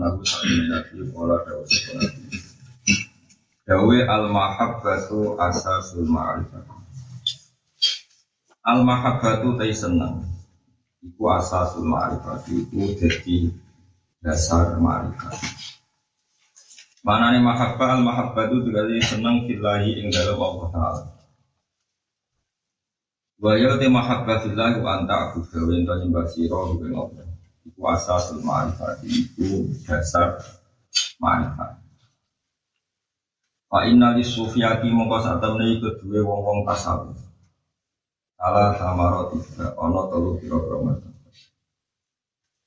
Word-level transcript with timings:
Nabi 0.00 0.24
sang 0.24 0.48
Nabi 0.64 1.04
qala 1.12 1.44
dawu 1.44 1.68
Dawe 3.68 3.98
al 4.08 4.32
mahabbatu 4.32 5.36
asasul 5.36 6.08
ma'rifah. 6.08 6.72
Al 8.64 8.80
mahabbatu 8.80 9.60
tay 9.60 9.76
senang. 9.76 10.24
Iku 11.04 11.28
asasul 11.28 11.84
ma'rifah. 11.84 12.48
Iku 12.48 12.96
jadi 12.96 13.52
dasar 14.24 14.80
marifat. 14.80 15.36
Mana 17.04 17.36
nih 17.36 17.44
mahabbah 17.44 18.00
al 18.00 18.02
mahabbah 18.02 18.48
itu 18.48 18.64
berarti 18.64 18.96
senang 19.04 19.44
filahi 19.44 20.00
ing 20.00 20.08
dalam 20.08 20.40
Allah 20.40 20.66
Taala. 20.72 21.02
Wa 23.36 23.60
ya 23.60 23.76
te 23.76 23.84
mahabbah 23.92 24.40
filahi 24.40 24.80
anta 24.80 25.28
aku 25.28 25.44
gawe 25.44 25.72
ento 25.76 25.92
nyembah 26.00 26.24
sira 26.32 26.56
ing 26.80 26.96
Allah. 26.96 27.28
Iku 27.68 27.80
asasul 27.84 28.40
marifat 28.40 29.04
itu 29.04 29.68
dasar 29.84 30.40
marifat. 31.20 31.84
Fa 33.68 33.84
inna 33.84 34.16
lis 34.16 34.32
sufiyati 34.32 34.88
mongko 34.88 35.20
sak 35.20 35.44
temne 35.44 35.76
kedue 35.84 36.24
wong-wong 36.24 36.64
tasawuf. 36.64 37.20
Ala 38.40 38.72
samaroti 38.80 39.44
ana 39.60 40.00
telu 40.08 40.40
kira-kira 40.40 41.03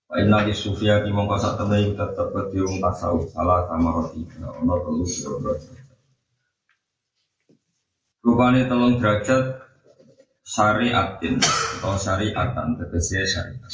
Inna 0.07 0.47
di 0.47 0.55
sufia 0.55 1.03
di 1.03 1.11
mongko 1.11 1.35
sak 1.35 1.59
temne 1.59 1.91
tetep 1.91 2.31
wong 2.31 2.79
tasawuf 2.79 3.27
salah 3.35 3.67
sama 3.67 3.91
roti 3.91 4.23
ono 4.39 4.75
telu 4.79 5.03
derajat. 5.03 5.83
Rupane 8.23 8.71
telung 8.71 9.03
derajat 9.03 9.67
syariatin 10.47 11.43
atau 11.43 11.99
syariatan 11.99 12.79
tegese 12.79 13.27
syariat. 13.27 13.73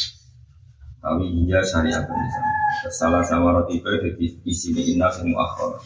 Tapi 1.06 1.26
iya 1.46 1.62
syariatan. 1.62 2.18
Salah 2.90 3.22
sama 3.22 3.54
roti 3.54 3.78
itu 3.78 3.94
di 4.18 4.26
isi 4.50 4.74
ini 4.74 4.98
inna 4.98 5.14
semua 5.14 5.46
akhir. 5.46 5.86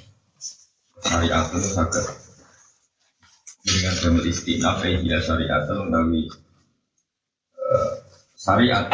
Itu 1.04 1.60
sakit 1.60 2.06
dengan 3.68 3.94
jamil 4.00 4.32
istinaf 4.32 4.80
iya 4.88 5.20
syariatan 5.20 5.92
tapi 5.92 6.32
syariat 8.48 8.88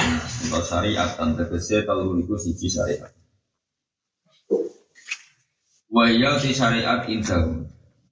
atau 0.49 0.61
syariat 0.65 1.13
dan 1.13 1.37
tegese 1.37 1.85
kalau 1.85 2.17
itu 2.17 2.33
siji 2.41 2.73
syariat. 2.73 3.13
Waya 5.93 6.41
di 6.41 6.49
syariat 6.57 7.05
indah 7.05 7.69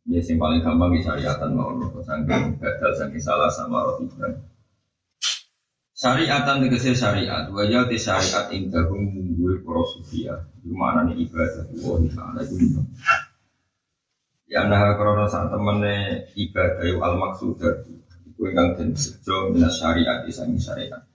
Ya 0.10 0.18
yang 0.18 0.42
paling 0.42 0.66
gampang 0.66 0.98
di 0.98 1.06
syariatan 1.06 1.54
mau 1.54 1.78
nopo 1.78 2.02
sangking 2.02 2.58
gagal 2.58 2.98
sangking 2.98 3.22
salah 3.22 3.54
sama 3.54 3.86
roti 3.86 4.10
kan. 4.18 4.34
Syariatan 5.94 6.66
tegese 6.66 6.98
syariat, 6.98 7.46
waya 7.54 7.86
di 7.86 8.02
syariat 8.02 8.50
indah 8.50 8.90
munggu 8.90 9.62
para 9.62 9.82
sufia. 9.94 10.36
Di 10.58 10.74
mana 10.74 11.06
nih 11.06 11.26
ibadah 11.26 11.70
Allah 11.70 12.02
Taala 12.18 12.42
itu. 12.50 12.82
Ya 14.50 14.66
nah 14.66 14.98
karena 14.98 15.30
saat 15.30 15.54
temennya 15.54 16.26
ibadah 16.34 16.98
al 16.98 17.14
maksud 17.22 17.62
itu 18.26 18.42
yang 18.50 18.74
dan 18.74 18.98
sejo 18.98 19.54
minas 19.54 19.78
syariat 19.78 20.26
isangi 20.26 20.58
syariat. 20.58 21.11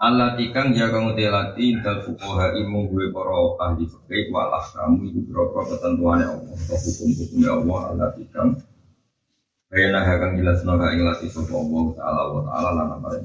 Allah 0.00 0.32
tikang 0.32 0.72
jaga 0.72 0.96
mutilati 0.96 1.76
dal 1.84 2.00
fukoha 2.00 2.56
imu 2.56 2.88
gue 2.88 3.12
para 3.12 3.36
ahli 3.68 3.84
fikih 3.84 4.32
walah 4.32 4.64
kamu 4.72 5.12
ibu 5.12 5.20
berapa 5.28 5.60
ketentuannya 5.76 6.24
Allah 6.24 6.56
atau 6.56 6.78
hukum-hukumnya 6.80 7.50
Allah 7.52 7.80
Allah 7.92 8.08
tikang 8.16 8.56
Kayaknya 9.70 10.02
akan 10.02 10.30
jelas 10.34 10.58
naga 10.66 10.90
ing 10.90 11.06
lati 11.06 11.30
sopo 11.30 11.62
Allah 11.62 11.84
taala 11.94 12.22
wa 12.26 12.40
taala 12.42 12.70
lana 12.74 12.96
bareng. 12.98 13.22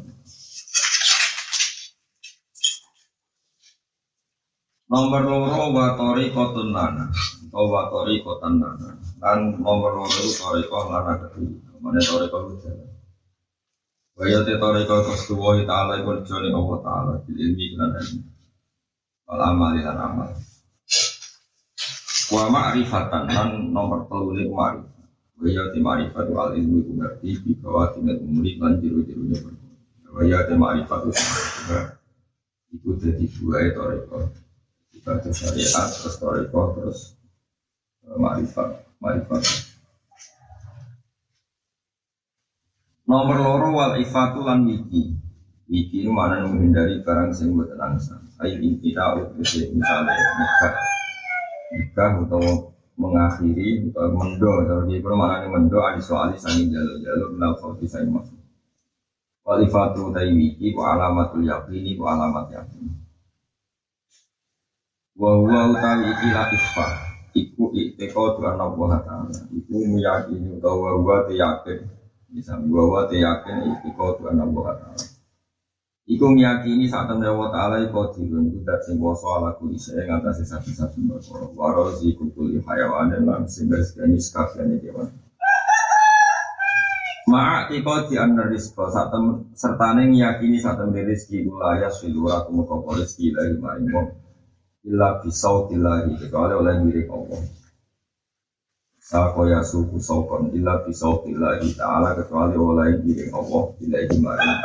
Nomor 4.85 5.21
loro 5.25 5.63
wa 5.73 5.97
tariqatun 5.97 6.69
lana 6.69 7.09
atau 7.09 7.65
wa 7.65 7.89
tariqatan 7.89 8.61
lana. 8.61 8.93
Kan 9.17 9.57
nomor 9.57 9.97
loro 9.97 10.11
itu 10.21 10.37
tariqah 10.37 10.83
lana 10.85 11.13
kedua. 11.17 11.81
Mana 11.81 11.97
itu 11.97 12.13
jalan. 12.61 12.94
Waya 14.15 14.47
te 14.47 14.55
toriko 14.55 15.03
kestuwa 15.11 15.59
ta'ala 15.67 15.99
iku 15.99 16.23
jone 16.23 16.47
Allah 16.47 16.77
ta'ala 16.79 17.11
bil 17.27 17.35
ilmi 17.35 17.75
lan 17.75 17.99
ilmu. 17.99 18.23
Wal 19.27 19.41
amal 19.43 19.75
lan 19.75 19.97
amal. 19.99 20.31
Wa 22.31 22.47
ma'rifatan 22.47 23.27
lan 23.27 23.75
nomor 23.75 24.07
telu 24.07 24.31
niku 24.39 24.55
ma'rifat. 24.55 25.03
Waya 25.35 25.67
te 25.67 25.83
ma'rifat 25.83 26.31
wal 26.31 26.55
ilmu 26.55 26.75
iku 26.79 26.91
ngerti 26.95 27.29
bi 27.43 27.51
kawatinat 27.59 28.23
umuri 28.23 28.55
lan 28.55 28.79
jiru-jirunya 28.79 29.35
berkata. 29.43 29.75
Waya 30.15 30.47
te 30.47 30.53
ma'rifat 30.55 30.99
itu 32.71 32.89
jadi 32.95 33.25
dua 33.35 33.67
itu 33.67 33.75
toriko. 33.75 34.31
Ibadah 34.95 35.31
syariat 35.35 35.91
terus 35.91 36.15
toriko 36.15 36.59
terus 36.79 37.19
ma'rifat. 38.15 38.79
Ma'rifat. 39.03 39.43
Nomor 43.15 43.39
loro 43.39 43.67
wal 43.71 43.95
ifatu 43.95 44.43
lan 44.43 44.67
wiki. 44.67 45.15
Wiki 45.71 46.03
itu 46.03 46.11
mana 46.11 46.43
menghindari 46.43 46.99
barang 46.99 47.31
sing 47.31 47.55
buat 47.55 47.71
angsa. 47.79 48.19
Ayo 48.43 48.59
kita 48.59 49.15
utus 49.23 49.55
misalnya 49.71 50.19
nikah, 50.35 50.75
nikah 51.71 52.11
atau 52.27 52.75
mengakhiri 52.99 53.87
atau 53.95 54.11
mendo 54.11 54.51
atau 54.67 54.83
di 54.83 54.99
mana 54.99 55.47
mendo 55.47 55.79
adi 55.79 56.03
soal 56.03 56.35
sangi 56.35 56.67
jalur 56.67 56.99
jalur 56.99 57.31
nal 57.39 57.55
di 57.79 57.87
saya 57.87 58.03
masuk. 58.03 58.35
Wal 59.47 59.63
ifatu 59.63 60.11
tai 60.11 60.35
wiki 60.35 60.75
wa 60.75 60.99
alamatul 60.99 61.47
yakini 61.47 61.95
wa 61.95 62.19
alamat 62.19 62.51
yakini. 62.51 62.99
Wa 65.15 65.39
huwa 65.39 65.71
utawi 65.71 66.11
iki 66.11 66.27
latifah 66.35 66.91
iku 67.31 67.71
ikteko 67.71 68.35
tuan 68.35 68.59
Allah 68.59 68.99
Ta'ala 69.07 69.39
iku 69.55 69.87
meyakini 69.87 70.59
utawa 70.59 70.99
wa 70.99 71.23
yakin 71.31 71.95
bisa 72.29 72.57
bahwa 72.57 73.09
yakin 73.09 73.73
istiqo 73.73 74.17
Tuhan 74.21 74.41
Allah 74.41 74.65
Taala. 74.81 75.05
Iku 76.05 76.25
meyakini 76.37 76.85
saat 76.85 77.09
temen 77.09 77.25
Allah 77.25 77.49
Taala 77.49 77.75
iku 77.81 78.13
dirun 78.13 78.53
itu 78.53 78.61
dat 78.61 78.85
sing 78.85 79.01
kuasa 79.01 79.25
ala 79.25 79.57
kuli 79.57 79.73
saya 79.81 80.05
ngatasi 80.05 80.45
satu-satu 80.45 81.01
perkara. 81.01 81.45
Warozi 81.57 82.13
kukuli 82.13 82.61
hayawan 82.61 83.09
dan 83.09 83.25
lan 83.25 83.41
sehingga 83.49 83.81
sekali 83.81 84.21
sekafian 84.21 84.77
dewan. 84.77 85.09
Ma'a 87.25 87.73
iko 87.73 88.05
di 88.05 88.21
anna 88.21 88.45
rizqa 88.45 88.85
saat 88.93 89.09
temen 89.09 90.13
meyakini 90.13 90.61
saat 90.61 90.77
temen 90.77 91.01
rizki 91.09 91.41
ulaya 91.41 91.89
silura 91.89 92.45
kumukopo 92.45 92.93
rizki 93.01 93.33
ilahi 93.33 93.57
ma'imong 93.57 94.13
illa 94.85 95.17
bisautillahi 95.25 96.21
kecuali 96.21 96.53
oleh 96.53 96.85
milik 96.85 97.09
Allah. 97.09 97.64
Sako 99.05 99.45
ya 99.45 99.61
suku 99.61 100.01
sokon 100.01 100.49
illa 100.57 100.81
bisauti 100.81 101.29
ilahi 101.37 101.77
ta'ala 101.77 102.17
kecuali 102.17 102.57
oleh 102.57 102.97
diri 103.05 103.29
Allah 103.29 103.69
ilahi 103.77 104.17
maring 104.17 104.57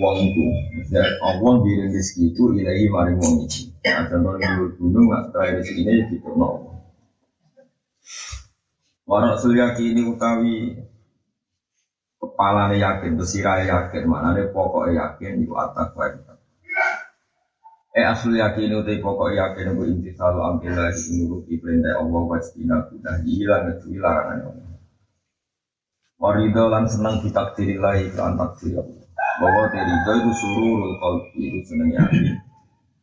wong 0.00 0.16
itu 0.24 0.40
maksudnya 0.80 1.04
Allah 1.20 1.52
diri 1.68 1.92
rezeki 1.92 2.32
itu 2.32 2.56
ilahi 2.56 2.88
maring 2.88 3.20
wong 3.20 3.44
itu 3.44 3.68
nah 3.84 4.08
contoh 4.08 4.40
di 4.40 4.48
gunung 4.80 5.04
nggak 5.04 5.24
terakhir 5.36 5.54
rezeki 5.60 5.80
ini 5.84 6.02
di 6.08 6.16
kono 6.24 6.48
Warak 9.04 9.36
sulyaki 9.36 9.92
ini 9.92 10.08
utawi 10.08 10.72
kepala 12.16 12.72
yakin, 12.72 13.18
tersirai 13.20 13.68
yakin, 13.68 14.08
mana 14.08 14.32
pokok 14.48 14.88
yakin 14.94 15.42
itu 15.44 15.52
atak 15.52 15.92
baik 15.92 16.21
Eh 17.92 18.08
asli 18.08 18.40
yakin 18.40 18.80
utai 18.80 19.04
pokok 19.04 19.36
yakin 19.36 19.76
aku 19.76 19.84
inti 19.84 20.16
selalu 20.16 20.40
ambil 20.40 20.72
lagi 20.80 21.12
menuruti 21.12 21.60
perintah 21.60 22.00
Allah 22.00 22.22
wastina 22.24 22.88
kudah 22.88 23.20
hilang 23.20 23.68
itu 23.68 24.00
larangan 24.00 24.48
Allah. 24.48 24.80
Warido 26.16 26.64
lan 26.72 26.88
senang 26.88 27.20
ditakdiri 27.20 27.76
lagi 27.76 28.08
ke 28.08 28.16
takdir. 28.16 28.80
Bahwa 29.40 29.68
terido 29.68 30.12
itu 30.24 30.32
suruh 30.40 30.96
kalbi 31.04 31.40
itu 31.52 31.60
senang 31.68 31.92
yakin. 31.92 32.40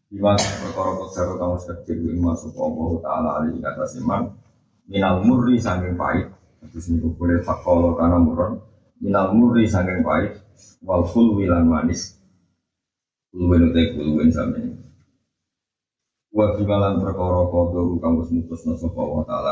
Bima 0.09 0.33
perkara 0.33 0.97
kodaro 0.97 1.33
kamu 1.37 1.57
sekedar 1.61 1.97
Bima 2.01 2.33
suku 2.33 2.57
Allah 2.57 2.89
Ta'ala 3.05 3.29
alih 3.45 3.61
kata 3.61 3.85
seman 3.85 4.33
Minal 4.89 5.21
murri 5.21 5.61
sangking 5.61 5.93
pahit 5.93 6.33
Terus 6.65 6.89
ini 6.89 7.05
boleh 7.13 7.45
fakolo 7.45 7.93
karena 7.93 8.17
muron 8.17 8.57
Minal 8.97 9.37
murri 9.37 9.69
sangking 9.69 10.01
pahit 10.01 10.41
Wal 10.81 11.05
wilan 11.13 11.69
manis 11.69 12.17
Kulwin 13.29 13.69
utai 13.69 13.93
kulwin 13.93 14.33
sampai 14.33 14.78
Wa 16.39 16.55
bimalan 16.55 17.03
perkara 17.03 17.51
kodoro 17.51 17.99
kamu 17.99 18.23
semutus 18.23 18.63
Nasab 18.63 18.95
Allah 18.95 19.27
Ta'ala. 19.27 19.51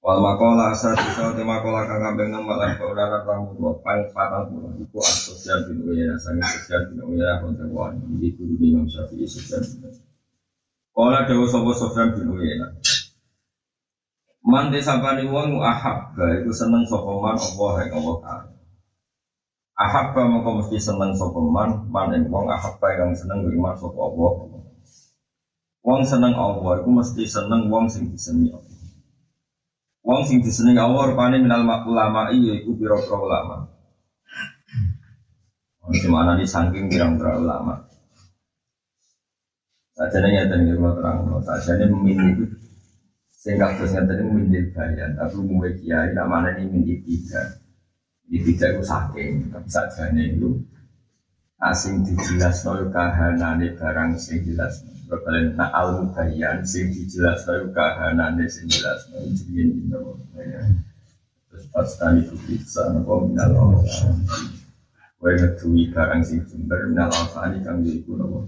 Wal 0.00 0.18
makola 0.24 0.72
asal 0.72 0.96
bisa 0.96 1.36
te 1.36 1.44
makola 1.44 1.84
kang 1.84 2.00
kambing 2.00 2.32
nama 2.32 2.56
lan 2.56 2.80
kaulanan 2.80 3.20
ramu 3.28 3.52
dua 3.60 3.76
pang 3.84 4.00
patang 4.16 4.48
puluh 4.48 4.72
iku 4.80 4.96
asosial 5.04 5.68
bin 5.68 5.84
uyana 5.84 6.16
sangi 6.16 6.40
sosial 6.40 6.88
bin 6.88 7.04
uyana 7.04 7.44
konten 7.44 7.68
wan 7.76 8.00
iki 8.16 8.32
kudu 8.40 8.56
Imam 8.56 8.88
Syafi'i 8.88 9.28
sosial 9.28 9.60
bin 9.60 9.92
Kala 10.96 11.28
dewa 11.28 11.44
sapa 11.44 11.70
sosial 11.76 12.16
bin 12.16 12.32
uyana 12.32 12.72
Man 14.40 14.72
desapani 14.72 15.28
wong 15.28 15.60
ahab 15.60 16.16
iku 16.16 16.48
seneng 16.56 16.88
sapa 16.88 17.12
man 17.20 17.36
Allah 17.36 17.72
ing 17.84 17.92
Allah 18.00 18.16
taala? 18.24 18.52
Ahabba 19.76 20.24
mongko 20.24 20.64
mesti 20.64 20.80
seneng 20.80 21.12
sapa 21.12 21.36
man 21.44 21.84
man 21.92 22.16
ing 22.16 22.32
wong 22.32 22.48
ahabba 22.48 22.88
kang 22.96 23.12
seneng 23.12 23.44
iman 23.44 23.76
sapa 23.76 24.00
Allah 24.00 24.59
Wong 25.80 26.04
seneng 26.04 26.36
Allah 26.36 26.84
iku 26.84 26.90
mesti 26.92 27.24
seneng 27.24 27.72
wong 27.72 27.88
sing 27.88 28.12
disenengi 28.12 28.52
Allah 28.52 28.76
Wong 30.04 30.22
sing 30.28 30.40
disenengi 30.44 30.80
Allah 30.80 31.12
rupane 31.12 31.40
minal 31.40 31.64
ulama 31.84 32.32
iya 32.32 32.60
iku 32.60 32.72
pira-pira 32.76 33.16
ulama. 33.20 33.56
Wong 35.84 35.92
mana 36.12 36.36
di 36.40 36.44
saking 36.48 36.88
pira-pira 36.88 37.36
ulama. 37.36 37.84
Sajane 40.00 40.32
ngeten 40.32 40.64
iki 40.64 40.80
kula 40.80 40.96
terang, 40.96 41.16
sajane 41.44 41.84
memilih 41.92 42.32
itu 42.32 42.44
sehingga 43.40 43.76
terusnya 43.76 44.08
tadi 44.08 44.24
memilih 44.24 44.72
bayan, 44.72 45.12
tapi 45.16 45.44
mulai 45.44 45.76
kiai 45.76 46.12
namanya 46.16 46.56
ini 46.56 46.72
memilih 46.72 47.00
tiga. 47.04 47.56
Di 48.24 48.40
tiga 48.40 48.72
itu 48.72 48.80
saking, 48.80 49.52
tapi 49.52 49.68
sajane 49.68 50.22
itu 50.40 50.56
asing 51.60 52.08
dijelas 52.08 52.64
nol 52.64 52.88
kahanane 52.88 53.76
barang 53.76 54.16
sing 54.16 54.44
jelas 54.48 54.80
Kalian 55.10 55.58
nak 55.58 55.74
al 55.74 56.06
mubayyan 56.06 56.62
sing 56.62 56.94
dijelas 56.94 57.42
tahu 57.42 57.74
kahanane 57.74 58.46
sing 58.46 58.70
jelas 58.70 59.10
tahu 59.10 59.26
jenenge 59.34 59.74
dino. 59.74 60.14
Terus 61.50 61.66
pas 61.74 61.90
tadi 61.98 62.22
itu 62.22 62.38
bisa 62.46 62.94
nopo 62.94 63.26
minal. 63.26 63.50
Wae 65.18 65.34
barang 65.90 66.22
sing 66.22 66.46
sumber 66.46 66.86
minal 66.86 67.10
Allah 67.10 67.58
kang 67.58 67.82
iku 67.82 68.14
nopo. 68.14 68.46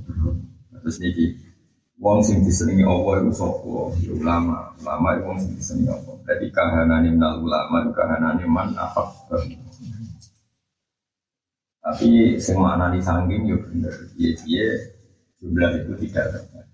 Terus 0.71 1.03
niki 1.03 1.35
wong 1.99 2.23
sing 2.23 2.47
disenengi 2.47 2.87
Allah 2.87 3.27
iku 3.27 3.33
sapa? 3.35 3.99
Ya 3.99 4.15
ulama. 4.15 4.71
Ulama 4.87 5.19
wong 5.19 5.43
sing 5.43 5.59
disenengi 5.59 5.91
Allah. 5.91 6.15
Jadi 6.31 6.47
kahanane 6.55 7.11
minal 7.11 7.43
ulama 7.43 7.91
kahanane 7.91 8.47
man 8.47 8.71
apa? 8.79 9.11
Tapi 11.85 12.09
semua 12.47 12.69
anani 12.75 13.01
sangging 13.09 13.43
ya 13.51 13.57
bener. 13.65 13.95
Iya 14.21 14.31
iya 14.51 14.67
jumlah 15.41 15.71
itu 15.79 15.93
tidak 16.03 16.25
terbatas. 16.33 16.67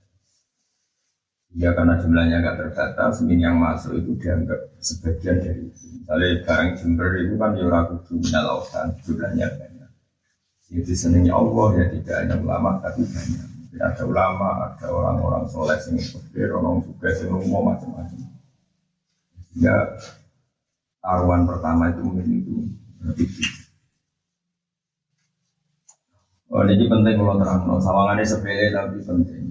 Ya 1.63 1.71
karena 1.77 1.95
jumlahnya 2.01 2.37
nggak 2.43 2.59
terbatas, 2.61 3.15
min 3.27 3.41
yang 3.47 3.57
masuk 3.65 3.93
itu 4.01 4.11
dianggap 4.23 4.61
sebagian 4.89 5.37
dari 5.45 5.61
itu. 5.69 5.85
Misalnya 5.97 6.29
barang 6.47 6.71
jember 6.79 7.09
itu 7.25 7.35
kan 7.41 7.51
ya 7.61 7.81
kudu 7.89 8.15
lautan, 8.47 8.87
jumlahnya 9.05 9.47
banyak. 9.59 9.91
Itu 10.81 10.93
senengnya 11.03 11.33
Allah 11.41 11.69
ya 11.81 11.85
tidak 11.95 12.17
hanya 12.21 12.37
ulama 12.45 12.71
tapi 12.85 13.03
banyak. 13.15 13.47
Ya, 13.77 13.83
ada 13.93 14.03
ulama, 14.13 14.49
ada 14.73 14.87
orang-orang 14.99 15.45
soleh 15.53 15.79
yang 15.89 16.01
fakir, 16.13 16.49
orang 16.59 16.77
juga 16.87 17.09
yang 17.21 17.37
umum 17.37 17.63
macam-macam. 17.71 18.21
Ya 19.59 19.77
taruhan 21.03 21.43
pertama 21.51 21.83
itu 21.91 22.01
mungkin 22.07 22.27
itu 22.39 22.53
itu. 23.25 23.43
Oh, 26.59 26.67
ini 26.67 26.91
penting 26.91 27.23
kalau 27.23 27.39
terang. 27.39 27.71
No. 27.71 27.79
Sawangannya 27.79 28.27
sepele 28.27 28.75
tapi 28.75 28.99
penting. 29.07 29.47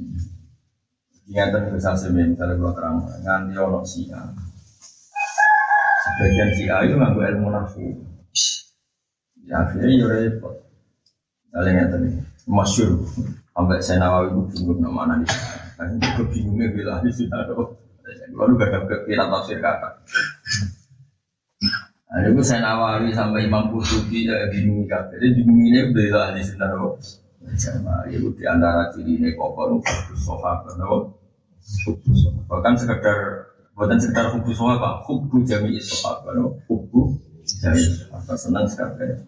Ingatan 1.32 1.72
bisa 1.72 1.96
semen, 1.96 2.36
misalnya 2.36 2.60
kalau 2.60 2.74
terang 2.76 2.96
nganti 3.24 3.56
ono 3.56 3.80
sia. 3.88 4.20
Sebagian 6.04 6.52
sia 6.52 6.76
itu 6.84 7.00
nganggu 7.00 7.24
ilmu 7.24 7.48
nafsu. 7.48 7.80
Ya 9.48 9.64
akhirnya 9.64 9.88
ya 9.88 10.06
repot. 10.12 10.56
Misalnya 11.48 11.72
ngatan 11.88 12.12
ini, 12.12 12.20
masyur. 12.44 12.92
Sampai 13.56 13.80
saya 13.80 14.04
nawawi 14.04 14.28
itu 14.36 14.60
bingung 14.60 14.84
nama 14.84 15.08
sana. 15.08 15.24
Kan 15.80 15.96
bingungnya 16.28 16.68
bila 16.76 17.00
di 17.00 17.12
sini 17.16 17.32
ada. 17.32 17.56
Lalu 18.36 18.52
gak 18.60 18.72
ada 18.76 18.96
kira 19.08 19.32
tafsir 19.32 19.64
kata. 19.64 19.96
Nah, 22.18 22.26
itu 22.26 22.42
saya 22.42 22.66
nawawi 22.66 23.14
sampai 23.14 23.46
Imam 23.46 23.70
Qurtubi 23.70 24.26
ya 24.26 24.50
bingung 24.50 24.90
kan. 24.90 25.06
Jadi 25.14 25.38
bingung 25.38 25.62
ini 25.70 25.94
bela 25.94 26.34
di 26.34 26.42
sini 26.42 26.66
loh. 26.66 26.98
Sama 27.54 28.10
itu 28.10 28.34
di 28.34 28.42
antara 28.42 28.90
ciri 28.90 29.22
ini 29.22 29.38
kokor 29.38 29.78
hubus 29.78 30.18
sohabat 30.26 30.82
loh. 30.82 31.14
Bahkan 32.50 32.74
sekedar 32.74 33.54
bukan 33.78 34.02
sekedar 34.02 34.34
hubus 34.34 34.58
sohabat, 34.58 35.06
hubus 35.06 35.46
jami 35.46 35.78
sohabat 35.78 36.34
loh. 36.34 36.58
Hubus 36.66 37.22
jami 37.62 37.86
sohabat 37.86 38.34
senang 38.34 38.66
sekali. 38.66 39.22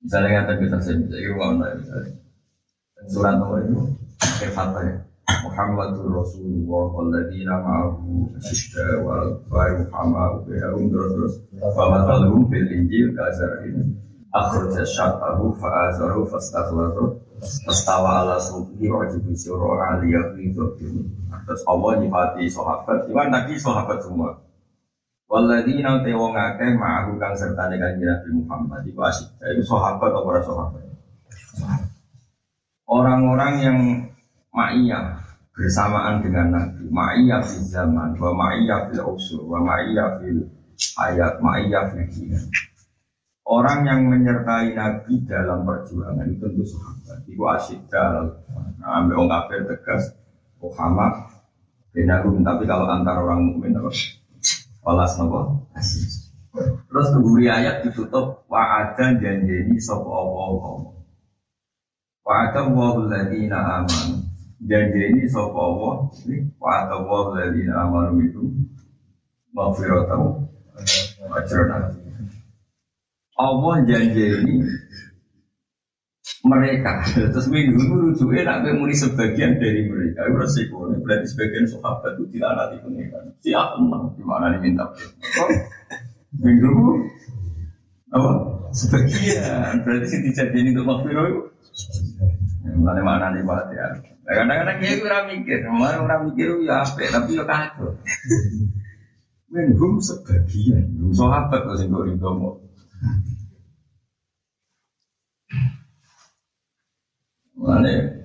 Misalnya 0.00 0.48
kata 0.48 0.52
kita 0.64 0.78
sendiri, 0.80 1.28
itu 1.28 1.36
mana 1.36 1.76
misalnya. 1.76 2.16
Surat 3.04 3.36
nomor 3.36 3.60
itu, 3.68 3.84
akhir 4.16 4.48
ya. 4.56 4.96
Muhammadur 5.46 6.10
Rasulullah 6.24 6.84
walladzina 6.90 7.54
ma'ahu 7.62 8.34
asyidda 8.40 9.04
wal 9.06 9.38
bayu 9.46 9.86
hama 9.94 10.42
ubihum 10.42 10.90
terus 10.90 11.10
terus. 11.14 11.34
Wa 11.62 11.86
matalhum 11.86 12.48
fil 12.50 12.66
injil 12.66 13.14
kazarin 13.14 13.94
akhraja 14.34 14.82
syatahu 14.82 15.54
fa'azaru 15.56 16.26
fastakhlaru 16.26 17.22
fastawa 17.38 18.26
ala 18.26 18.36
suhi 18.42 18.90
wa 18.90 19.06
jibu 19.06 19.30
syura 19.38 19.94
aliyah 19.94 20.34
terus 20.34 21.62
Allah 21.64 21.90
nyifati 22.02 22.50
sahabat 22.50 23.06
iman 23.06 23.28
tadi 23.30 23.54
sahabat 23.54 23.98
semua. 24.02 24.42
Walladzina 25.28 26.00
te 26.00 26.16
wong 26.16 26.32
akeh 26.32 26.72
ma'ahu 26.72 27.20
kang 27.20 27.36
serta 27.36 27.68
dengan 27.68 27.94
Nabi 28.00 28.30
Muhammad. 28.32 28.80
Iku 28.88 29.00
asyidda 29.04 29.46
itu 29.54 29.62
sahabat 29.68 30.08
atau 30.08 30.24
para 30.24 30.40
sahabat? 30.40 30.82
Orang-orang 32.88 33.54
yang 33.60 33.78
ma'iyah 34.56 35.27
bersamaan 35.58 36.22
dengan 36.22 36.54
Nabi. 36.54 36.86
Ma'iyah 36.86 37.42
fil 37.42 37.66
zaman 37.66 38.14
wa 38.14 38.30
ma'iyah 38.30 38.94
fil 38.94 39.02
usul 39.02 39.42
wa 39.50 39.58
ma'iyah 39.58 40.22
fil 40.22 40.46
ayat 41.02 41.42
ma'iyah 41.42 41.90
fil 41.90 42.06
jinan 42.14 42.46
orang 43.48 43.80
yang 43.88 44.00
menyertai 44.06 44.76
Nabi 44.76 45.24
dalam 45.24 45.64
perjuangan 45.64 46.28
itu 46.28 46.44
tentu 46.44 46.64
sahabat. 46.68 47.18
Itu 47.24 47.42
asyik 47.48 47.80
dalam 47.88 48.36
nah, 48.78 49.02
ambil 49.02 49.24
orang 49.24 49.32
kafir 49.48 49.60
tegas 49.64 50.12
Muhammad 50.60 51.32
benagum 51.96 52.44
tapi 52.44 52.68
kalau 52.68 52.86
antar 52.86 53.16
orang 53.18 53.48
mukmin 53.48 53.74
apa? 53.74 53.90
Walas 54.84 55.16
nopo 55.16 55.66
Terus 56.88 57.08
keburi 57.12 57.46
ayat 57.48 57.86
ditutup 57.86 58.44
wa'adan 58.46 59.20
janjeni 59.20 59.76
sopo 59.80 60.10
Allah 60.12 60.92
Wa'adan 62.24 62.66
wa'uladina 62.76 63.58
aman 63.82 64.27
janji 64.62 65.00
ini 65.14 65.22
sopo 65.30 65.58
Allah? 65.58 65.94
Wa 66.58 66.90
Allah 66.90 67.22
dari 67.38 67.62
amanu 67.70 68.18
itu 68.26 68.42
maghfiratahu. 69.54 70.26
Ajrana 71.28 71.90
Allah 73.38 73.74
janji 73.86 74.24
ini 74.24 74.54
mereka. 76.46 77.06
Terus 77.34 77.46
minggu 77.50 77.78
itu 77.78 77.94
rujuknya 77.94 78.42
nak 78.46 78.66
muni 78.78 78.94
sebagian 78.94 79.58
dari 79.58 79.86
mereka. 79.86 80.26
Itu 80.26 80.38
resiko. 80.38 80.90
Berarti 81.02 81.26
sebagian 81.30 81.66
sahabat 81.66 82.18
itu 82.18 82.38
tidak 82.38 82.50
nanti 82.58 82.76
pengiran 82.82 83.24
siapa 83.38 83.78
menang 83.78 84.14
gimana 84.18 84.54
diminta 84.58 84.90
minggu 86.38 86.74
apa? 88.10 88.30
Sebagian. 88.74 89.86
Berarti 89.86 90.16
dijadiin 90.28 90.74
untuk 90.74 90.86
maghfirah 90.86 91.24
itu? 91.30 91.40
Mana 92.78 93.00
mana 93.00 93.32
nih 93.32 93.42
ya 93.46 94.17
Kadang-kadang 94.28 94.76
dia 94.84 95.00
kurang 95.00 95.24
mikir, 95.32 95.64
orang 95.64 96.04
orang 96.04 96.20
mikir 96.28 96.60
ya 96.60 96.84
apa, 96.84 97.00
tapi 97.00 97.40
ya 97.40 97.48
kacau. 97.48 97.96
Menhum 99.52 99.96
sebagian, 100.04 100.84
sahabat 101.16 101.64
kok 101.64 101.80
sing 101.80 101.88
kok 101.88 102.34
mau. 102.36 102.60
Mana 107.56 108.18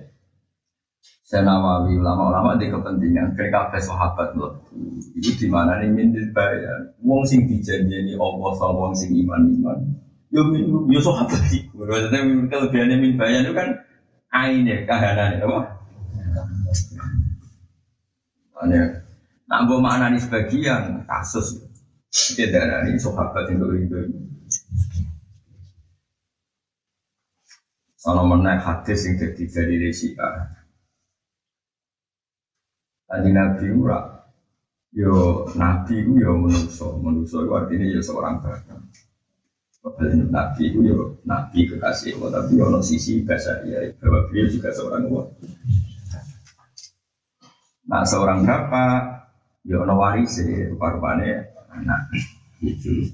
Senawawi 1.24 1.96
ulama-ulama 1.96 2.60
di 2.60 2.68
kepentingan 2.68 3.32
PKB 3.32 3.72
sahabat 3.80 4.36
loh. 4.36 4.60
Itu 5.16 5.32
di 5.40 5.48
mana 5.48 5.80
nih 5.80 5.88
mintil 5.88 6.30
bayar. 6.36 6.94
Wong 7.00 7.24
sing 7.24 7.48
dijanjeni 7.48 8.12
Allah 8.20 8.52
sama 8.60 8.92
wong 8.92 8.94
sing 8.94 9.16
iman 9.24 9.40
iman. 9.40 9.78
Yo 10.28 10.52
yo 10.86 11.00
sahabat 11.00 11.48
sih. 11.48 11.64
Maksudnya 11.72 12.28
kelebihannya 12.52 12.96
min 13.00 13.16
bayar 13.16 13.40
itu 13.48 13.56
kan 13.56 13.68
Aine 14.30 14.86
kahanane 14.86 15.42
apa? 15.42 15.73
Ane 18.60 18.78
nak 19.44 19.60
mbok 19.68 19.80
maknani 19.82 20.18
sebagian 20.18 21.04
kasus 21.04 21.60
dia 22.38 22.46
darani 22.48 22.94
sahabat 22.96 23.50
yang 23.50 23.66
itu 23.74 23.98
Sono 28.04 28.28
menaik 28.28 28.60
hadis 28.60 29.08
yang 29.08 29.16
jadi 29.16 29.44
dari 29.48 29.88
Syiah. 29.88 30.44
Tadi 33.08 33.32
Nabi 33.32 33.72
ura, 33.72 34.28
yo 34.92 35.48
Nabi 35.56 36.04
itu 36.04 36.12
yo 36.20 36.36
menuso, 36.36 37.00
menuso 37.00 37.48
itu 37.48 37.52
artinya 37.56 37.88
yo 37.88 38.04
seorang 38.04 38.44
bahkan. 38.44 38.76
Padahal 39.80 40.20
Nabi 40.28 40.62
itu 40.68 40.84
yo 40.84 41.16
Nabi 41.24 41.64
kekasih 41.64 42.20
tapi 42.20 42.60
ono 42.60 42.84
sisi 42.84 43.24
bahasa 43.24 43.64
dia 43.64 43.88
bahwa 43.96 44.28
beliau 44.28 44.52
juga 44.52 44.68
seorang 44.76 45.08
Allah. 45.08 45.24
Nah 47.84 48.02
seorang 48.02 48.48
bapak, 48.48 49.00
yo 49.68 49.84
ono 49.84 49.94
waris, 50.00 50.40
rupa-rupanya 50.72 51.44
anak 51.68 52.08
itu. 52.64 53.12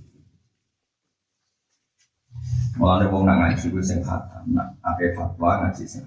Mulane 2.79 3.11
wong 3.11 3.27
nang 3.27 3.43
ngaji 3.43 3.67
ku 3.69 3.83
sing 3.83 4.01
khatam, 4.01 4.47
nak 4.55 4.79
ape 4.87 5.13
fatwa 5.13 5.67
ngaji 5.67 5.85
sing. 5.85 6.07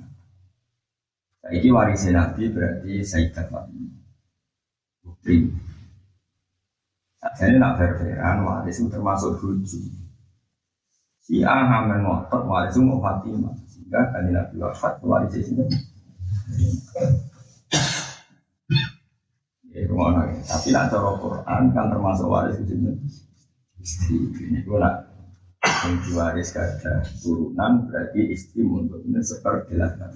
Saiki 1.43 1.69
waris 1.75 2.07
Nabi 2.07 2.47
berarti 2.47 3.03
Sayyidat 3.03 3.51
Fatimah. 3.51 3.99
Putri. 5.03 5.51
Jadi 7.19 7.55
nak 7.59 7.75
berperan 7.75 8.47
waris 8.47 8.79
itu 8.79 8.87
termasuk 8.87 9.43
buju. 9.43 9.79
Si 11.19 11.43
A 11.43 11.67
hamil 11.67 11.99
ngotot 11.99 12.47
waris 12.47 12.79
itu 12.79 12.87
mau 12.87 13.03
Fatimah. 13.03 13.51
Sehingga 13.67 14.07
kan 14.15 14.23
Nabi 14.31 14.55
wafat 14.63 15.03
waris 15.03 15.35
itu. 15.35 15.67
Ya, 20.03 20.19
rumah 20.19 20.27
Tapi 20.43 20.67
nak 20.75 20.91
cara 20.91 21.11
Quran 21.15 21.61
kan 21.71 21.85
termasuk 21.87 22.27
waris 22.27 22.59
itu. 22.59 22.75
Istri 23.79 24.15
ini 24.43 24.59
nak 24.67 25.13
yang 25.63 25.95
diwaris 26.03 26.51
kada 26.51 27.03
turunan 27.23 27.87
berarti 27.87 28.35
istri 28.35 28.63
untuk 28.63 28.99
seperti 29.23 29.75
delapan. 29.75 30.11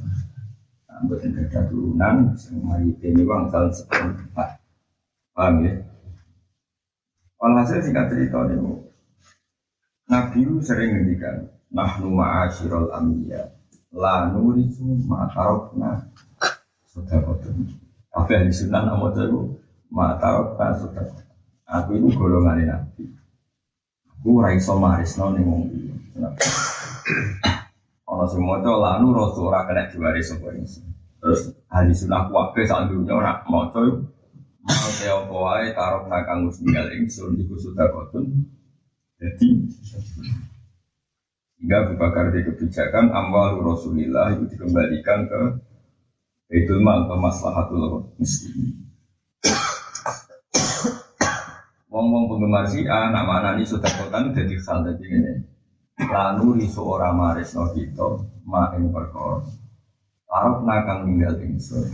Ambil 0.98 1.24
yang 1.24 1.46
ada 1.46 1.62
turunan, 1.70 2.16
semua 2.36 2.82
ini 2.82 3.22
uang 3.22 3.54
tahun 3.54 3.70
seperempat. 3.70 4.50
Paham 5.38 5.62
ya? 5.62 5.78
Walhasil 7.38 7.86
singkat 7.86 8.10
cerita 8.10 8.50
ini, 8.50 8.82
Nabi 10.10 10.42
sering 10.66 10.90
ngendikan, 10.98 11.54
Nahnu 11.70 12.18
ma'asyirul 12.18 12.90
amiyah, 12.90 13.46
la 13.94 14.34
nurisu 14.34 15.06
ma'tarokna 15.06 16.02
sudah 16.90 17.22
kodoh. 17.22 17.54
Apa 18.10 18.42
yang 18.42 18.50
disunah 18.50 18.90
nama 18.90 19.14
itu, 19.14 19.57
ma'tarokna 19.92 20.68
sudah 20.80 21.06
Aku 21.68 22.00
itu 22.00 22.08
golongan 22.16 22.64
Nabi. 22.64 23.04
Aku 24.08 24.40
ora 24.40 24.56
iso 24.56 24.80
marisno 24.80 25.36
ning 25.36 25.44
wong 25.44 25.68
iki. 25.68 25.92
Ana 28.08 28.24
sing 28.32 28.40
maca 28.40 28.72
lanu 28.72 29.12
rasa 29.12 29.40
ora 29.44 29.68
kena 29.68 29.92
diwaris 29.92 30.32
sapa. 30.32 30.48
Terus 31.20 31.52
ahli 31.68 31.92
sunah 31.92 32.32
kuwabe 32.32 32.64
sak 32.64 32.88
dunya 32.88 33.12
ora 33.12 33.44
maca 33.52 33.84
mau 34.68 34.92
te 35.00 35.08
apa 35.08 35.32
wae 35.32 35.68
tarok 35.76 36.08
nakang 36.08 36.48
tinggal 36.56 36.88
ingsun 36.96 37.36
iku 37.36 37.60
sudah 37.60 37.88
kotun. 37.92 38.48
Jadi 39.20 39.48
hingga 41.60 41.78
Abu 41.84 42.00
di 42.32 42.48
kebijakan 42.48 43.12
amwal 43.12 43.60
Rasulillah 43.60 44.40
itu 44.40 44.56
dikembalikan 44.56 45.28
ke 45.28 45.42
Baitul 46.48 46.80
Mal 46.80 47.04
atau 47.04 47.20
Maslahatul 47.20 48.08
Muslimin. 48.16 48.87
Wong-wong 51.98 52.30
penggemar 52.30 52.70
si 52.70 52.86
A, 52.86 53.10
nama 53.10 53.42
anak 53.42 53.58
ini 53.58 53.66
sudah 53.66 53.90
kotan 53.90 54.30
jadi 54.30 54.54
hal 54.54 54.86
jadi 54.86 55.06
ini. 55.18 55.34
Lalu 55.98 56.62
risu 56.62 56.86
orang 56.86 57.18
maris 57.18 57.58
no 57.58 57.74
kita, 57.74 58.22
ma 58.46 58.70
ing 58.78 58.94
perkor. 58.94 59.42
Arab 60.30 60.62
nakang 60.62 61.10
tinggal 61.10 61.42
ingsun. 61.42 61.90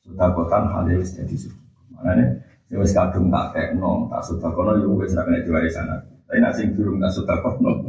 Sudah 0.00 0.32
kotan 0.32 0.72
hal 0.72 0.88
ini 0.88 1.04
jadi 1.04 1.36
sudah. 1.44 1.60
Makanya, 1.92 2.26
ya 2.72 2.76
wis 2.80 2.96
kadung 2.96 3.28
tak 3.28 3.52
nong, 3.76 4.08
tak 4.08 4.24
sudah 4.24 4.48
kono 4.48 4.80
yo 4.80 4.96
wis 4.96 5.12
ra 5.12 5.28
kena 5.28 5.44
diwarisan 5.44 5.92
aku. 5.92 6.08
Tapi 6.24 6.38
nak 6.40 6.56
sing 6.56 6.72
durung 6.72 6.96
tak 6.96 7.12
sudah 7.12 7.36
kono. 7.44 7.84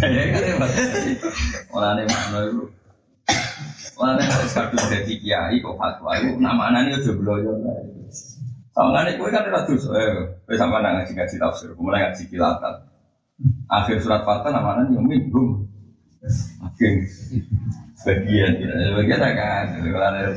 Ya 0.00 0.32
kan 0.32 0.64
Mulane 1.76 2.08
makno 2.08 2.38
iku. 2.48 2.62
Mulane 4.00 4.24
wis 4.24 4.56
kadung 4.56 4.80
dadi 4.88 5.12
kiai 5.20 5.60
kok 5.60 5.76
fatwa 5.76 6.16
iku 6.16 6.40
nama 6.40 6.72
anak 6.72 6.88
ini 6.88 7.04
aja 7.04 7.12
Sama 8.70 9.02
kue 9.18 9.28
kan 9.34 9.50
ada 9.50 9.66
tuh, 9.66 9.76
eh, 9.98 10.30
sama 10.54 10.78
nang 10.78 11.02
ngaji 11.02 11.12
ngaji 11.18 11.36
tafsir, 11.42 11.74
kemudian 11.74 12.06
ngaji 12.06 12.22
kilatan. 12.30 12.74
Akhir 13.66 13.98
surat 13.98 14.22
fatah 14.22 14.54
namanya 14.54 14.86
yang 14.94 15.02
minggu. 15.02 15.66
Akhir. 16.62 17.02
Sebagian, 18.00 18.56
sebagian 18.62 19.20
kan, 19.20 19.64
kalau 19.76 20.06
ada 20.06 20.32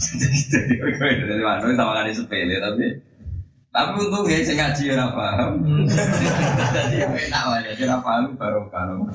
jadi 0.00 0.74
kue 0.80 0.92
dari 0.98 1.76
sama 1.76 1.92
kan. 2.00 2.10
Sepele 2.10 2.56
tapi 2.60 2.86
tapi 3.70 4.02
untuk 4.02 4.26
ya 4.26 4.42
saya 4.42 4.66
ngaji 4.66 4.82
ya 4.90 5.06
paham. 5.14 5.52
Jadi 6.74 6.96
enak 7.06 7.44
aja, 7.54 7.70
jadi 7.78 7.94
paham 8.02 8.34
baru 8.34 8.66
kalau 8.66 9.06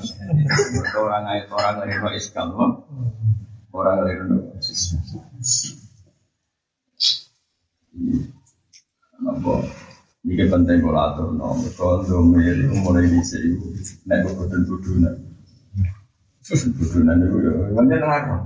orang 0.96 1.24
ayat 1.28 1.52
orang 1.52 1.84
dari 1.84 1.92
no 2.00 2.08
iskal, 2.16 2.48
orang 3.76 3.96
dari 4.00 4.16
no 4.24 4.48
apa 9.46 9.62
ini 10.26 10.42
penting 10.50 10.82
kalau 10.82 10.98
atur 11.06 11.28
no 11.38 11.54
kalau 11.78 12.02
domir 12.02 12.58
mulai 12.82 13.06
di 13.06 13.22
sini 13.22 13.54
nek 14.10 14.26
budun 14.26 14.62
budunan 14.66 15.14
budunan 16.74 17.16
itu 17.22 17.36
ya 17.46 17.52
banyak 17.70 18.02
haram 18.02 18.42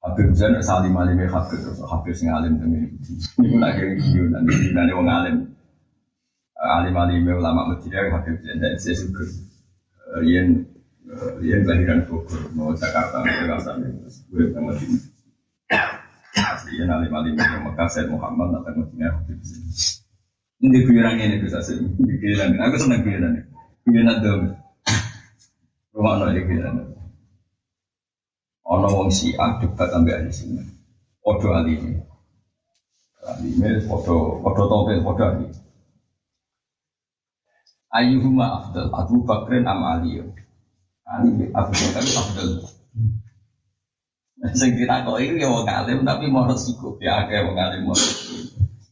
Habib 0.00 0.32
Zain 0.32 0.56
salim 0.64 0.96
alim 0.96 1.20
Habib 1.28 1.60
terus 1.60 1.82
Habib 1.84 2.14
sing 2.16 2.32
alim 2.32 2.56
dengan 2.56 2.88
ini 3.44 3.56
nak 3.60 3.76
kiri 3.76 4.00
kiri 4.00 4.30
nanti 4.30 4.70
nanti 4.70 4.94
wong 4.94 5.10
alim. 5.10 5.36
Alim 6.56 6.94
alim 6.94 7.26
ulama 7.26 7.74
Madinah 7.74 8.14
Habib 8.14 8.38
Zain 8.40 8.62
dan 8.62 8.78
saya 8.78 8.94
suka 8.96 9.26
Rian 10.22 10.62
Rian 11.42 11.60
kelahiran 11.66 12.06
Bogor 12.06 12.38
mau 12.54 12.70
Jakarta 12.72 13.26
Jakarta 13.26 13.82
gue 14.30 14.46
sama 14.54 14.72
Madinah 14.72 15.15
asli 16.56 16.80
ya 16.80 16.88
alim 16.88 17.12
alim 17.12 17.36
yang 17.36 17.68
Mekah 17.68 17.88
Said 17.92 18.08
Muhammad 18.08 18.56
datang 18.56 18.80
Madinah 18.80 19.12
ini 20.64 20.78
guyuran 20.88 21.20
ini 21.20 21.36
bisa 21.44 21.60
sih 21.60 21.76
guyuran 22.00 22.56
aku 22.56 22.76
senang 22.80 23.04
guyuran 23.04 23.44
guyuran 23.84 24.16
dong 24.24 24.42
rumah 25.92 26.16
no 26.16 26.24
ini 26.32 26.40
guyuran 26.48 26.74
ono 28.64 28.88
wong 28.88 29.12
Syiah 29.12 29.60
debat 29.60 29.92
sampai 29.92 30.16
ahli 30.16 30.32
sini 30.32 30.64
podo 31.20 31.52
alim 31.52 32.00
alim 33.28 33.84
podo 33.84 34.40
podo 34.40 34.62
topel 34.64 35.04
podo 35.04 35.24
alim 35.28 35.52
Ayyuhuma 37.96 38.60
afdal 38.60 38.92
Abu 38.92 39.24
Bakrin 39.24 39.64
am 39.64 39.80
Ali. 39.80 40.20
Ali 41.08 41.48
Abu 41.56 41.72
Bakar 41.72 42.04
afdal 42.04 42.60
Sing 44.58 44.78
kita 44.78 45.02
kok 45.02 45.18
itu 45.18 45.40
ya 45.40 45.48
wong 45.50 45.66
alim 45.66 46.06
tapi 46.06 46.30
mau 46.30 46.46
resiko 46.46 46.94
ya 47.02 47.26
agak 47.26 47.48
wong 47.48 47.56
alim 47.58 47.88
mau 47.88 47.96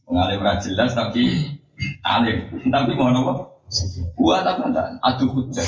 wong 0.09 0.17
alim 0.19 0.41
jelas 0.59 0.91
tapi 0.91 1.55
alim 2.03 2.49
tapi 2.71 2.91
mau 2.97 3.13
nopo 3.13 3.55
Gua 4.15 4.45
tak 4.45 4.61
ada 4.61 4.93
adu 5.01 5.25
hujah. 5.33 5.65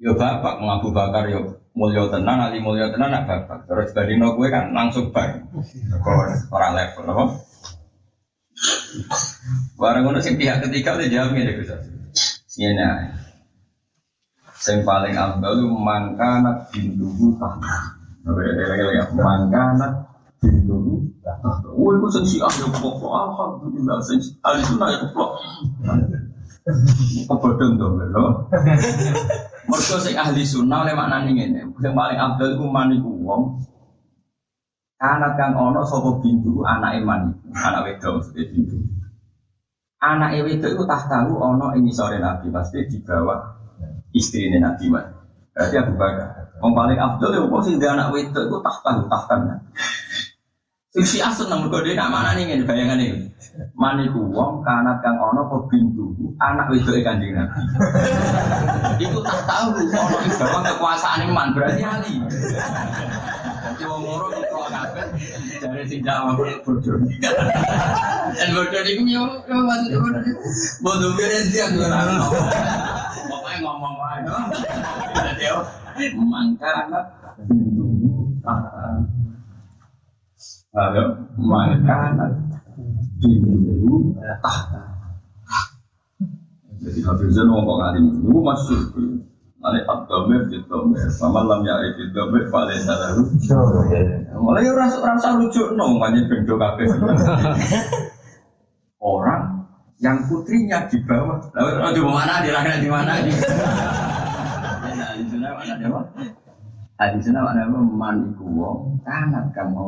Yo 0.00 0.16
bapak 0.16 0.58
ngaku 0.58 0.88
bakar 0.90 1.28
yo 1.28 1.62
mulya 1.76 2.08
tenan 2.08 2.40
ali 2.40 2.58
mulya 2.58 2.90
tenan 2.90 3.12
nak 3.12 3.28
bapak. 3.28 3.68
Terus 3.68 3.92
badino 3.94 4.34
gue 4.34 4.48
kan 4.48 4.72
langsung 4.72 5.12
bar. 5.12 5.44
Orang 6.50 6.72
level 6.74 7.04
apa? 7.06 7.24
Barang 9.78 10.02
ngono 10.08 10.18
sing 10.24 10.40
pihak 10.40 10.64
ketiga 10.66 10.98
udah 10.98 11.08
jawab 11.08 11.36
ya 11.36 11.52
Gus. 11.54 11.70
Sini 12.48 12.86
Sing 14.62 14.86
paling 14.86 15.14
itu 15.18 15.66
mangkana 15.74 16.70
bintuhu 16.70 17.34
tahta. 17.38 18.01
Ya, 18.22 19.04
mangkana 19.12 20.12
tahta. 21.22 21.68
Oh, 21.70 21.90
itu 21.94 22.06
sing 22.10 22.24
siah 22.26 22.50
ya 22.50 22.68
pokok 22.70 23.12
alhamdulillah 23.12 23.98
sing 24.02 24.18
ahli 24.42 24.62
sunnah 24.66 24.88
ya 24.90 24.98
pokok. 25.06 25.30
Kebodong 27.26 27.72
dong, 27.74 27.98
lho. 27.98 28.26
Mergo 29.66 29.96
sing 29.98 30.14
ahli 30.14 30.42
sunnah 30.46 30.86
oleh 30.86 30.94
maknane 30.94 31.30
ngene. 31.34 31.60
Sing 31.78 31.92
paling 31.94 32.18
abdal 32.18 32.58
iku 32.58 32.64
maniku 32.70 33.10
wong 33.22 33.42
anak 35.02 35.34
kang 35.34 35.58
ono 35.58 35.82
sapa 35.82 36.22
bintu 36.22 36.62
anake 36.62 37.02
man 37.02 37.34
anak 37.50 37.90
wedok 37.90 38.22
maksudnya 38.22 38.46
bintu. 38.54 38.78
Anak 39.98 40.38
wedok 40.46 40.70
itu 40.78 40.82
tahtahu 40.86 41.32
ono 41.38 41.74
ing 41.74 41.90
sore 41.90 42.22
Nabi 42.22 42.50
pasti 42.54 42.86
di 42.86 42.98
bawah 43.02 43.42
istrinya 44.14 44.70
Nabi 44.70 44.86
man. 44.90 45.06
Berarti 45.54 45.74
Abu 45.78 45.94
Bakar. 45.98 46.41
Wong 46.62 46.78
paling 46.78 46.94
abdul 46.94 47.34
ya 47.34 47.42
wong 47.42 47.58
sing 47.66 47.82
dia 47.82 47.90
anak 47.98 48.14
wedok 48.14 48.46
iku 48.46 48.62
tahta 48.62 49.02
tahtan. 49.10 49.66
Sing 50.94 51.02
si 51.02 51.18
asun 51.18 51.50
nang 51.50 51.66
mergo 51.66 51.82
nak 51.82 52.12
mana 52.12 52.38
nih 52.38 52.54
ngene 52.54 52.68
bayangan 52.68 53.02
ini. 53.02 53.26
Maniku 53.74 54.22
wong 54.30 54.62
kanat 54.62 55.02
kang 55.02 55.18
ono 55.18 55.50
apa 55.50 55.56
bintu 55.66 56.14
anak 56.38 56.70
wedoke 56.70 57.02
Kanjeng 57.02 57.34
Nabi. 57.34 57.58
Iku 59.02 59.18
tak 59.26 59.42
tahu 59.42 59.74
ono 59.74 60.16
ing 60.22 60.32
bawah 60.38 60.62
kekuasaan 60.62 61.34
man 61.34 61.50
berarti 61.50 61.82
ali. 61.82 62.14
Dari 65.62 65.84
sing 65.88 66.00
jawab 66.04 66.40
bodoh. 66.66 66.98
Dan 68.36 68.48
bodoh 68.52 68.82
yo 69.08 69.24
bodoh. 69.46 70.22
Bodoh 70.82 71.10
beres 71.16 71.52
dia 71.54 71.70
ngomong 73.62 73.92
yo 75.40 75.56
bintu 77.48 77.86
tahta. 84.40 84.82
Jadi 86.82 86.98
Hafizan 87.06 87.46
ngomong 87.46 87.78
alim 87.84 88.04
itu 88.10 88.34
masuk 88.42 88.82
Mane 89.62 89.78
abdome 89.86 90.42
fitome, 90.50 90.98
sama 91.06 91.46
lam 91.46 91.62
ya 91.62 91.78
fitome 91.94 92.50
paling 92.50 92.82
salah 92.82 93.14
Mulai 94.34 94.66
rasa 94.74 94.98
rasa 95.06 95.38
rujuk 95.38 95.78
no, 95.78 96.02
banyak 96.02 96.26
bendo 96.26 96.58
kafe. 96.58 96.82
Orang 98.98 99.70
yang 100.02 100.18
putrinya 100.26 100.90
di 100.90 100.98
bawah, 101.06 101.38
lalu 101.54 101.94
di 101.94 102.02
mana 102.02 102.42
di 102.42 102.50
mana 102.50 102.70
di 102.82 102.88
mana? 102.90 103.12
Di 103.22 103.30
di 105.22 105.24
sana 105.30 105.48
mana 105.54 105.74
di 105.78 105.86
mana? 105.86 106.10
Di 107.14 107.20
sana 107.22 107.40
mana 107.46 107.62
man 107.70 108.34
iku 108.34 108.46
wong 108.50 108.98
kanat 109.06 109.46
kang 109.54 109.78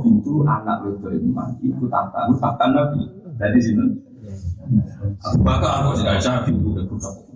pintu 0.00 0.40
anak 0.48 0.88
wedok 0.88 1.12
iman 1.12 1.52
iku 1.60 1.84
tak 1.92 2.16
tahu 2.16 2.32
tak 2.40 2.64
nabi. 2.72 3.04
Dari 3.36 3.60
sini. 3.60 3.92
Abu 5.20 5.44
Bakar 5.44 5.84
aku 5.84 6.00
tidak 6.00 6.16
bisa 6.16 6.40
pintu 6.48 6.72
ke 6.72 6.80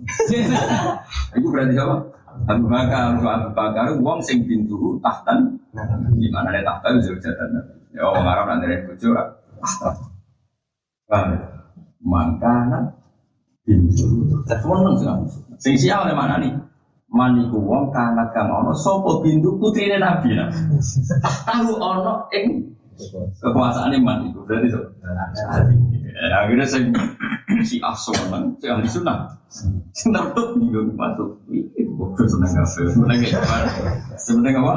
Itu 1.37 1.47
berarti 1.49 1.75
apa? 1.77 1.97
Abu 2.47 2.65
Bakar, 2.71 3.15
Abu 3.15 3.51
Bakar, 3.53 3.85
uang 3.99 4.19
sing 4.23 4.47
pintu 4.47 4.97
tahtan. 5.03 5.59
Di 6.17 6.27
mana 6.31 6.51
ada 6.51 6.63
tahta 6.63 6.87
itu 6.99 7.15
jatan. 7.19 7.59
Ya 7.91 8.07
orang 8.07 8.27
Arab 8.27 8.45
nanti 8.47 8.65
ada 8.71 8.77
bojo. 8.87 9.09
Paham? 11.11 11.29
Mangkana 12.01 12.95
pintu. 13.67 14.31
Semua 14.47 14.81
nang 14.81 14.95
sing 14.97 15.11
Sing 15.61 15.75
siapa 15.77 16.09
oleh 16.09 16.17
mana 16.17 16.41
nih? 16.41 16.53
Maniku 17.11 17.59
wong 17.59 17.91
kanat 17.91 18.31
kang 18.31 18.47
ono 18.47 18.71
sopo 18.71 19.19
pintu 19.19 19.59
putrine 19.59 19.99
Nabi. 19.99 20.31
Tahu 21.45 21.75
ono 21.75 22.31
ing 22.31 22.71
kekuasaan 23.43 23.91
iman 23.99 24.31
itu 24.31 24.39
berarti 24.47 24.67
so. 24.71 24.79
Ya, 26.11 26.43
akhirnya 26.43 26.67
saya 26.67 26.91
si 27.63 27.79
asoman, 27.79 28.59
si 28.59 28.67
ahli 28.67 28.87
sunnah. 28.87 29.39
Sunnah 29.95 30.35
tuh 30.35 30.59
bingung 30.59 30.95
masuk. 30.99 31.39
Ini 31.47 31.87
bodoh 31.95 32.27
seneng 32.27 32.51
kafe. 32.51 32.91
Sebenarnya 32.91 33.39
apa? 33.39 33.55
Sebenarnya 34.19 34.59
apa? 34.59 34.75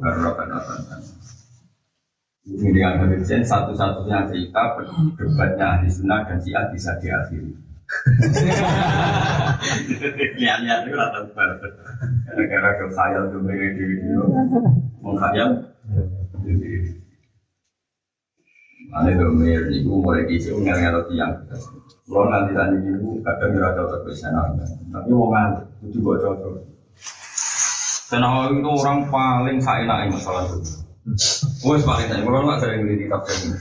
Barokan 0.00 0.48
apa? 0.56 0.72
Ini 2.44 2.68
dengan 2.76 3.08
satu-satunya 3.24 4.28
cerita 4.28 4.62
debatnya 5.16 5.80
ahli 5.80 5.88
sunnah 5.88 6.28
dan 6.28 6.40
si 6.40 6.52
bisa 6.52 6.96
diakhiri. 7.00 7.52
Lihat-lihat 10.40 10.88
itu 10.88 10.96
rata 10.96 11.20
barat. 11.36 11.60
Gara-gara 12.24 12.70
kekhayal 12.80 13.22
tuh 13.32 13.40
mereka 13.44 13.76
di 13.76 13.84
video 13.84 14.24
menghayal. 15.04 15.50
Ane 18.94 19.18
domir 19.18 19.66
niku 19.66 19.98
mulai 19.98 20.22
kisi 20.30 20.54
ngel 20.54 20.78
ngel 20.78 20.98
tiang. 21.10 21.34
Kalau 22.06 22.30
nanti 22.30 22.54
tadi 22.54 22.76
ibu 22.94 23.18
kadang 23.26 23.50
kira 23.58 23.74
cocok 23.74 24.00
ke 24.06 24.10
sana, 24.14 24.54
tapi 24.92 25.10
mau 25.10 25.34
ngantuk 25.34 25.88
itu 25.88 25.98
buat 25.98 26.22
cocok. 26.22 26.52
Senawa 28.06 28.54
itu 28.54 28.70
orang 28.70 29.10
paling 29.10 29.58
enak 29.58 30.14
masalah 30.14 30.46
itu. 30.46 30.84
Wes 31.66 31.82
paling 31.82 32.06
saya, 32.06 32.22
kalau 32.22 32.46
nggak 32.46 32.60
sering 32.62 32.86
di 32.86 33.08
tafsir 33.10 33.36
ini. 33.50 33.58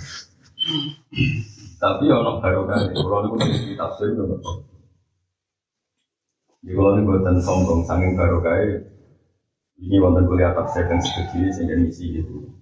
Tapi 1.81 2.05
orang 2.13 2.37
baru 2.43 2.61
kan, 2.69 2.81
kalau 2.93 3.19
itu 3.33 3.35
di 3.73 3.75
tafsir 3.79 4.13
itu 4.13 4.23
betul. 4.27 4.55
Di 6.61 6.71
kalau 6.77 6.93
ini 6.93 7.07
buatan 7.09 7.41
sombong, 7.41 7.81
saking 7.89 8.13
baru 8.13 8.37
kayak 8.43 8.85
ini 9.81 9.97
wonten 9.97 10.29
kuliah 10.29 10.53
tafsir 10.53 10.85
dan 10.85 11.01
sebagainya 11.01 11.49
sehingga 11.57 11.75
misi 11.79 12.21
gitu. 12.21 12.53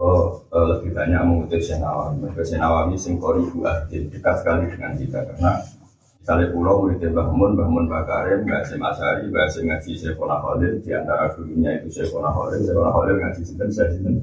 Oh, 0.00 0.40
uh, 0.48 0.64
lebih 0.72 0.96
banyak 0.96 1.20
mengutus 1.20 1.68
Senawawi. 1.68 2.16
Mereka 2.16 2.42
Senawawi 2.48 2.96
sing 2.96 3.20
kori 3.20 3.44
dekat 4.08 4.40
sekali 4.40 4.72
dengan 4.72 4.96
kita 4.96 5.20
karena 5.20 5.60
misalnya 6.16 6.46
pulau 6.48 6.80
murid 6.80 7.02
Mbah 7.12 7.28
Mun, 7.28 7.52
Mbah 7.52 7.68
Mun 7.68 7.84
Bakarim, 7.92 8.48
Mbah 8.48 8.64
Sim 8.64 8.80
Asari, 8.80 9.28
Mbah 9.28 9.52
Sim 9.52 9.68
ngaji 9.68 9.92
Syekhona 9.92 10.40
Khalil, 10.40 10.80
di 10.80 10.90
antara 10.96 11.28
gurunya 11.36 11.76
itu 11.76 11.92
Syekhona 11.92 12.32
Khalil, 12.32 12.64
Syekhona 12.64 12.90
Khalil 12.94 13.16
ngaji 13.20 13.40
Sinten, 13.44 13.68
saya 13.68 13.88
Sinten. 13.92 14.14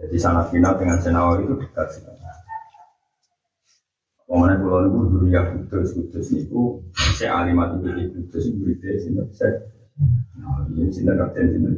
Jadi 0.00 0.16
sangat 0.16 0.48
final 0.48 0.80
dengan 0.80 0.96
Senawawi 0.96 1.44
itu 1.44 1.54
dekat 1.60 1.88
sekali. 1.92 2.16
Pemana 4.24 4.54
pulau 4.56 4.86
itu 4.88 4.98
dulu 5.10 5.26
ya 5.26 5.42
kudus, 5.52 5.90
kudus 5.92 6.28
itu 6.32 6.80
saya 7.18 7.44
alimat 7.44 7.76
itu 7.76 7.92
di 7.92 8.04
kudus, 8.08 8.44
muridnya 8.56 8.94
Sinten, 9.04 9.26
saya. 9.36 9.68
Nah, 10.40 10.64
ini 10.72 10.88
Sinten, 10.88 11.20
Raden 11.20 11.46
Sinten. 11.50 11.74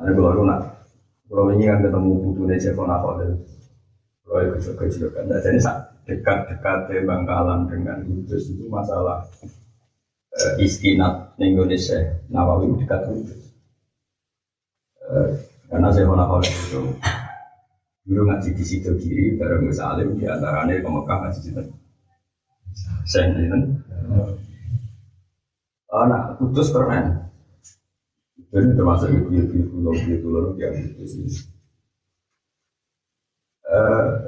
Ada 0.00 0.16
kalau 0.16 0.48
nak, 0.48 0.60
kalau 1.28 1.52
ini 1.52 1.68
kan 1.68 1.84
ketemu 1.84 2.10
butuhnya 2.24 2.56
Jevon 2.56 2.88
Akhil, 2.88 3.36
kalau 4.24 4.40
itu 4.48 4.58
juga 4.72 4.84
juga 4.88 5.08
kan. 5.20 5.24
Jadi 5.28 5.60
dekat-dekat 6.08 6.78
Bangkalan 7.04 7.68
dengan 7.68 8.00
Kudus 8.08 8.48
itu 8.48 8.64
masalah 8.72 9.28
uh, 10.32 10.54
istinat 10.56 11.36
Indonesia 11.36 12.16
Nawawi 12.32 12.72
dekat 12.80 13.12
Kudus. 13.12 13.40
Uh, 15.04 15.36
karena 15.68 15.92
Jevon 15.92 16.16
Akhil 16.16 16.48
itu 16.48 16.80
dulu 18.08 18.22
ngaji 18.32 18.50
di 18.56 18.64
situ 18.64 18.96
kiri 18.96 19.36
bareng 19.36 19.68
Gus 19.68 19.84
Alim 19.84 20.16
di 20.16 20.24
antaranya 20.24 20.80
ke 20.80 20.88
Mekah 20.88 21.18
ngaji 21.28 21.40
di. 21.44 21.62
Saya 23.04 23.36
ini. 23.36 23.76
Oh, 25.90 26.06
nah, 26.08 26.32
Kudus 26.40 26.72
keren. 26.72 27.19
Jadi 28.50 28.74
termasuk 28.74 29.08
ibu-ibu 29.14 29.62
pulau 29.70 29.94
ibu 29.94 30.14
pulau 30.26 30.58
yang 30.58 30.74
itu 30.74 31.06
sih. 31.06 31.22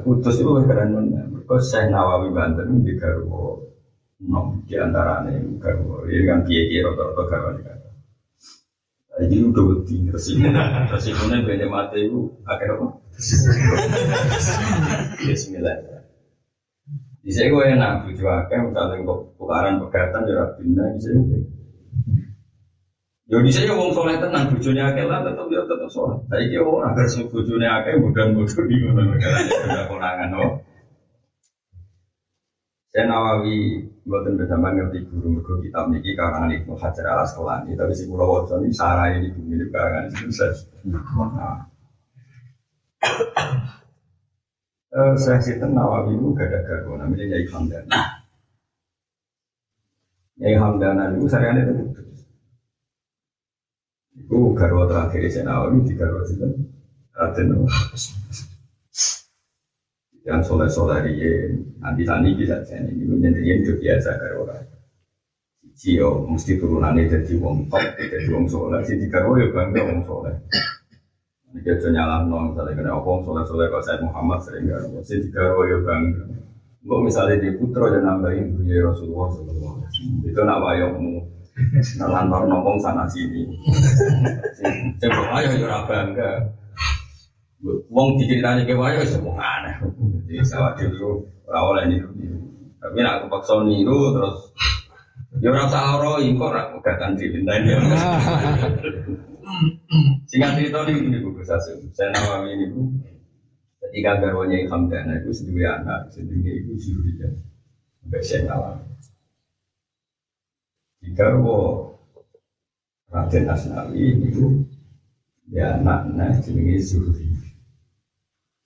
Kudus 0.07 0.39
itu 0.39 0.51
keren 0.71 0.95
mana? 0.95 1.27
Saya 1.59 1.91
Nawawi 1.91 2.31
Banten 2.31 2.87
di 2.87 2.95
Garwo 2.95 3.67
di 4.63 4.75
antara 4.79 5.27
nih 5.27 5.59
Garwo 5.59 6.07
ini 6.07 6.23
kan 6.23 6.47
rata-rata 6.47 7.23
Garwo 7.27 7.51
di 7.59 7.63
kata. 7.67 7.89
Jadi 9.13 9.37
udah 9.45 9.63
beti 9.69 9.97
resiko 10.09 10.49
resikonya 10.89 11.37
itu 11.43 12.21
akhirnya 12.47 12.79
apa? 12.79 12.87
Ya 15.27 15.35
sembilan. 15.37 15.77
Di 17.23 17.31
saya 17.31 17.51
gue 17.51 17.65
enak 17.75 17.93
tujuh 18.09 18.27
akeh 18.27 18.59
misalnya 18.71 19.03
kok 19.03 19.19
tukaran 19.39 19.79
pegatan 19.83 20.27
jarak 20.27 20.59
pindah 20.59 20.87
di 20.95 21.01
Yo 23.33 23.41
di 23.41 23.49
sini 23.49 23.73
ngomong 23.73 23.97
soleh 23.97 24.21
tenang, 24.21 24.53
bujurnya 24.53 24.93
akeh 24.93 25.09
lah 25.09 25.25
tetap 25.25 25.49
dia 25.49 25.65
tetap 25.65 25.89
soleh. 25.89 26.21
Tapi 26.29 26.53
dia 26.53 26.61
orang 26.61 26.93
agar 26.93 27.09
si 27.09 27.25
bujurnya 27.25 27.81
akeh 27.81 27.97
mudah 27.97 28.29
mudah 28.29 28.65
di 28.69 28.77
mana 28.85 29.17
ada 29.17 29.89
konangan 29.89 30.29
no. 30.37 30.61
Saya 32.93 33.09
Nawawi 33.09 33.89
buatan 34.05 34.37
bersama 34.37 34.77
ngerti 34.77 35.09
guru 35.09 35.41
guru 35.41 35.65
kitab 35.65 35.89
niki 35.89 36.13
karangan 36.13 36.53
Ibnu 36.53 36.77
Hajar 36.77 37.09
al 37.09 37.25
Asqalani, 37.25 37.73
tapi 37.73 37.97
si 37.97 38.05
Pulau 38.05 38.45
Wajo 38.45 38.61
ini 38.61 38.69
sarah 38.69 39.17
ini 39.17 39.33
bumi 39.33 39.65
karangan 39.73 40.13
itu 40.13 40.29
saya. 40.29 40.53
Nah. 40.93 41.65
Uh, 44.93 45.17
saya 45.17 45.41
Sinten 45.41 45.73
Nawawi 45.73 46.21
itu 46.21 46.37
gak 46.37 46.53
ada 46.53 46.69
gagal, 46.69 47.01
namanya 47.01 47.25
Yai 47.33 47.49
Hamdana. 47.49 47.97
Yai 50.37 50.57
Hamdana 50.61 51.17
itu 51.17 51.25
saya 51.33 51.57
itu 51.57 52.12
Itu 54.13 54.53
garwa 54.53 54.85
terakhir 54.85 55.25
saya 55.33 55.49
Nawawi 55.49 55.89
di 55.89 55.93
garwa 55.97 56.21
itu 56.29 56.47
Raden 57.13 57.49
yang 60.23 60.39
soleh 60.39 60.71
soleh 60.71 61.03
dia 61.03 61.51
nanti 61.83 62.07
tani 62.07 62.31
bisa 62.39 62.63
jadi 62.63 62.87
ini 62.87 63.11
menjadi 63.11 63.43
itu 63.59 63.75
biasa 63.75 64.15
garwa 64.23 64.55
Cio 65.73 66.29
mesti 66.31 66.61
turunannya 66.61 67.11
jadi 67.11 67.33
wong 67.43 67.67
top, 67.67 67.83
jadi 67.97 68.29
wong 68.31 68.45
soleh. 68.47 68.85
Si 68.87 68.95
tiga 69.03 69.25
ya 69.25 69.47
bangga 69.51 69.81
wong 69.83 70.01
soleh. 70.05 70.35
Ini 71.51 71.59
kita 71.65 71.89
nyala 71.91 72.29
nong 72.29 72.53
misalnya 72.53 72.77
kena 72.77 72.91
opong 73.01 73.25
soleh 73.25 73.43
soleh 73.49 73.67
kalau 73.73 73.83
saya 73.83 73.99
Muhammad 74.05 74.39
sering 74.45 74.69
gak. 74.69 74.85
Si 75.03 75.17
tiga 75.27 75.43
ya 75.65 75.77
bangga. 75.81 76.23
Enggak 76.83 77.01
misalnya 77.03 77.35
di 77.41 77.49
putra 77.57 77.89
dan 77.89 78.05
nambahin 78.05 78.53
punya 78.53 78.85
Rasulullah 78.85 79.31
Itu 80.23 80.41
nak 80.45 80.61
wayangmu. 80.61 81.22
Nelantor 82.01 82.49
nopong 82.49 82.81
sana 82.81 83.05
sini. 83.13 83.45
Coba 84.97 85.23
ayo 85.41 85.61
yo 85.61 85.69
ora 85.69 85.85
bangga. 85.85 86.31
Wong 87.93 88.17
diceritani 88.17 88.65
ke 88.65 88.73
wayo 88.73 89.05
wis 89.05 89.15
wong 89.21 89.37
aneh. 89.37 89.77
Jadi 90.27 90.43
sawah 90.49 90.73
dulu 90.75 91.29
ora 91.45 91.61
oleh 91.61 91.85
niru. 91.93 92.09
Tapi 92.81 92.99
nak 93.05 93.23
aku 93.23 93.27
paksa 93.31 93.63
niru 93.63 94.17
terus 94.17 94.39
Ya 95.41 95.49
ora 95.49 95.65
ora 95.97 96.21
iku 96.21 96.45
ora 96.45 96.73
gatan 96.85 97.17
dipintani. 97.17 97.73
Singkat 100.29 100.51
cerita 100.57 100.89
ini 100.89 101.09
ini 101.09 101.19
buku 101.21 101.45
saya 101.45 101.61
saya 101.93 102.09
nama 102.13 102.49
ini 102.49 102.69
bu. 102.73 102.81
Ketika 103.83 104.25
garwanya 104.25 104.57
Ilham 104.57 104.89
Dana 104.89 105.21
itu 105.21 105.35
sendiri 105.35 105.69
anak, 105.69 106.09
sendiri 106.15 106.65
itu 106.65 106.73
Zuriya. 106.81 107.29
Sampai 108.01 108.23
saya 108.25 108.41
kalah. 108.49 108.77
Jika 111.03 111.35
wo 111.43 111.91
Raden 113.11 113.51
Asnawi 113.51 114.23
itu 114.23 114.63
dia 115.51 115.77
anaknya 115.77 116.39
jenenge 116.39 116.79
Zuri. 116.79 117.27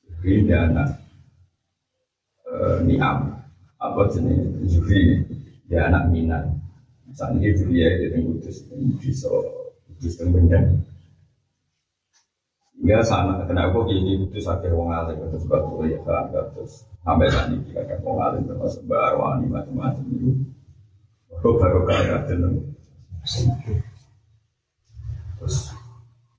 Zuri 0.06 0.44
dia 0.44 0.68
anak 0.68 1.00
eh, 2.46 2.78
Niam. 2.84 3.40
Apa 3.80 4.12
jenis 4.12 4.68
Zuri 4.68 5.24
dia 5.64 5.88
anak 5.88 6.12
Minat. 6.12 6.44
Saat 7.16 7.40
ini 7.40 7.56
Zuri 7.56 7.80
ya 7.80 7.88
itu 8.04 8.20
Kudus, 8.20 8.56
bisa 9.00 9.32
Kudus 9.88 10.14
dan 10.20 10.28
Bendang. 10.36 10.66
Hingga 12.76 13.00
sana 13.00 13.48
kena 13.48 13.72
aku 13.72 13.88
ini 13.88 14.20
Kudus 14.20 14.44
akhir 14.44 14.76
wong 14.76 14.92
alim 14.92 15.24
terus 15.32 15.48
batu 15.48 15.80
ya 15.88 15.98
terus 16.52 16.84
sampai 17.00 17.32
saat 17.32 17.48
ini 17.50 17.72
kadang 17.72 18.04
wong 18.04 18.20
alim 18.20 18.44
termasuk 18.44 18.84
barwani 18.84 19.48
macam-macam 19.48 20.04
itu. 20.12 20.55
Oh 21.46 21.54
baru 21.62 21.86
kaya 21.86 22.26
Terus 22.26 23.38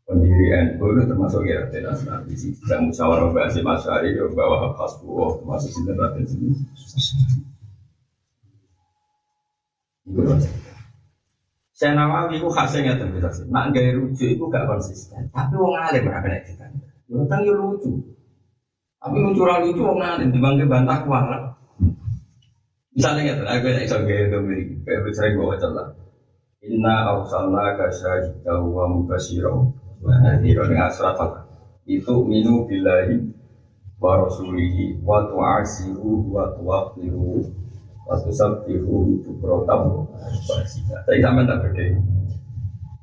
pendiri 0.03 0.51
NU 0.51 0.83
itu 0.83 1.01
termasuk 1.07 1.47
ya 1.47 1.63
Raden 1.63 1.87
Asnawi. 1.87 2.35
Dan 2.67 2.91
musyawarah 2.91 3.31
bahasa 3.31 3.63
Masyari 3.63 4.11
itu 4.11 4.27
bawa 4.35 4.75
Hasbuah 4.75 5.39
termasuk 5.39 5.71
sinter 5.71 5.95
Raden 5.95 6.27
sini. 6.27 6.51
Itu 10.11 10.27
loh. 10.27 10.35
Saya 11.77 11.93
Nawawi 11.93 12.41
itu 12.41 12.49
khasnya 12.51 12.99
nggak 12.99 13.31
saja. 13.31 13.47
Nak 13.47 13.71
gaya 13.71 13.95
rujuk 13.95 14.27
itu 14.27 14.43
gak 14.49 14.65
konsisten. 14.65 15.29
Tapi 15.29 15.53
wong 15.55 15.77
alim 15.77 16.09
ora 16.09 16.25
kena 16.25 16.41
kita. 16.41 16.65
Yo 17.05 17.21
tentang 17.23 17.45
yo 17.45 17.53
lucu. 17.53 18.01
Tapi 18.97 19.15
lucu 19.23 19.45
lucu 19.45 19.81
wong 19.85 20.01
alim 20.01 20.33
dibangke 20.33 20.65
bantah 20.65 21.05
kuat. 21.05 21.56
Misalnya 22.97 23.21
gitu, 23.29 23.43
aku 23.45 23.65
tidak 23.69 23.83
bisa 23.85 23.97
gaya 24.09 24.23
itu 24.25 24.39
mirip. 24.41 24.69
Kayak 24.81 25.13
sering 25.13 25.33
bawa 25.37 25.53
celah. 25.61 25.87
Inna 26.65 26.95
arsalna 27.13 27.77
kasyahida 27.77 28.57
wa 28.57 28.89
mubashiro 28.89 29.69
wa 30.01 30.13
nadhiro 30.25 30.65
dengan 30.65 30.89
surat. 30.89 31.13
Itu 31.85 32.25
minu 32.25 32.65
billahi 32.65 33.21
wa 34.01 34.25
rasulihi 34.25 34.97
wa 35.05 35.29
tu'asiru 35.29 36.25
wa 36.33 36.49
tuwaqiru 36.57 37.45
wa 38.09 38.17
tusabbihu 38.17 39.21
bukrotam 39.21 40.09
Tapi 41.05 41.21
sampai 41.21 41.45
tak 41.45 41.57
beda. 41.69 41.85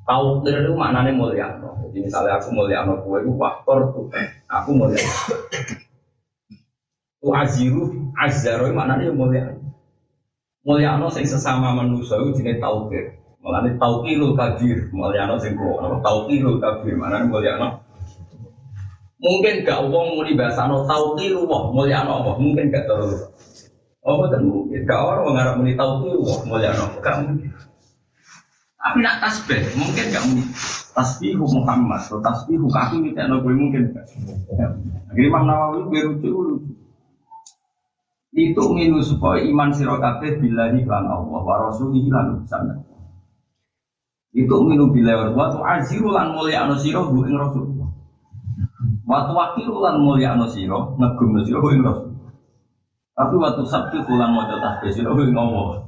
Tahu 0.03 0.43
itu 0.43 0.75
maknanya 0.75 1.15
mulia. 1.15 1.47
Jadi 1.87 2.03
misalnya 2.03 2.35
aku 2.35 2.51
mulia 2.51 2.83
no 2.83 2.99
kue 2.99 3.23
itu 3.23 3.31
faktor 3.39 3.95
tuh. 3.95 4.11
Aku 4.51 4.75
mulia. 4.75 4.99
Tu 7.23 7.27
aziru 7.31 8.11
azzaro 8.19 8.67
maknanya 8.75 9.15
mulia. 9.15 9.54
Mulia 10.65 10.97
no 10.97 11.13
sing 11.13 11.29
sesama 11.29 11.77
manusia 11.77 12.17
itu 12.17 12.41
jenis 12.41 12.57
tauhid. 12.57 13.13
Malah 13.45 13.69
ini 13.69 13.77
tauhidul 13.77 14.33
kabir. 14.33 14.89
Mulia 14.89 15.29
no 15.29 15.37
sing 15.37 15.53
kulo. 15.53 15.77
Apa 15.77 16.01
tauhidul 16.01 16.57
kabir? 16.57 16.97
Mana 16.97 17.21
mulia 17.29 17.61
no? 17.61 17.85
Mungkin 19.21 19.61
gak 19.61 19.85
uang 19.85 20.17
mau 20.17 20.25
dibahas 20.25 20.57
no 20.65 20.89
tauhidul 20.89 21.45
wah 21.45 21.69
mulia 21.69 22.01
no 22.01 22.25
apa? 22.25 22.41
Mungkin 22.41 22.73
gak 22.73 22.89
terlalu. 22.89 23.29
Oh 24.01 24.25
betul 24.25 24.41
mungkin. 24.41 24.89
Gak 24.89 24.97
orang 24.97 25.23
mengharap 25.29 25.53
muni 25.61 25.77
tauhidul 25.77 26.25
wah 26.25 26.41
mulia 26.49 26.73
no. 26.73 26.85
Gak 26.97 27.15
mungkin. 27.21 27.53
Tapi 28.81 29.01
nak 29.01 29.17
tasbih, 29.21 29.61
mungkin 29.77 30.05
gak 30.13 30.23
mungkin. 30.25 30.49
Tasbih 30.95 31.35
Muhammad, 31.41 32.05
atau 32.05 32.21
tasbih 32.21 32.57
no 32.57 33.35
gue 33.41 33.53
mungkin. 33.53 33.93
Akhirnya 35.09 35.29
Imam 35.29 35.45
Nawawi 35.45 35.89
berujuk 35.93 36.33
lucu 36.33 36.84
itu 38.35 38.63
minus 38.75 39.15
supaya 39.15 39.39
iman 39.47 39.71
sira 39.71 39.95
kabeh 39.95 40.43
billahi 40.43 40.83
lan 40.83 41.07
Allah 41.07 41.39
wa 41.39 41.55
rasulihi 41.71 42.11
lan. 42.11 42.43
Itu 44.35 44.55
minu 44.67 44.91
billahi 44.91 45.31
wa 45.31 45.47
tu 45.47 45.63
aziru 45.63 46.11
lan 46.11 46.35
mulya 46.35 46.67
ana 46.67 46.75
sira 46.75 46.99
bu 46.99 47.23
ing 47.23 47.39
rasul. 47.39 47.71
Wa 49.07 49.23
tu 49.23 49.31
wakilu 49.31 49.79
lan 49.79 50.03
mulya 50.03 50.35
ngegum 50.35 51.39
sira 51.47 51.63
ing 51.71 51.81
rasul. 51.87 52.11
Tapi 53.15 53.39
waktu 53.39 53.63
sabtu 53.71 54.03
pulang 54.03 54.35
mau 54.35 54.43
sira 54.83 55.15
bu 55.15 55.23
ing 55.23 55.39
Allah. 55.39 55.87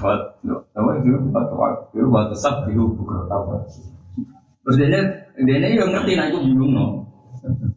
Waktu 0.00 0.48
waktu 0.72 1.08
waktu 1.52 2.00
waktu 2.00 2.36
sabtu 2.40 2.72
bukan 2.96 3.28
apa. 3.28 3.60
Terus 4.64 4.76
dia 4.80 5.04
dia 5.44 5.68
yang 5.68 5.92
ngerti 5.92 6.16
nah 6.16 6.32
itu 6.32 6.40
bingung 6.40 6.72
no. 6.72 7.04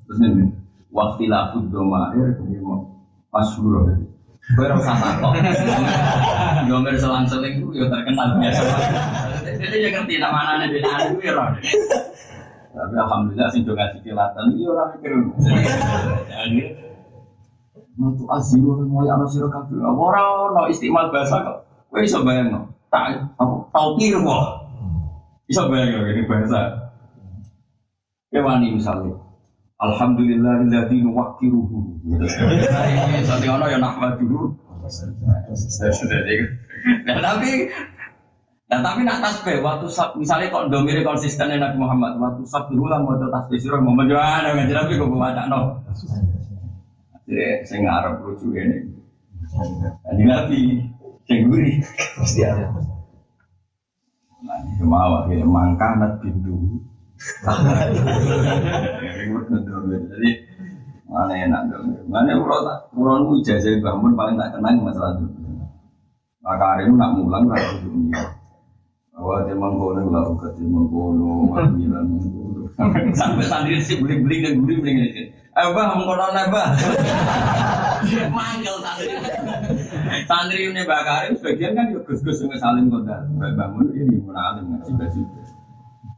Terus 0.07 0.19
ini 0.23 0.47
waktu 0.95 1.27
laku 1.27 1.67
doma 1.67 2.15
air 2.15 2.39
kemudian 2.39 2.98
Jadi. 3.29 4.05
Kowe 4.57 4.65
ora 4.65 4.81
usah 4.81 4.97
takok. 4.97 5.31
Gomer 6.65 6.97
selang-seling 6.97 7.61
ku 7.61 7.69
yo 7.69 7.85
terkenal 7.85 8.41
biasa. 8.41 8.65
Jadi 9.45 9.77
ya 9.85 9.89
ngerti 9.93 10.17
nak 10.17 10.33
manane 10.33 10.73
beda 10.73 10.89
anu 10.89 11.21
ya. 11.21 11.37
Tapi 12.69 12.95
alhamdulillah 12.97 13.49
sing 13.53 13.61
do 13.61 13.77
ngaji 13.77 14.01
kilatan 14.01 14.45
iki 14.57 14.65
ora 14.65 14.89
mikir. 14.89 15.13
Matu 17.99 18.25
aziru 18.33 18.89
mulai 18.89 19.13
ana 19.13 19.29
sira 19.29 19.53
kabeh. 19.53 19.77
Ora 19.85 20.49
ono 20.49 20.65
istimal 20.65 21.13
bahasa 21.13 21.45
kok. 21.45 21.57
Kowe 21.93 22.01
iso 22.01 22.25
bayangno. 22.25 22.73
Tak 22.89 23.29
tau 23.37 23.93
kir 24.01 24.17
kok. 24.17 24.45
Iso 25.45 25.69
bayangno 25.69 26.09
ini 26.09 26.25
bahasa. 26.25 26.89
Kewani 28.33 28.73
misalnya. 28.81 29.28
Alhamdulillah 29.79 30.67
illadzi 30.67 30.99
nuwakkiruhu. 30.99 32.03
Sate 33.23 33.47
ono 33.47 33.65
ya 33.71 33.79
nahmaduhu. 33.79 34.51
Nah 37.07 37.17
tapi 37.23 37.51
Nah 38.69 38.85
tapi 38.85 39.01
nak 39.01 39.17
tasbih 39.17 39.65
waktu 39.65 39.89
sab, 39.89 40.13
misalnya 40.13 40.53
kok 40.53 40.69
domire 40.69 41.01
konsisten 41.01 41.49
Nabi 41.49 41.73
Muhammad 41.81 42.21
waktu 42.21 42.45
sab 42.45 42.69
dulu 42.69 42.85
lah 42.85 43.01
mau 43.01 43.17
tasbih 43.17 43.57
surah 43.57 43.81
mau 43.81 43.97
menjual 43.97 44.21
ada 44.21 44.53
nggak 44.53 44.69
tapi 44.69 44.93
kok 44.93 45.09
baca 45.09 45.49
no. 45.49 45.81
Jadi 47.25 47.65
saya 47.65 47.79
ngarep 47.81 48.13
lucu 48.21 48.53
ini. 48.53 48.77
Jadi 50.05 50.21
nabi 50.21 50.59
cengguri 51.25 51.81
pasti 52.13 52.45
ada. 52.45 52.69
Nah 54.45 54.57
itu 54.69 54.85
mau 54.85 55.25
akhirnya 55.25 55.49
mangkah 55.49 55.97
nat 55.97 56.21
bindu 56.21 56.77
jadi 60.09 60.31
mana 61.09 61.33
enak 61.35 61.61
dong. 61.67 61.91
Mana 62.07 62.31
urat 62.39 62.87
urat 62.95 63.17
itu 63.27 63.33
ijazah 63.43 63.75
bangun 63.83 64.15
paling 64.15 64.39
tak 64.39 64.55
kenal 64.55 64.79
masalah 64.79 65.19
itu. 65.19 65.27
Maka 66.39 66.63
hari 66.63 66.87
ini 66.87 66.95
nak 66.95 67.11
mulang 67.19 67.45
lah 67.51 67.59
dunia. 67.83 68.23
Bahwa 69.11 69.43
dia 69.43 69.51
mengkono 69.51 70.07
lah 70.07 70.31
dia 70.31 70.63
mengkono, 70.63 71.51
manggilan 71.51 72.07
mengkono. 72.07 72.71
Sampai 73.11 73.43
santri 73.43 73.83
sih 73.83 73.99
beli 73.99 74.23
beli 74.23 74.39
dan 74.39 74.63
beli 74.63 74.79
beli 74.79 74.91
ini. 74.95 75.23
Ayo 75.59 75.75
bah 75.75 75.91
mengkono 75.91 76.23
bah. 76.31 76.71
Manggil 78.31 78.75
santri. 78.79 79.11
Santri 80.23 80.71
ini 80.71 80.87
bakarin 80.87 81.35
sebagian 81.35 81.75
kan 81.75 81.91
juga 81.91 82.07
gus-gus 82.07 82.39
yang 82.47 82.55
saling 82.55 82.87
kota. 82.87 83.27
Bangun 83.35 83.91
ini 83.91 84.23
alim 84.31 84.71
ngaji 84.71 84.91
baju. 84.95 85.21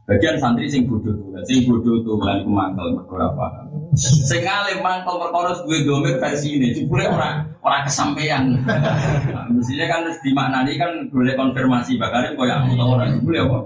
Bagian 0.10 0.36
santri 0.42 0.66
sing 0.66 0.90
bodoh 0.90 1.14
tuh, 1.14 1.30
sing 1.46 1.70
bodoh 1.70 2.02
tuh 2.02 2.18
lan 2.26 2.42
iku 2.42 2.50
mangkel 2.50 2.98
perkara 2.98 3.32
apa. 3.32 3.70
Sing 3.94 4.42
alim 4.44 4.82
mangkel 4.82 5.14
perkara 5.22 5.54
duwe 5.62 5.86
domir 5.86 6.18
versi 6.18 6.58
ini, 6.58 6.74
jebule 6.74 7.06
ora 7.06 7.46
ora 7.62 7.86
kesampaian. 7.86 8.50
Nah, 8.66 9.46
mestinya 9.54 9.86
kan 9.86 10.00
harus 10.04 10.18
dimaknani 10.26 10.74
kan 10.82 10.92
boleh 11.14 11.38
konfirmasi 11.38 12.02
bakal 12.02 12.28
kok 12.34 12.48
yang 12.50 12.66
utawa 12.74 12.98
ora 12.98 13.06
jebule 13.14 13.46
apa? 13.46 13.60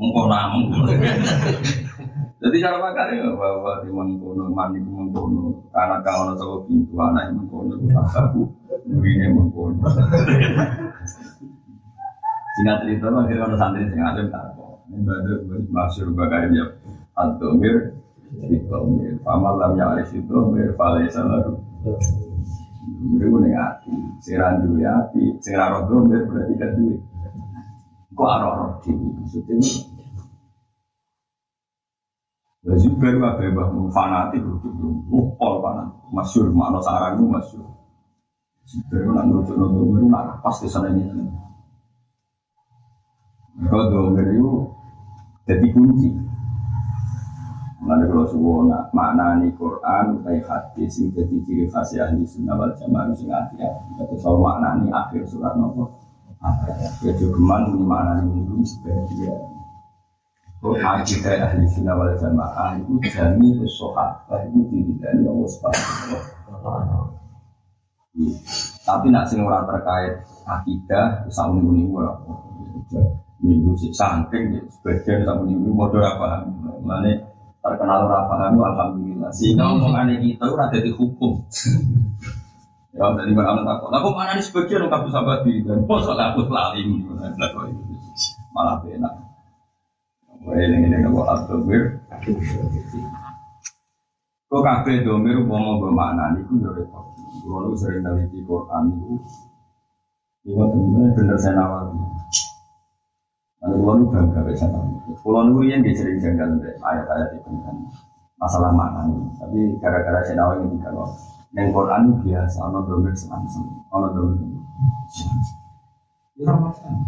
Mengkono 0.00 0.32
mengkono. 0.32 0.92
Jadi 2.42 2.56
cara 2.58 2.76
bakar 2.80 3.06
ya 3.12 3.28
bahwa 3.38 3.84
di 3.84 3.88
mengkono 3.92 4.48
mandi 4.50 4.80
mengkono 4.80 5.70
karena 5.70 6.00
pintu 6.66 6.94
anak 6.98 7.36
mengkono 7.36 7.76
aku 8.16 8.48
murine 8.88 9.28
mengkono. 9.28 9.86
Singkat 12.56 12.76
cerita 12.80 13.06
akhirnya 13.12 13.44
orang 13.44 13.60
santri 13.60 13.84
sing 13.86 14.00
alim 14.00 14.32
ibadah 14.92 15.36
masyur 15.72 16.12
bakar 16.12 16.48
ya 16.52 16.66
Ad-Domir 17.16 17.96
Idomir 18.48 19.20
Famal 19.24 19.60
lam 19.60 19.72
ya'rif 19.76 20.12
Idomir 20.16 20.72
Falaysa 20.76 21.24
lalu 21.24 21.60
Domir 23.02 23.26
itu 23.28 23.38
ning 23.42 23.54
ati. 23.54 23.94
Sing 24.22 24.34
ra 24.38 24.54
duwe 24.58 24.82
ati, 24.86 25.22
sing 25.42 25.54
ra 25.58 25.70
roh 25.74 25.82
domir 25.90 26.22
berarti 26.26 26.54
kan 26.54 26.70
duwe. 26.78 26.96
Kok 28.12 28.28
aro-aro 28.28 28.66
dhewe 28.84 29.08
maksudnya 29.18 29.56
Ya 32.62 32.78
Zubair 32.78 33.18
wae 33.18 33.50
mbah 33.50 33.74
fanatik 33.90 34.46
oh 35.10 35.26
pol 35.34 35.54
fanatik 35.58 35.98
masyhur 36.14 36.46
makna 36.54 36.78
sarang 36.78 37.18
itu 37.18 37.26
masyhur. 37.26 37.66
Zubair 38.70 39.02
nak 39.10 39.26
nurutuk 39.26 39.58
itu 39.58 40.06
nak 40.06 40.38
pas 40.46 40.54
di 40.62 40.70
sana 40.70 40.94
ini. 40.94 41.02
Kalau 43.66 43.90
domir 43.90 44.30
itu 44.30 44.70
jadi 45.42 45.66
kunci. 45.74 46.10
Mengenai 47.82 48.06
kalau 48.14 48.70
nak 48.70 48.94
makna 48.94 49.42
ni 49.42 49.50
Quran 49.58 50.22
utai 50.22 50.38
hadis 50.46 51.02
sing 51.02 51.10
jadi 51.10 51.34
ciri 51.42 51.66
khas 51.66 51.90
ahli 51.98 52.22
sunnah 52.22 52.54
wal 52.54 52.70
jamaah 52.78 53.10
sing 53.10 53.26
hati 53.26 53.58
ya. 53.58 53.74
Itu 53.98 54.14
soal 54.22 54.38
makna 54.38 54.78
ni 54.78 54.94
akhir 54.94 55.26
surat 55.26 55.58
nopo. 55.58 55.90
Ya 57.02 57.10
juga 57.18 57.58
ini 57.66 57.82
makna 57.82 58.22
ni 58.22 58.46
dulu 58.46 58.62
sebenarnya 58.62 59.34
Terus 60.62 60.78
akidah 60.78 61.34
ahli 61.42 61.66
sunnah 61.66 61.94
wal 61.98 62.14
jamaah 62.14 62.78
itu 62.78 62.94
jami 63.10 63.50
sahabat 63.66 64.46
itu 64.46 64.62
diri 64.70 64.94
dari 65.02 65.26
Allah 65.26 65.48
Subhanahu 65.50 67.02
Tapi 68.86 69.06
nak 69.10 69.26
sing 69.26 69.42
ora 69.42 69.66
terkait 69.66 70.22
akidah 70.46 71.26
muni 71.50 71.90
ora. 71.90 72.14
Minggu 73.42 73.74
sih 73.74 73.90
saking 73.90 74.54
ya, 74.54 74.62
sebagian 74.70 75.26
sama 75.26 75.42
muni 75.42 75.66
modal 75.66 75.98
apa? 75.98 76.46
Mana 76.86 77.10
terkenal 77.58 78.06
ora 78.06 78.30
paham 78.30 78.62
alhamdulillah. 78.62 79.34
Sehingga 79.34 79.66
omongan 79.66 80.14
kita 80.22 80.46
ora 80.46 80.70
jadi 80.70 80.94
hukum. 80.94 81.42
Ya 82.92 83.08
dari 83.18 83.32
mana 83.34 83.66
takut. 83.66 83.90
Aku 83.90 84.14
mana 84.14 84.38
nih 84.38 84.44
sebagian 84.46 84.86
kabeh 84.86 85.10
sahabat 85.10 85.42
di 85.42 85.64
dan 85.66 85.82
mosok 85.88 86.14
aku 86.14 86.46
lali 86.46 86.86
malah 88.52 88.78
enak. 88.84 89.14
Wae 90.42 90.62
ini 90.66 90.90
ini 90.90 91.06
kau 91.06 91.24
abdomir. 91.26 92.02
Kau 94.52 94.60
kafe 94.60 95.00
domir 95.06 95.40
mau 95.42 95.80
bermakna 95.80 96.36
ini 96.36 96.44
pun 96.44 96.60
jadi 96.60 96.84
repot. 96.84 97.04
Kalau 97.42 97.74
sering 97.74 98.04
neliti 98.04 98.44
Quran 98.44 98.92
itu 98.92 99.14
teman 100.46 101.10
bener 101.14 101.38
saya 101.38 101.56
nawar. 101.56 101.88
Lalu 103.62 103.76
kalau 103.78 103.94
nu 103.94 104.04
bangga 104.10 104.40
bisa 104.42 104.66
tahu. 104.66 104.90
Kalau 105.22 105.40
nu 105.46 105.62
yang 105.62 105.86
dia 105.86 105.94
sering 105.94 106.18
janggal 106.18 106.58
ayat-ayat 106.82 107.30
itu 107.38 107.50
kan 107.62 107.76
masalah 108.42 108.74
makna 108.74 109.06
ini. 109.06 109.30
Tapi 109.38 109.60
gara-gara 109.78 110.18
saya 110.26 110.42
nawar 110.42 110.58
ini 110.66 110.82
kalau 110.82 111.06
yang 111.54 111.70
Quran 111.70 112.02
biasa, 112.26 112.58
ono 112.64 112.80
domir 112.82 113.14
senang-senang, 113.14 113.86
ono 113.94 114.08
domir. 114.10 114.50
Ya 116.42 116.52
masalah. 116.58 117.06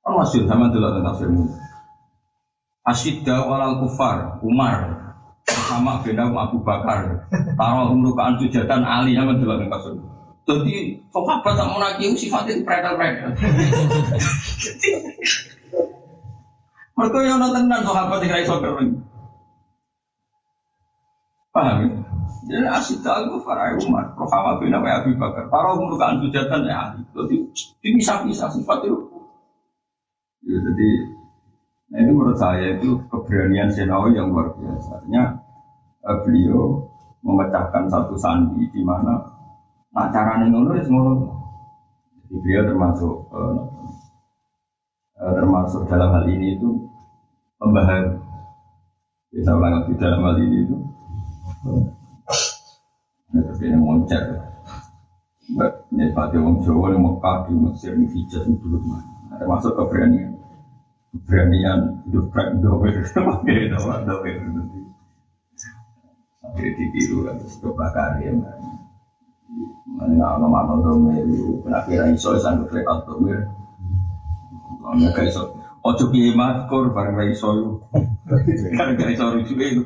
Kan 0.00 0.12
masih 0.16 0.48
sama 0.48 0.72
dulu 0.72 0.88
tentang 0.96 1.16
firman. 1.20 1.48
Asyidda 2.84 3.48
walal 3.48 3.80
kufar 3.84 4.40
Umar 4.44 5.04
sama 5.44 6.04
bin 6.04 6.20
Abu 6.20 6.60
Bakar 6.60 7.28
taruh 7.56 7.92
umrukaan 7.92 8.36
sujatan 8.40 8.84
Ali 8.84 9.16
yang 9.16 9.28
menjelaskan 9.28 9.72
kasus 9.72 9.96
jadi 10.44 11.00
sahabat 11.08 11.56
tak 11.56 11.68
lagi? 11.80 12.04
Sifatnya 12.20 12.60
predel-predel 12.60 13.32
mereka 16.94 17.18
yang 17.26 17.42
nonton 17.42 17.66
dan 17.66 17.82
sahabat 17.82 18.18
tidak 18.22 18.44
iso 18.46 18.60
kering? 18.62 18.92
Paham 21.50 21.76
ya? 21.82 21.88
Jadi 22.44 22.66
asyidda 22.68 23.10
al 23.10 23.24
kufar 23.32 23.72
Umar 23.80 24.12
Rohama 24.20 24.60
bin 24.60 24.76
Abu 24.76 25.16
Bakar. 25.16 25.48
Taruh 25.48 25.80
umrukaan 25.80 26.20
sujatan 26.20 26.68
Ali 26.68 27.00
jadi 27.16 27.36
bisa-bisa 27.96 28.52
sifatnya 28.52 28.92
ya, 30.44 30.58
jadi 30.60 30.88
Nah 31.94 32.02
itu 32.02 32.10
menurut 32.10 32.34
saya 32.34 32.74
itu 32.74 32.98
keberanian 33.06 33.70
Senawi 33.70 34.18
yang 34.18 34.34
luar 34.34 34.50
biasa. 34.58 35.06
Eh, 35.06 36.16
beliau 36.26 36.90
memecahkan 37.22 37.86
satu 37.86 38.18
sandi 38.18 38.66
di 38.74 38.82
mana 38.82 39.33
nah 39.94 40.10
caranya 40.10 40.50
ngono 40.50 40.74
ya 40.74 40.82
ngono. 40.90 41.12
Jadi 42.26 42.34
beliau 42.42 42.64
termasuk 42.66 43.14
eh, 43.30 43.56
eh, 45.22 45.32
termasuk 45.38 45.82
dalam 45.86 46.10
hal 46.10 46.24
ini 46.26 46.58
itu 46.58 46.68
pembahasan. 47.62 48.18
Kita 49.34 49.50
ulang 49.54 49.86
di 49.86 49.94
dalam 49.98 50.20
hal 50.26 50.36
ini 50.42 50.56
itu. 50.66 50.76
Ini 53.30 53.40
tapi 53.50 53.64
yang 53.70 53.82
moncer. 53.82 54.22
Ini 55.94 56.10
pada 56.10 56.38
orang 56.38 56.62
Jawa 56.62 56.86
yang 56.90 57.02
Mekah 57.02 57.36
di 57.46 57.54
Mesir 57.54 57.92
di 57.94 58.06
Hijaz 58.10 58.46
itu 58.50 58.58
dulu 58.62 58.78
mana. 58.82 59.38
Termasuk 59.38 59.74
keberanian 59.78 60.34
beranian 61.22 62.02
hidup 62.10 62.26
prank 62.34 62.58
dower 62.58 62.90
pakai 62.90 63.70
dower 63.70 64.02
nanti 64.02 64.80
sampai 66.42 66.74
ditiru 66.74 67.30
terus 67.30 67.54
kebakar 67.62 68.18
ya 68.18 68.34
mana 69.94 70.36
nama 70.36 70.46
mana 70.46 70.82
dower 70.82 71.22
itu 71.22 71.62
kira 71.86 72.10
iso 72.10 72.34
sanggup 72.40 72.70
lewat 72.74 73.06
dower 73.06 73.46
mana 74.82 75.14
gak 75.14 75.30
iso. 75.30 75.54
Ojo 75.84 76.08
piye 76.08 76.32
matkor 76.32 76.96
bareng 76.96 77.30
iso 77.30 77.80
kan 78.78 78.96
gak 78.96 79.10
iso 79.12 79.36
rujuk 79.36 79.58
itu 79.60 79.82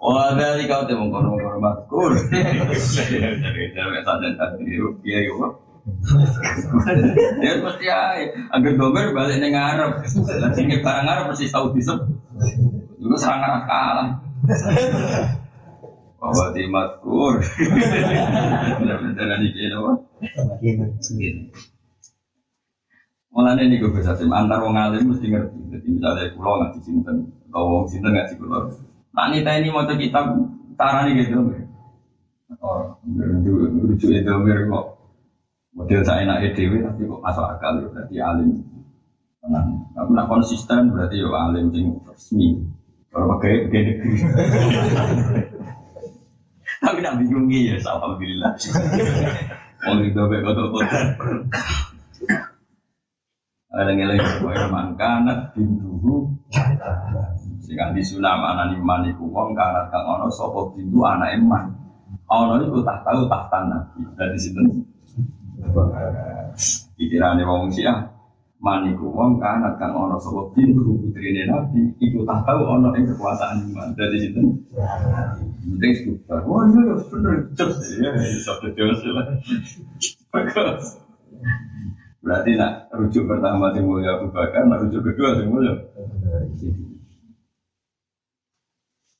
Wah 0.00 0.34
dari 0.34 0.66
kau 0.66 0.88
temu 0.88 1.12
kono 1.12 1.38
kono 1.38 1.58
matkor 1.62 2.16
dari 2.32 3.64
dari 3.70 4.00
sadar 4.02 4.32
tadi 4.34 4.74
ya 5.06 5.18
ya 5.22 5.48
Ya 7.40 7.64
pasti 7.64 7.88
ya, 7.88 8.12
agar 8.52 8.72
domer 8.76 9.16
balik. 9.16 9.40
Lagi 9.40 10.60
nggak 10.60 10.84
barang 10.84 11.06
Arab 11.08 11.32
mesti 11.32 11.48
tahu 11.48 11.72
disep. 11.72 11.96
Juga 13.00 13.16
sangat 13.16 13.64
kalah. 13.64 14.20
Bahwa 16.18 16.50
di 16.50 16.66
matkur. 16.66 17.38
Benar-benar 18.82 19.38
di 19.38 19.48
kene 19.54 19.74
apa? 19.78 19.92
Mulane 23.28 23.60
ini 23.70 23.78
gue 23.78 23.94
bisa 23.94 24.18
tim 24.18 24.34
antar 24.34 24.58
wong 24.66 24.74
alim 24.74 25.14
mesti 25.14 25.30
ngerti. 25.30 25.58
Jadi 25.70 25.86
misalnya 25.94 26.34
pulau 26.34 26.58
ngaji 26.58 26.80
sinten, 26.82 27.16
atau 27.46 27.62
wong 27.70 27.84
sinten 27.86 28.10
ngaji 28.10 28.34
pulau. 28.34 28.66
Nah 29.14 29.30
ini 29.30 29.46
ini 29.46 29.68
mau 29.70 29.86
kitab 29.86 30.34
caranya 30.74 31.14
gitu. 31.14 31.38
Oh, 32.58 32.98
rujuk 33.04 34.10
itu 34.10 34.32
mir 34.40 34.66
kok 34.66 34.98
Model 35.78 36.02
saya 36.02 36.26
enak 36.26 36.42
EDW 36.50 36.82
tapi 36.82 37.06
kok 37.06 37.22
masuk 37.22 37.46
akal 37.46 37.78
ya 37.78 37.86
berarti 37.94 38.16
alim. 38.18 38.50
Tenang. 39.38 39.68
Tapi 39.94 40.10
nak 40.10 40.26
konsisten 40.26 40.90
berarti 40.90 41.22
ya 41.22 41.30
alim 41.30 41.70
sing 41.70 42.02
resmi. 42.02 42.58
Kalau 43.14 43.38
pakai 43.38 43.70
negeri. 43.70 43.92
Tapi 46.78 46.98
nak 47.02 47.18
bingungi 47.18 47.74
ya, 47.74 47.76
alhamdulillah. 47.82 48.52
Mau 49.86 50.02
itu 50.02 50.18
baik 50.18 50.42
kotor 50.42 50.66
kotor. 50.74 51.04
Ada 53.68 53.90
ngeleng 53.94 54.22
kaya 54.42 54.66
mangkanat 54.70 55.54
bintuhu. 55.54 56.30
Sehingga 57.62 57.92
di 57.92 58.00
sunam 58.00 58.40
anak 58.40 58.74
iman 58.80 59.04
iku 59.06 59.28
wong 59.28 59.52
kanat 59.52 59.92
kang 59.92 60.06
ono 60.06 60.26
sopo 60.32 60.72
bintu 60.72 61.04
anak 61.04 61.36
iman. 61.36 61.68
Ono 62.32 62.58
itu 62.58 62.80
tak 62.82 63.04
tahu 63.04 63.28
tak 63.28 63.46
tanah. 63.52 63.82
Dari 64.16 64.38
situ 64.40 64.62
Pikirannya 66.98 67.44
wong 67.46 67.70
Syiah 67.70 68.17
maniku 68.58 69.06
wong 69.14 69.38
kanat 69.38 69.78
kang 69.78 69.94
ono 69.94 70.18
sapa 70.18 70.50
pintu 70.50 70.98
putrine 70.98 71.46
Nabi 71.46 71.94
iku 72.02 72.26
tak 72.26 72.42
tahu 72.42 72.66
ono 72.66 72.90
ing 72.98 73.06
kekuasaan 73.06 73.70
iman. 73.70 73.94
Dari 73.94 74.18
situ 74.18 74.42
penting 75.62 75.94
suka 76.02 76.42
wah 76.42 76.66
iya 76.66 76.94
bener. 77.06 77.34
Jos 77.54 77.78
ya 78.02 78.10
iso 78.34 78.52
jos 78.74 79.00
berarti 82.18 82.50
nak 82.58 82.90
rujuk 82.90 83.24
pertama 83.30 83.70
sing 83.72 83.86
mulia 83.86 84.18
Abu 84.18 84.34
Bakar 84.34 84.66
nak 84.66 84.82
rujuk 84.82 85.06
kedua 85.06 85.38
sing 85.38 85.48
mulia. 85.54 85.78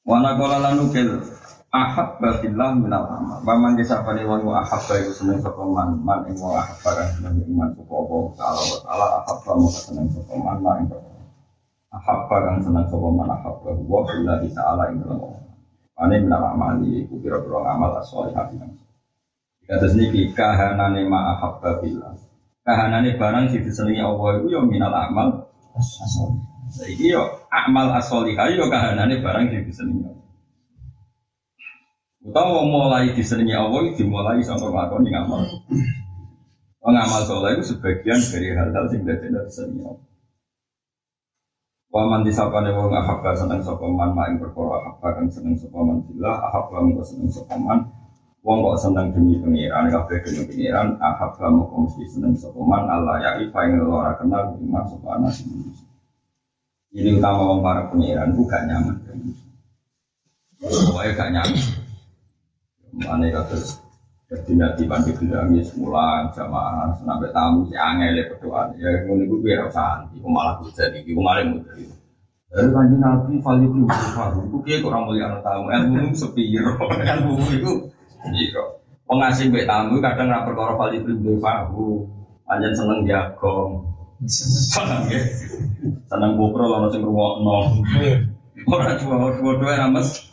Wana 0.03 0.35
kola 0.35 0.59
lanu 0.59 0.91
kel 0.91 1.23
ahab 1.69 2.17
babillah 2.17 2.73
minal 2.81 3.05
amal. 3.05 3.39
Waman 3.45 3.77
disapani 3.77 4.25
wong 4.25 4.49
ahab 4.49 4.81
baik 4.89 5.13
seneng 5.13 5.41
sapa 5.45 5.61
man. 5.69 6.01
Man 6.01 6.25
ahab 6.33 6.79
barang 6.81 7.11
seneng 7.21 7.45
iman 7.45 7.69
sapa 7.77 7.93
apa? 7.93 8.17
Kalau 8.41 8.67
ala 8.89 9.07
ahab 9.21 9.39
ba 9.45 9.53
seneng 9.69 10.09
sapa 10.09 10.33
man 10.37 10.59
ing 10.81 10.89
ahab 11.93 12.19
barang 12.29 12.59
seneng 12.65 12.87
sapa 12.89 13.09
man 13.13 13.29
ahab 13.29 13.61
wa 13.65 14.01
billahi 14.05 14.49
ta'ala 14.53 14.93
ing 14.93 15.05
dalem 15.05 15.21
ane 15.99 16.15
minal 16.23 16.45
amal 16.55 16.79
iku 16.85 17.19
pira-pira 17.21 17.75
amal 17.75 17.97
asoli 18.01 18.33
hati 18.33 18.57
Kata 19.69 19.85
sini 19.85 20.33
kahanane 20.33 21.05
ma 21.05 21.37
ahab 21.37 21.61
babillah 21.61 22.17
kahanane 22.65 23.21
barang 23.21 23.53
sing 23.53 23.61
disenengi 23.69 24.01
Allah 24.01 24.41
iku 24.41 24.47
yo 24.49 24.61
minal 24.65 24.95
amal 24.95 25.53
asoli 25.77 26.41
Saiki 26.69 27.13
yo 27.13 27.45
amal 27.53 27.93
asoli 27.97 28.33
yo 28.37 28.65
kahanane 28.73 29.21
barang 29.21 29.53
sing 29.53 29.69
disenengi 29.69 30.09
Allah 30.09 30.18
Utawa 32.19 32.67
mulai 32.67 33.15
disenangi 33.15 33.55
Allah 33.55 33.95
dimulai 33.95 34.43
sampai 34.43 34.69
nglakoni 34.71 35.09
ngamal. 35.15 35.43
Oh, 36.83 36.91
ngamal 36.91 37.23
soleh 37.23 37.59
itu 37.59 37.75
sebagian 37.75 38.19
dari 38.19 38.55
hal-hal 38.55 38.91
yang 38.91 39.07
tidak 39.07 39.47
disenangi 39.47 39.83
Allah. 39.87 40.09
Waman 41.89 42.21
disapane 42.21 42.69
wong 42.77 42.93
ahabba 42.93 43.33
seneng 43.33 43.65
sapa 43.65 43.89
man 43.89 44.13
mak 44.13 44.29
ing 44.29 44.37
perkara 44.37 44.77
ahabba 44.77 45.09
kang 45.17 45.29
seneng 45.33 45.57
sapa 45.57 45.81
man 45.81 46.05
billah 46.05 46.37
ahabba 46.37 46.85
mung 46.85 47.01
seneng 47.01 47.33
sapa 47.33 47.57
man 47.57 47.81
wong 48.45 48.61
kok 48.61 48.77
seneng 48.85 49.09
demi 49.17 49.41
pengiran 49.41 49.89
kabeh 49.89 50.21
demi 50.21 50.45
pengiran 50.53 51.01
ahabba 51.01 51.49
mung 51.49 51.89
mesti 51.89 52.05
seneng 52.13 52.37
sapa 52.37 52.61
man 52.61 52.85
Allah 52.93 53.17
ya 53.25 53.31
ifa 53.41 53.61
ing 53.73 53.81
ora 53.81 54.13
kenal 54.21 54.53
iman 54.61 54.85
sapa 54.85 55.09
anak 55.17 55.33
ini 56.93 57.11
utama 57.17 57.57
wong 57.57 57.65
para 57.65 57.89
pengiran 57.89 58.37
bukan 58.37 58.63
nyaman 58.69 58.95
pokoknya 60.61 61.13
gak 61.17 61.31
nyaman 61.33 61.78
mana 63.03 63.27
kata 63.31 63.57
jadi 64.29 64.53
nanti 64.61 64.85
bilang 65.17 65.57
ya 65.57 65.65
semula 65.65 66.29
jamaah 66.37 66.93
sampai 67.01 67.33
tamu 67.33 67.65
si 67.65 67.75
angel 67.81 68.13
ya 68.13 68.25
berdoa 68.29 68.77
ya 68.77 68.89
ngono 69.09 69.25
gue 69.25 69.41
biar 69.41 69.73
usah 69.73 70.05
iku 70.13 70.29
malah 70.29 70.61
jadi 70.77 71.01
iku 71.01 71.21
malah 71.25 71.49
mudah 71.49 71.73
itu. 71.81 71.97
Dari 72.49 72.69
kanji 72.73 72.97
nabi 72.97 73.45
value 73.45 73.69
itu 73.77 73.81
baru, 73.89 74.41
itu 74.49 74.57
kayak 74.65 74.89
orang 74.89 75.03
mulia 75.05 75.25
anak 75.29 75.41
tamu, 75.45 75.69
ilmu 75.69 76.17
sepiro, 76.17 76.81
ilmu 77.13 77.45
itu 77.53 77.73
iya. 78.33 78.63
Pengasih 79.05 79.53
baik 79.53 79.69
tamu 79.69 80.01
kadang 80.01 80.33
rapor 80.33 80.53
koro 80.57 80.73
value 80.81 81.05
itu 81.05 81.37
baru, 81.41 82.09
panjang 82.49 82.73
seneng 82.73 83.05
jagong, 83.05 83.85
seneng 84.29 85.13
ya, 85.13 85.21
seneng 86.09 86.41
bukro 86.41 86.69
lalu 86.73 86.89
sing 86.89 87.05
ruwok 87.05 87.45
nol, 87.45 87.65
orang 88.73 88.97
cuma 88.97 89.29
dua 89.37 89.53
dua 89.61 89.73
ramas 89.77 90.29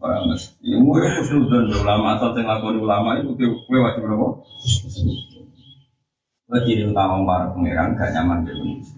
Orang 0.00 0.32
mas, 0.32 0.56
ilmu 0.64 0.96
itu 0.96 1.08
khusnudan 1.20 1.68
ulama 1.76 2.16
atau 2.16 2.32
yang 2.32 2.48
lakukan 2.48 2.80
ulama 2.80 3.20
itu 3.20 3.36
kue 3.36 3.78
wajib 3.84 4.08
berapa? 4.08 4.40
Wajib 6.48 6.88
utama 6.88 7.20
para 7.28 7.52
pangeran 7.52 8.00
gak 8.00 8.10
nyaman 8.16 8.48
di 8.48 8.50
Indonesia. 8.56 8.96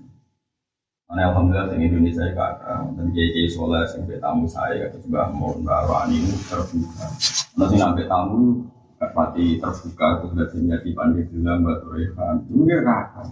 Karena 1.10 1.28
alhamdulillah 1.28 1.66
di 1.74 1.76
Indonesia 1.90 2.24
itu 2.24 2.38
ada 2.40 2.86
dan 2.86 3.06
jadi 3.12 3.42
soleh 3.50 3.82
sampai 3.84 4.22
tamu 4.22 4.46
saya 4.46 4.88
kata 4.88 4.96
juga 5.02 5.28
mau 5.34 5.52
mbak 5.58 6.08
ini 6.08 6.32
terbuka. 6.46 7.06
Nanti 7.58 7.76
sampai 7.76 8.06
tamu 8.06 8.64
pati 8.96 9.58
terbuka 9.58 10.06
itu 10.22 10.24
sudah 10.32 10.46
menjadi 10.54 10.90
pandai 10.94 11.26
bilang 11.28 11.66
buat 11.66 11.82
Rehan. 11.90 12.34
Itu 12.46 12.62
kakak. 12.64 13.26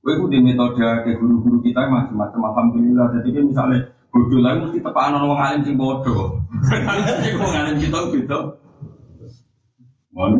Gue 0.00 0.12
itu 0.16 0.24
di 0.32 0.38
metode 0.40 0.88
ke 1.04 1.20
guru-guru 1.20 1.60
kita 1.60 1.84
macam-macam 1.84 2.40
alhamdulillah. 2.48 3.06
Jadi 3.20 3.28
misalnya 3.44 3.92
bodoh 4.10 4.40
lagi 4.42 4.58
mesti 4.66 4.78
tepakan 4.82 5.22
orang 5.22 5.40
alim 5.40 5.60
sing 5.62 5.78
bodoh. 5.78 6.42
Sing 6.66 7.34
wong 7.38 7.52
alim 7.54 7.78
kita 7.78 7.98
beda. 8.10 8.38
Mon. 10.10 10.32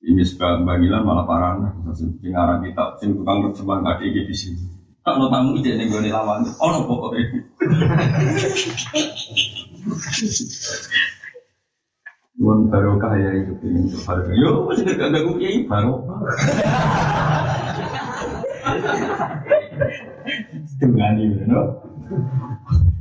Ini 0.00 0.24
suka 0.24 0.64
bagilan 0.64 1.04
malah 1.04 1.28
parah. 1.28 1.60
Sing 1.92 2.32
arah 2.32 2.64
kita, 2.64 2.96
sing 2.98 3.12
tukang 3.14 3.44
terjemahan 3.52 3.84
gak 3.84 4.00
di 4.00 4.24
di 4.24 4.34
sini. 4.34 4.64
Kalau 5.00 5.32
tamu 5.32 5.56
ide 5.56 5.80
nih 5.80 5.88
gue 5.88 6.12
lawan, 6.12 6.44
oh 6.60 6.68
no 6.72 6.84
pokoknya. 6.84 7.24
Tuhan 12.40 12.60
barokah 12.72 13.12
ya 13.16 13.30
itu 13.44 13.52
ini 13.64 13.92
barokah. 14.04 14.34
Yo 14.36 14.68
masih 14.68 14.84
gak 14.92 15.08
gak 15.08 15.24
gue 15.24 15.36
kiai 15.40 15.58
barokah. 15.68 16.20
Dengan 20.80 21.16
ini, 21.16 21.44
no. 21.48 21.89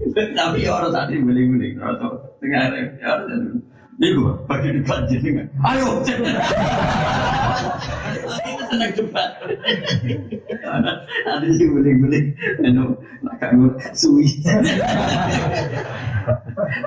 Tapi 0.09 0.59
orang 0.69 0.93
tadi 0.93 1.21
beli-beli, 1.21 1.77
rasa 1.77 2.07
tengah 2.41 2.73
ya 3.01 3.13
ini 3.99 4.15
gue 4.15 4.31
bagi 4.47 4.71
debat 4.79 5.03
jadi 5.11 5.43
Ayo, 5.59 5.99
senang 8.71 8.91
debat. 8.95 9.29
Ada 11.27 11.47
sih 11.51 11.67
beli-beli, 11.67 12.31
anu 12.63 12.95
nak 13.19 13.43
suwi. 13.91 14.39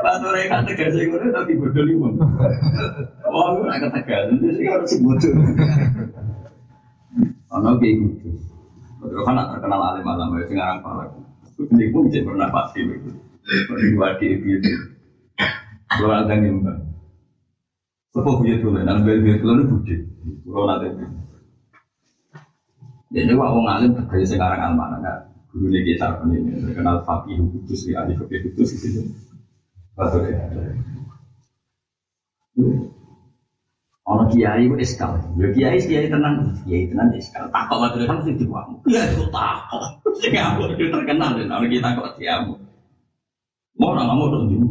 Pas 0.00 0.16
mereka 0.24 0.64
tegas 0.64 0.96
sih 0.96 1.04
gue 1.04 1.20
tapi 1.28 1.52
bodoh 1.60 1.84
lima. 1.84 2.16
Oh, 3.28 3.60
aku 3.60 3.68
nak 3.68 3.92
tegas, 3.92 4.32
itu 4.32 4.48
sih 4.56 4.64
harus 4.72 4.96
bodoh. 5.04 5.36
Ono 7.60 7.76
kayak 7.76 7.92
gitu. 7.92 8.28
Betul 9.04 9.20
kan 9.28 9.36
terkenal 9.36 9.84
alim 9.92 10.08
alam 10.08 10.32
itu 10.40 10.56
ngarang 10.56 10.80
palak. 10.80 11.12
Ini 11.58 11.84
pun 11.92 12.08
bisa 12.08 12.24
pernah 12.24 12.48
pasti 12.48 12.80
begitu. 12.84 13.12
Diwadi 13.68 14.26
itu. 14.38 14.72
Kalau 15.92 16.14
ada 16.14 16.34
nyembah. 16.36 16.76
Sebab 18.12 18.44
punya 18.44 18.60
dulu, 18.60 18.84
dan 18.84 19.00
bel 19.04 19.24
bel 19.24 19.40
dulu 19.40 19.62
budi. 19.72 19.96
Kalau 20.44 20.68
ada 20.68 20.86
itu. 20.88 21.04
Jadi 23.12 23.32
wah 23.36 23.52
orang 23.52 23.68
alim 23.76 23.90
terkait 23.92 24.24
sekarang 24.24 24.72
almana 24.72 24.96
kan. 25.04 25.18
Guru 25.52 25.68
lagi 25.68 26.00
cara 26.00 26.16
ini 26.32 26.64
terkenal 26.64 27.04
fakih 27.04 27.36
kudus 27.44 27.84
ya, 27.84 28.00
ahli 28.00 28.16
fakih 28.16 28.40
kudus 28.48 28.72
gitu. 28.72 29.04
Betul 29.92 30.32
ya. 30.32 30.40
Ono 34.02 34.26
kiai 34.34 34.66
itu 34.66 34.74
eskal, 34.82 35.14
ya 35.38 35.46
kiai 35.54 35.78
kiai 35.78 36.10
tenang, 36.10 36.58
kiai 36.66 36.90
tenang 36.90 37.14
eskal. 37.14 37.46
Takut 37.54 37.86
itu 37.94 38.02
kan 38.10 38.18
mesti 38.18 38.34
diwamu. 38.34 38.74
Ya 38.90 39.06
itu 39.06 39.30
takut. 39.30 39.82
Sing 40.18 40.34
aku 40.34 40.74
terkenal 40.74 41.38
dan 41.38 41.54
orang 41.54 41.70
kita 41.70 41.94
kok 41.94 42.18
diamu. 42.18 42.58
Mau 43.78 43.94
orang 43.94 44.10
kamu 44.10 44.24
tuh 44.26 44.40
dulu. 44.50 44.68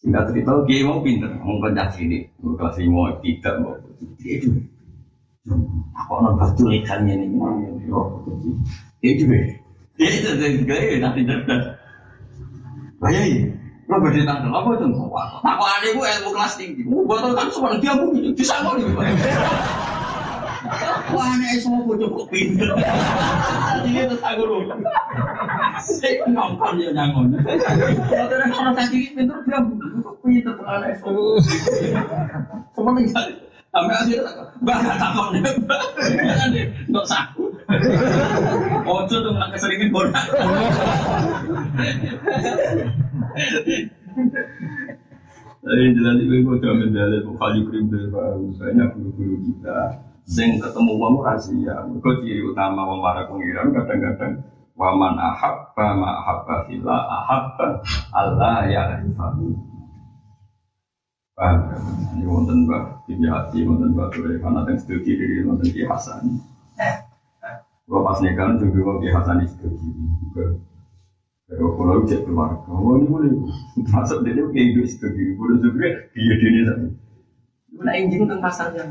Singkat 0.00 0.24
cerita, 0.32 0.52
kiai 0.64 0.88
mau 0.88 1.04
pinter, 1.04 1.30
mau 1.36 1.60
pencak 1.60 1.94
sini, 1.94 2.26
mau 2.40 2.56
kelas 2.56 2.80
mau 2.88 3.12
tidak 3.20 3.54
mau. 3.60 3.76
Itu. 4.24 4.50
Aku 5.92 6.10
orang 6.16 6.40
batu 6.40 6.64
ikannya 6.72 7.28
ini, 7.28 7.36
itu. 9.04 9.24
Dia 10.00 10.08
itu 10.08 10.28
dari 10.40 10.64
gaya 10.64 10.96
nanti 10.96 11.28
cerdas. 11.28 11.76
Bayai. 12.98 13.61
Lo 13.92 14.00
berdiri 14.00 14.24
tanggal 14.24 14.56
apa 14.56 14.68
itu? 14.72 14.88
Tak 15.44 15.52
kok 15.60 15.68
aneh 15.68 15.90
gue 15.92 16.06
ilmu 16.08 16.30
kelas 16.32 16.56
tinggi. 16.56 16.80
Gue 16.80 17.04
botol 17.04 17.36
kan 17.36 17.52
semua 17.52 17.76
dia 17.76 17.92
bunyi 17.92 18.32
bisa 18.32 18.56
kok 18.64 18.80
nih. 18.80 18.88
Wah 21.12 21.28
aneh 21.28 21.60
semua 21.60 21.84
gue 21.84 22.00
cukup 22.00 22.24
pinter. 22.32 22.72
Jadi 22.72 23.90
itu 23.92 24.16
aku 24.16 24.42
lu. 24.48 24.64
Saya 25.84 26.24
nongkrong 26.24 26.80
ya 26.80 26.88
nyangon. 26.96 27.36
Kalau 27.44 28.32
ada 28.32 28.48
orang 28.48 28.74
tadi 28.80 29.12
pinter 29.12 29.36
dia 29.44 29.60
pinter 30.24 30.56
aneh 30.64 30.96
semua. 30.96 31.36
Semua 32.72 32.96
tinggal. 32.96 33.51
Sampai 33.72 33.94
akhirnya 33.96 34.28
gak 34.68 34.98
takut. 35.00 35.32
Nggak 36.92 37.06
sakit. 37.08 37.50
Ojo 38.84 39.16
tuh 39.16 39.32
nggak 39.32 39.50
keseringan 39.56 39.88
borak. 39.88 40.26
Tapi 45.62 45.94
jelas 45.94 46.18
itu 46.18 46.34
gue 46.42 46.58
coba 46.58 46.74
mendalil 46.74 47.22
Bukhari 47.22 47.62
krim 47.70 47.86
baru 47.86 48.50
banyak 48.58 48.88
guru-guru 48.98 49.36
kita 49.46 49.78
Sing 50.26 50.58
ketemu 50.58 50.92
wong 50.98 51.22
rahasia 51.22 51.86
Mereka 51.86 52.18
ciri 52.26 52.42
utama 52.42 52.82
wong 52.82 52.98
para 52.98 53.30
pengiran 53.30 53.70
kadang-kadang 53.70 54.42
Waman 54.74 55.14
ahabba 55.22 55.86
ma 55.94 56.18
ahabba 56.18 56.66
fila 56.66 56.98
ahabba 57.06 57.78
Allah 58.10 58.66
ya 58.66 58.82
rifahu 59.06 59.54
Paham 61.32 61.58
Ini 62.16 62.24
wonten 62.28 62.68
mbak 62.68 63.08
Bibi 63.08 63.26
hati 63.28 63.64
wonten 63.64 63.96
mbak 63.96 64.12
Tore 64.12 64.36
Karena 64.36 64.68
yang 64.68 64.76
studi 64.76 65.12
diri 65.16 65.44
wonten 65.48 65.68
Ki 65.72 65.88
Hasan 65.88 66.40
Kalau 67.88 68.04
pas 68.04 68.18
nikah 68.20 68.56
juga 68.60 69.00
Ki 69.00 69.08
Hasan 69.12 69.44
studi 69.48 69.88
kalau 71.52 71.76
pulau 71.76 72.00
cek 72.08 72.24
keluarga, 72.24 72.64
oh 72.72 72.96
ini 72.96 73.12
boleh 73.12 73.32
masuk 73.92 74.24
dia 74.24 74.40
kayak 74.40 74.66
hidup 74.72 74.86
sebagai 74.88 75.36
bodoh 75.36 75.60
juga 75.60 76.08
dia 76.16 76.34
dia 76.40 76.62
tapi. 76.64 76.86
Mana 77.76 77.92
injing 77.92 78.24
tentang 78.24 78.40
pasarnya? 78.40 78.88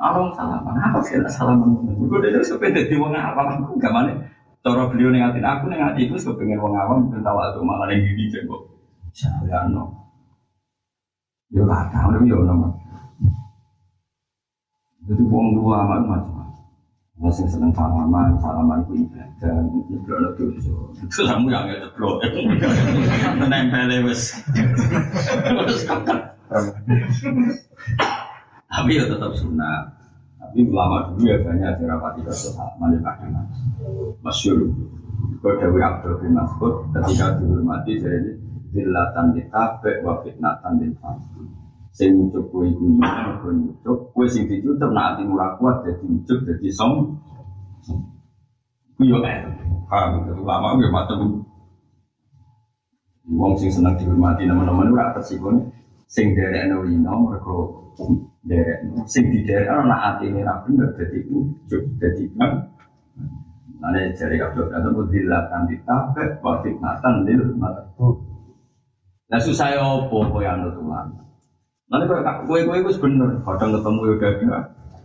Orang 0.00 0.34
salaman, 0.34 0.74
apa 0.74 0.98
sih 1.06 1.14
salaman? 1.30 1.86
Gue 1.94 2.18
dia 2.26 2.42
sepeda 2.42 2.82
di 2.82 2.96
wong 2.98 3.14
apa 3.14 3.54
aku 3.54 3.78
gak 3.78 3.94
mana? 3.94 4.18
Cara 4.66 4.90
beliau 4.90 5.14
nengatin 5.14 5.46
aku 5.46 5.70
nengatin 5.70 6.10
itu 6.10 6.18
kepengen 6.18 6.58
wong 6.58 6.74
awam 6.74 7.06
minta 7.06 7.30
waktu 7.30 7.62
malah 7.62 7.86
yang 7.94 8.02
gini 8.02 8.34
cek. 8.34 8.50
Jangan. 9.46 10.09
Yo 11.50 11.66
kata, 11.66 11.98
udah 12.06 12.22
yo 12.22 12.46
nama. 12.46 12.70
Jadi 15.02 15.22
wong 15.26 15.58
dua 15.58 15.82
amat 15.82 16.02
macam 16.06 16.46
masih 17.20 17.50
seneng 17.50 17.74
salaman, 17.74 18.38
salaman 18.38 18.86
ku 18.86 18.94
ibadah, 18.94 19.60
nyeblok 19.90 20.38
dosa. 20.38 20.72
Kamu 21.10 21.50
yang 21.50 21.66
nggak 21.66 21.78
nyeblok, 21.82 22.22
nempel 23.50 23.90
wes. 24.06 24.38
Tapi 28.70 28.90
ya 28.94 29.04
tetap 29.10 29.34
sunnah. 29.34 29.90
Tapi 30.38 30.64
ulama 30.70 31.10
dulu 31.12 31.28
ya 31.28 31.36
banyak 31.42 31.82
dirapati 31.82 32.22
ke 32.22 32.32
salaman 32.32 32.94
yang 32.94 33.02
kadang 33.02 33.34
masyur. 34.22 34.70
Kau 35.42 35.56
Dewi 35.58 35.80
Abdul 35.82 36.14
bin 36.20 36.36
Mas'ud 36.36 36.88
ketika 36.94 37.36
dihormati 37.40 37.96
jadi 37.98 38.38
Zillatan 38.70 39.34
ditabek 39.34 40.06
wa 40.06 40.22
fitnatan 40.22 40.78
lil 40.78 40.94
fasik. 41.02 41.46
Sing 41.90 42.14
ucap 42.22 42.46
kowe 42.54 42.62
iku 42.62 42.86
mergo 42.86 43.50
ucap, 43.50 43.98
kowe 44.14 44.26
sing 44.30 44.46
dicucap 44.46 44.94
nak 44.94 45.18
atimu 45.18 45.34
ora 45.34 45.58
kuat 45.58 45.82
dadi 45.82 46.06
ucap 46.06 46.38
dadi 46.46 46.70
som. 46.70 47.18
Ku 48.94 49.02
yo 49.02 49.18
eh. 49.26 49.42
Paham 49.90 50.22
itu 50.22 50.46
lama 50.46 50.78
gue 50.78 50.86
macam 50.86 51.42
Wong 53.30 53.54
sing 53.58 53.70
seneng 53.74 53.98
dihormati 53.98 54.46
teman-teman 54.46 54.90
ora 54.94 55.14
tersikone 55.14 55.66
sing 56.06 56.34
derekno 56.34 56.82
wino 56.86 57.14
mergo 57.26 57.90
derekno 58.46 59.02
sing 59.06 59.30
di 59.34 59.42
derekno 59.42 59.86
nak 59.86 60.02
atine 60.14 60.46
ra 60.46 60.62
bener 60.62 60.94
dadi 60.94 61.26
ucap 61.26 61.82
dadi 61.98 62.24
kan 62.38 62.70
Nanti 63.80 64.12
jari 64.12 64.36
Abdul 64.36 64.68
Qadir 64.68 64.92
Mudilakan 64.92 65.64
ditabek 65.64 66.44
wa 66.44 66.60
fitnatan 66.60 67.24
lil 67.24 67.56
malakut 67.56 68.29
Nah 69.30 69.38
susah 69.38 69.68
ya 69.70 69.80
apa 69.80 70.10
kau 70.10 70.42
yang 70.42 70.66
Tuhan 70.66 71.06
Nanti 71.90 72.04
kau 72.06 72.22
kue 72.46 72.66
kue 72.66 72.78
itu 72.82 72.98
bener. 72.98 73.30
Kadang 73.46 73.70
ketemu 73.78 74.00
ya 74.02 74.14
gada 74.18 74.58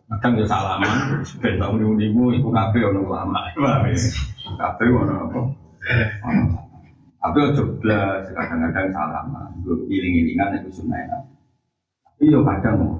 Kadang 0.05 0.31
ya 0.41 0.45
salaman 0.49 0.97
Ben 1.41 1.61
tak 1.61 1.69
unimu 1.69 2.33
Iku 2.33 2.49
kafe 2.49 2.79
ono 2.81 3.05
lama 3.05 3.41
Kafe 4.61 4.83
ono 4.89 5.13
apa? 5.29 5.39
Tapi 7.21 7.37
ya 7.41 7.63
belas 7.81 8.21
Kadang-kadang 8.33 8.89
salaman 8.89 9.49
Iling-ilingan 9.65 10.61
itu 10.61 10.81
sunnah 10.81 11.21
Tapi 12.01 12.33
ya 12.33 12.41
kadang 12.41 12.97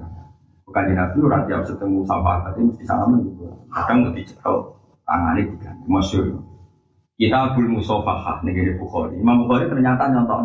Bukan 0.66 0.82
di 0.90 0.94
Nabi 0.98 1.18
orang 1.22 1.46
tiap 1.46 1.62
ketemu 1.62 2.02
sahabat 2.06 2.50
Tapi 2.50 2.58
mesti 2.66 2.82
salaman 2.86 3.22
juga. 3.22 3.54
Kadang 3.70 4.10
lebih 4.10 4.26
cekel 4.26 4.76
tangannya 5.06 5.42
tiga 5.54 5.70
masyur. 5.86 6.42
Kita 7.16 7.54
abul 7.54 7.70
musofahah 7.70 8.44
negeri 8.44 8.76
Bukhari. 8.76 9.16
Imam 9.16 9.46
Bukhari 9.46 9.72
ternyata 9.72 10.10
nyontok 10.12 10.42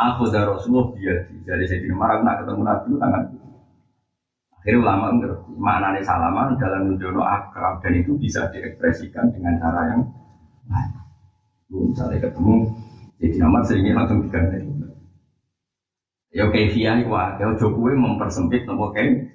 aku 0.00 0.32
dari 0.32 0.48
Rasulullah 0.48 0.88
biar 0.96 1.18
jadi 1.44 1.64
saya 1.68 1.80
di 1.84 1.88
rumah 1.92 2.24
nak 2.24 2.40
ketemu 2.40 2.62
Nabi 2.64 2.90
tangan 2.96 3.22
akhirnya 4.60 4.80
ulama 4.80 5.06
ngerti 5.16 5.50
maknanya 5.56 6.00
salaman 6.04 6.56
dalam 6.56 6.92
menjono 6.92 7.20
akrab 7.24 7.80
dan 7.84 7.92
itu 7.96 8.16
bisa 8.16 8.48
diekspresikan 8.52 9.32
dengan 9.32 9.56
cara 9.60 9.92
yang 9.92 10.02
lain. 10.68 10.90
Misalnya 11.70 12.28
ketemu 12.28 12.54
jadi 13.20 13.36
nama 13.40 13.58
seringnya 13.64 13.96
langsung 13.96 14.20
diganti. 14.24 14.58
Ya 16.30 16.46
via 16.46 16.92
itu 16.94 17.10
ada. 17.10 17.56
Jokowi 17.58 17.98
mempersempit 17.98 18.62
nopo 18.64 18.94
kayak? 18.94 19.28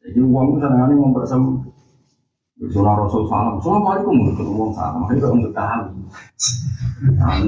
Jadi 0.00 0.18
uang 0.22 0.46
itu 0.54 0.58
senangannya 0.62 0.94
mempersempit. 0.96 1.72
Sunnah 2.60 2.92
Rasul 2.92 3.24
salam, 3.24 3.56
Assalamualaikum 3.56 4.36
ketemu 4.36 4.52
orang 4.52 4.74
salam, 4.76 5.00
nggak 5.08 5.54
tahu. 5.56 5.84
Nah 7.16 7.40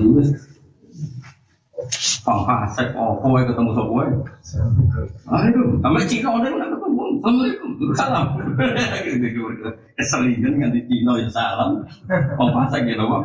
ini 1.73 2.21
Kang 2.23 2.43
Kasek, 2.45 2.95
oh 2.95 3.17
ketemu 3.19 3.71
sopo. 3.73 4.05
Ah 5.27 5.43
itu, 5.49 5.63
sama 5.81 5.99
Cina 6.05 6.29
orang 6.31 6.55
nggak 6.55 6.71
ketemu, 6.77 7.03
Assalamualaikum, 7.19 7.71
salam. 7.97 8.27
Keselingan 9.97 10.53
nganti 10.61 10.81
Cina 10.87 11.13
ya 11.19 11.29
salam, 11.33 11.71
Kang 12.09 12.51
Kasek 12.53 12.87
gitu 12.87 13.05
kok. 13.05 13.25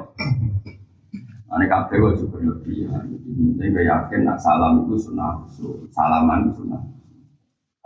Ane 1.48 1.64
kabeh 1.72 1.96
kok 1.96 2.14
juga 2.20 2.44
berlebihan. 2.44 3.08
Ini 3.56 3.82
yakin 3.88 4.28
nak 4.28 4.40
salam 4.44 4.84
itu 4.84 5.00
sunnah, 5.00 5.48
salaman 5.96 6.52
itu 6.52 6.64
sunnah. 6.64 6.82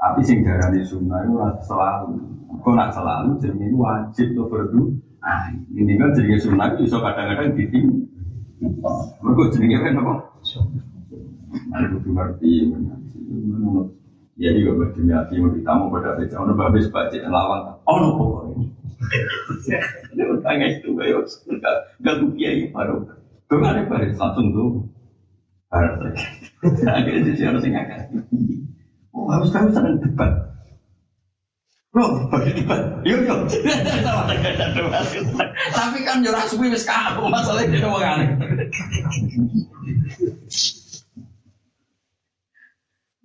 Tapi 0.02 0.26
sing 0.26 0.42
darani 0.42 0.82
sunnah 0.82 1.22
itu 1.22 1.38
selalu 1.70 2.18
Kau 2.60 2.76
nak 2.76 2.92
selalu 2.92 3.40
jadi 3.40 3.58
ini 3.58 3.78
wajib 3.80 4.28
lo 4.36 4.52
berdu. 4.52 4.98
Ah, 5.24 5.54
ini 5.54 5.96
kan 5.96 6.12
jadi 6.18 6.36
sunnah 6.36 6.74
itu 6.74 6.90
bisa 6.90 7.00
kadang-kadang 7.00 7.54
diting. 7.56 8.01
Mereka 8.62 9.42
jadi 9.58 9.66
apa 9.82 9.90
apa? 9.98 10.14
Nah, 11.72 11.80
itu 11.84 12.10
ngerti. 12.14 12.52
Ya 14.40 14.50
juga 14.58 14.86
berdemi 14.86 15.12
hati 15.14 15.38
mau 15.38 15.54
ditamu 15.54 15.94
pada 15.94 16.18
beca. 16.18 16.36
Ono 16.42 16.54
babes 16.54 16.90
baca 16.90 17.18
lawan. 17.30 17.78
Ono 17.86 18.08
pokoknya. 18.18 18.66
Ini 20.14 20.24
utangnya 20.30 20.68
itu 20.78 20.94
kayak 20.94 21.26
gak 22.02 22.16
tuh 22.22 22.30
kiai 22.38 22.70
baru. 22.74 23.06
Kau 23.50 23.60
nggak 23.60 23.74
ada 23.76 23.84
baris 23.90 24.16
langsung 24.16 24.48
tuh. 24.56 24.70
Baru 25.68 25.92
saja. 26.00 26.26
Akhirnya 26.96 27.28
jadi 27.34 27.42
harus 27.52 27.66
ngangkat. 27.66 28.02
Oh 29.12 29.28
harus 29.28 29.52
kamu 29.52 29.70
sedang 29.76 30.00
debat. 30.00 30.51
Loh, 31.92 32.24
bagaimana? 32.32 33.04
Yuk, 33.04 33.28
yuk. 33.28 33.40
Tapi 35.76 35.98
kan 36.08 36.24
jurah 36.24 36.48
suwi 36.48 36.72
wis 36.72 36.88
kaku 36.88 37.28
masalah 37.28 37.68
itu 37.68 37.84
wong 37.84 38.00
aneh. 38.00 38.32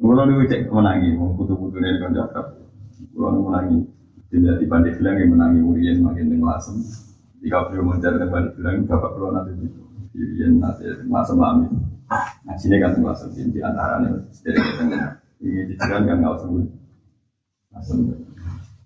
Kulo 0.03 0.23
niku 0.27 0.51
cek 0.51 0.67
menangi, 0.67 1.15
putu-putu 1.15 1.79
ini 1.79 2.03
kan 2.03 2.11
cakap. 2.11 2.59
Kulo 3.15 3.39
niku 3.39 3.43
menangi. 3.55 3.79
Tidak 4.35 4.59
di 4.59 4.67
pandai 4.67 4.99
bilang 4.99 5.15
yang 5.23 5.31
menangi 5.39 5.61
Urian 5.63 6.03
makin 6.03 6.27
dengan 6.27 6.59
lasem. 6.59 6.83
Jika 7.47 7.71
beliau 7.71 7.87
mencari 7.87 8.19
tempat 8.19 8.51
bilang 8.59 8.83
bapak 8.83 9.11
kulo 9.15 9.31
nanti 9.31 9.55
itu. 9.63 9.81
Urian 10.19 10.59
nanti 10.59 10.91
lasem 11.07 11.39
lami. 11.39 11.71
Nah 12.11 12.57
sini 12.59 12.83
kan 12.83 12.99
lasem 12.99 13.31
di 13.31 13.63
antaranya. 13.63 14.19
Ini 15.39 15.71
dijalan 15.71 16.03
kan 16.03 16.17
nggak 16.19 16.35
usah 16.35 16.51
lasem. 17.79 17.99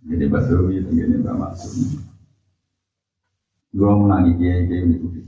Jadi 0.01 0.25
Basawi 0.33 0.81
itu 0.81 0.91
gini 0.97 1.21
Mbak 1.21 1.37
Maksud. 1.37 2.01
Gue 3.71 3.93
menangi 3.95 4.33
kiai 4.41 4.65
kiai 4.65 4.83
ini 4.83 4.97
kudu. 4.97 5.21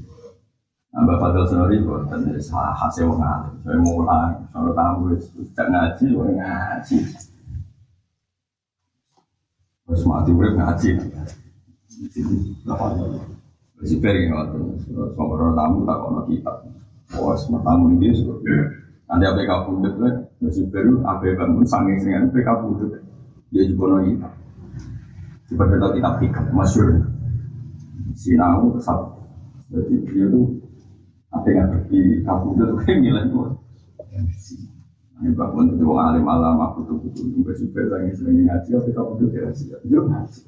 Nah, 0.92 1.08
Bapak 1.08 1.32
Fadil 1.32 1.48
Senori 1.48 1.76
buatan 1.80 2.20
dari 2.28 2.42
hasil 2.52 3.08
ngalim. 3.08 3.54
Saya 3.64 3.80
mau 3.80 4.04
ulang, 4.04 4.44
kalau 4.52 4.76
tamu 4.76 5.16
tidak 5.16 5.66
ngaji, 5.72 6.04
gue 6.12 6.28
ngaji. 6.36 6.96
Terus 9.88 10.02
mati 10.04 10.30
gue 10.36 10.48
ngaji. 10.52 10.88
Masih 13.80 13.98
piring 14.04 14.36
waktu, 14.36 14.60
sama 15.16 15.56
tamu 15.56 15.78
tak 15.88 15.96
kono 15.96 16.20
kitab. 16.28 16.56
Semua 17.12 17.60
tamu 17.64 17.96
ini 17.96 18.12
sudah. 18.12 18.36
Nanti 19.08 19.24
apa 19.28 19.40
kabur 19.48 19.80
itu, 19.84 20.08
masih 20.44 20.64
baru 20.68 21.00
apa 21.08 21.24
bangun 21.40 21.64
sanging 21.64 22.04
singin 22.04 22.28
apa 22.28 22.36
kabur 22.44 22.76
itu. 22.84 23.00
Dia 23.48 23.64
juga 23.64 24.04
kitab. 24.04 24.41
Seperti 25.52 25.74
itu 25.76 25.88
kita 26.00 26.10
pikir, 26.16 26.44
masyur. 26.56 26.88
Sinau, 28.16 28.80
sab. 28.80 29.20
Jadi 29.68 30.00
dia 30.08 30.24
itu 30.32 30.64
apa 31.28 31.48
yang 31.48 31.68
pergi 31.68 32.24
kabur 32.24 32.56
itu 32.56 32.76
kayak 32.80 32.98
nilai 33.04 33.24
itu. 33.28 33.40
Ini 35.22 35.32
bangun 35.36 35.76
itu 35.76 35.84
orang 35.86 36.16
alim 36.16 36.26
alam, 36.28 36.56
aku 36.60 36.88
tuh 36.88 36.96
butuh 36.98 37.28
juga 37.36 37.52
super 37.56 37.84
lagi 37.92 38.16
sering 38.16 38.48
ngaji, 38.48 38.68
tapi 38.74 38.90
kamu 38.96 39.12
tuh 39.20 39.28
tidak 39.30 39.52
sih, 39.54 39.70
dia 39.86 40.00
ngaji. 40.02 40.40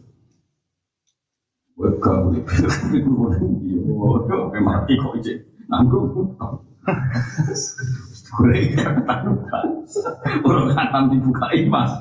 Buat 1.79 1.95
kamu 2.01 2.27
itu, 2.43 2.53
itu 2.97 3.11
boleh 3.13 3.39
dia, 3.63 3.81
memang 3.81 4.65
mati 4.65 4.93
kok 4.99 5.15
aja, 5.21 5.35
nanggung. 5.69 6.33
Boleh 8.35 8.65
Orang 10.43 10.75
kanan 10.75 11.05
dibuka 11.13 11.47
imas. 11.55 11.93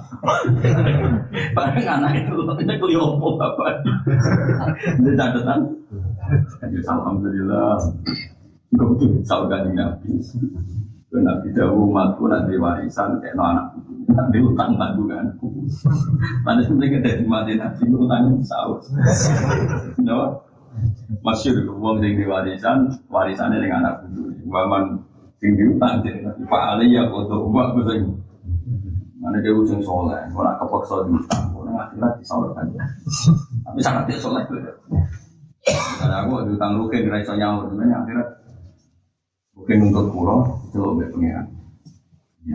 Barang 1.53 1.85
anak 1.85 2.11
itu 2.25 2.35
ini 2.63 2.73
keliopo 2.79 3.37
apa? 3.37 3.83
Ini 5.03 5.11
catatan. 5.19 5.59
Alhamdulillah. 6.63 7.75
Enggak 8.73 8.87
betul 8.95 9.09
saudara 9.27 9.69
Nabi. 9.69 10.09
Nabi 11.13 11.47
Dawu 11.53 11.93
matku 11.93 12.25
nanti 12.25 12.57
warisan 12.57 13.21
kayak 13.21 13.37
no 13.37 13.43
anak 13.45 13.67
nanti 14.09 14.37
utang 14.41 14.73
tanggunganku. 14.81 15.45
Mana 16.41 16.65
sebenarnya 16.65 17.05
dari 17.05 17.21
mati 17.29 17.53
Nabi 17.53 17.85
utang 17.93 18.41
sahur. 18.41 18.81
No, 20.01 20.41
masyur 21.21 21.69
uang 21.69 22.01
sing 22.01 22.17
warisan 22.25 22.89
warisannya 23.13 23.61
dengan 23.61 23.85
anak 23.85 24.09
itu. 24.09 24.41
Waman 24.49 25.05
sing 25.43 25.59
diutang 25.59 25.99
jadi 25.99 26.23
Pak 26.47 26.63
Ali 26.71 26.95
ya 26.95 27.03
foto 27.11 27.51
mana 29.23 29.39
dia 29.43 29.51
ujung 29.51 29.83
soleh? 29.83 30.19
Orang 30.31 30.55
kepaksa 30.55 31.03
diutang 31.03 31.51
orang 31.51 31.75
akhirat 31.83 32.15
disalurkan 32.23 32.71
tapi 33.67 33.79
sangat 33.83 34.07
dia 34.07 34.23
soleh 34.23 34.43
karena 35.67 36.15
aku 36.23 36.47
diutang 36.47 36.79
rukin 36.79 37.07
kira 37.07 37.19
iso 37.19 37.35
nyaur. 37.35 37.67
Sebenarnya 37.67 37.95
akhirat 38.07 38.27
untuk 39.83 40.15
pulau 40.15 40.63
itu 40.71 40.79
lebih 40.79 41.11
ya 41.27 41.43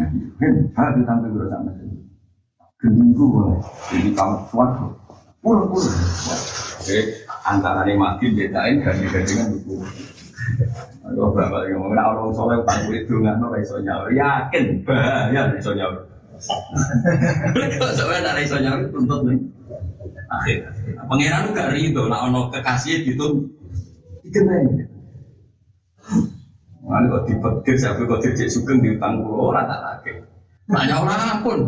kan 0.00 0.08
kalau 0.72 0.90
diutang 0.96 1.18
ke 1.24 1.44
sama 1.48 1.70
gending 2.78 3.10
gue 3.12 3.48
jadi 3.92 4.10
kamu 4.16 4.36
suatu 4.48 4.86
pulau 5.44 5.64
pulau. 5.68 5.92
Oke 6.78 6.98
antara 7.44 7.84
ini 7.84 8.00
mati 8.00 8.32
bedain 8.32 8.80
ganti-gantian 8.80 9.60
Aku 11.08 11.34
yang 11.68 11.80
ngomong, 11.80 11.96
orang 11.96 12.30
soleh 12.36 12.60
utang 12.60 12.84
kulit 12.84 13.08
dungan, 13.08 13.40
no 13.40 13.52
iso 13.56 13.80
nyaur. 13.80 14.12
Yakin, 14.12 14.84
bahaya 14.84 15.52
iso 15.56 15.72
nyaur. 15.72 16.04
Kalau 17.54 17.94
sampai 17.96 18.22
tak 18.22 18.40
iso 18.44 18.56
nyaur, 18.60 18.86
tuntut 18.92 19.24
nih. 19.26 19.38
Akhir, 20.28 20.68
pangeran 21.08 21.56
gak 21.56 21.72
ridho, 21.72 22.04
nak 22.04 22.28
ono 22.28 22.52
kekasih 22.52 23.00
gitu, 23.00 23.48
dikenai. 24.20 24.84
Mana 26.84 27.08
kok 27.08 27.24
dipetir, 27.28 27.76
siapa 27.80 28.04
kok 28.04 28.20
dirjek 28.20 28.52
sugeng 28.52 28.84
di 28.84 28.96
utang 28.96 29.24
pulau, 29.24 29.52
rata 29.52 29.76
lagi. 29.80 30.20
Tanya 30.68 30.96
orang 31.00 31.40
pun. 31.40 31.60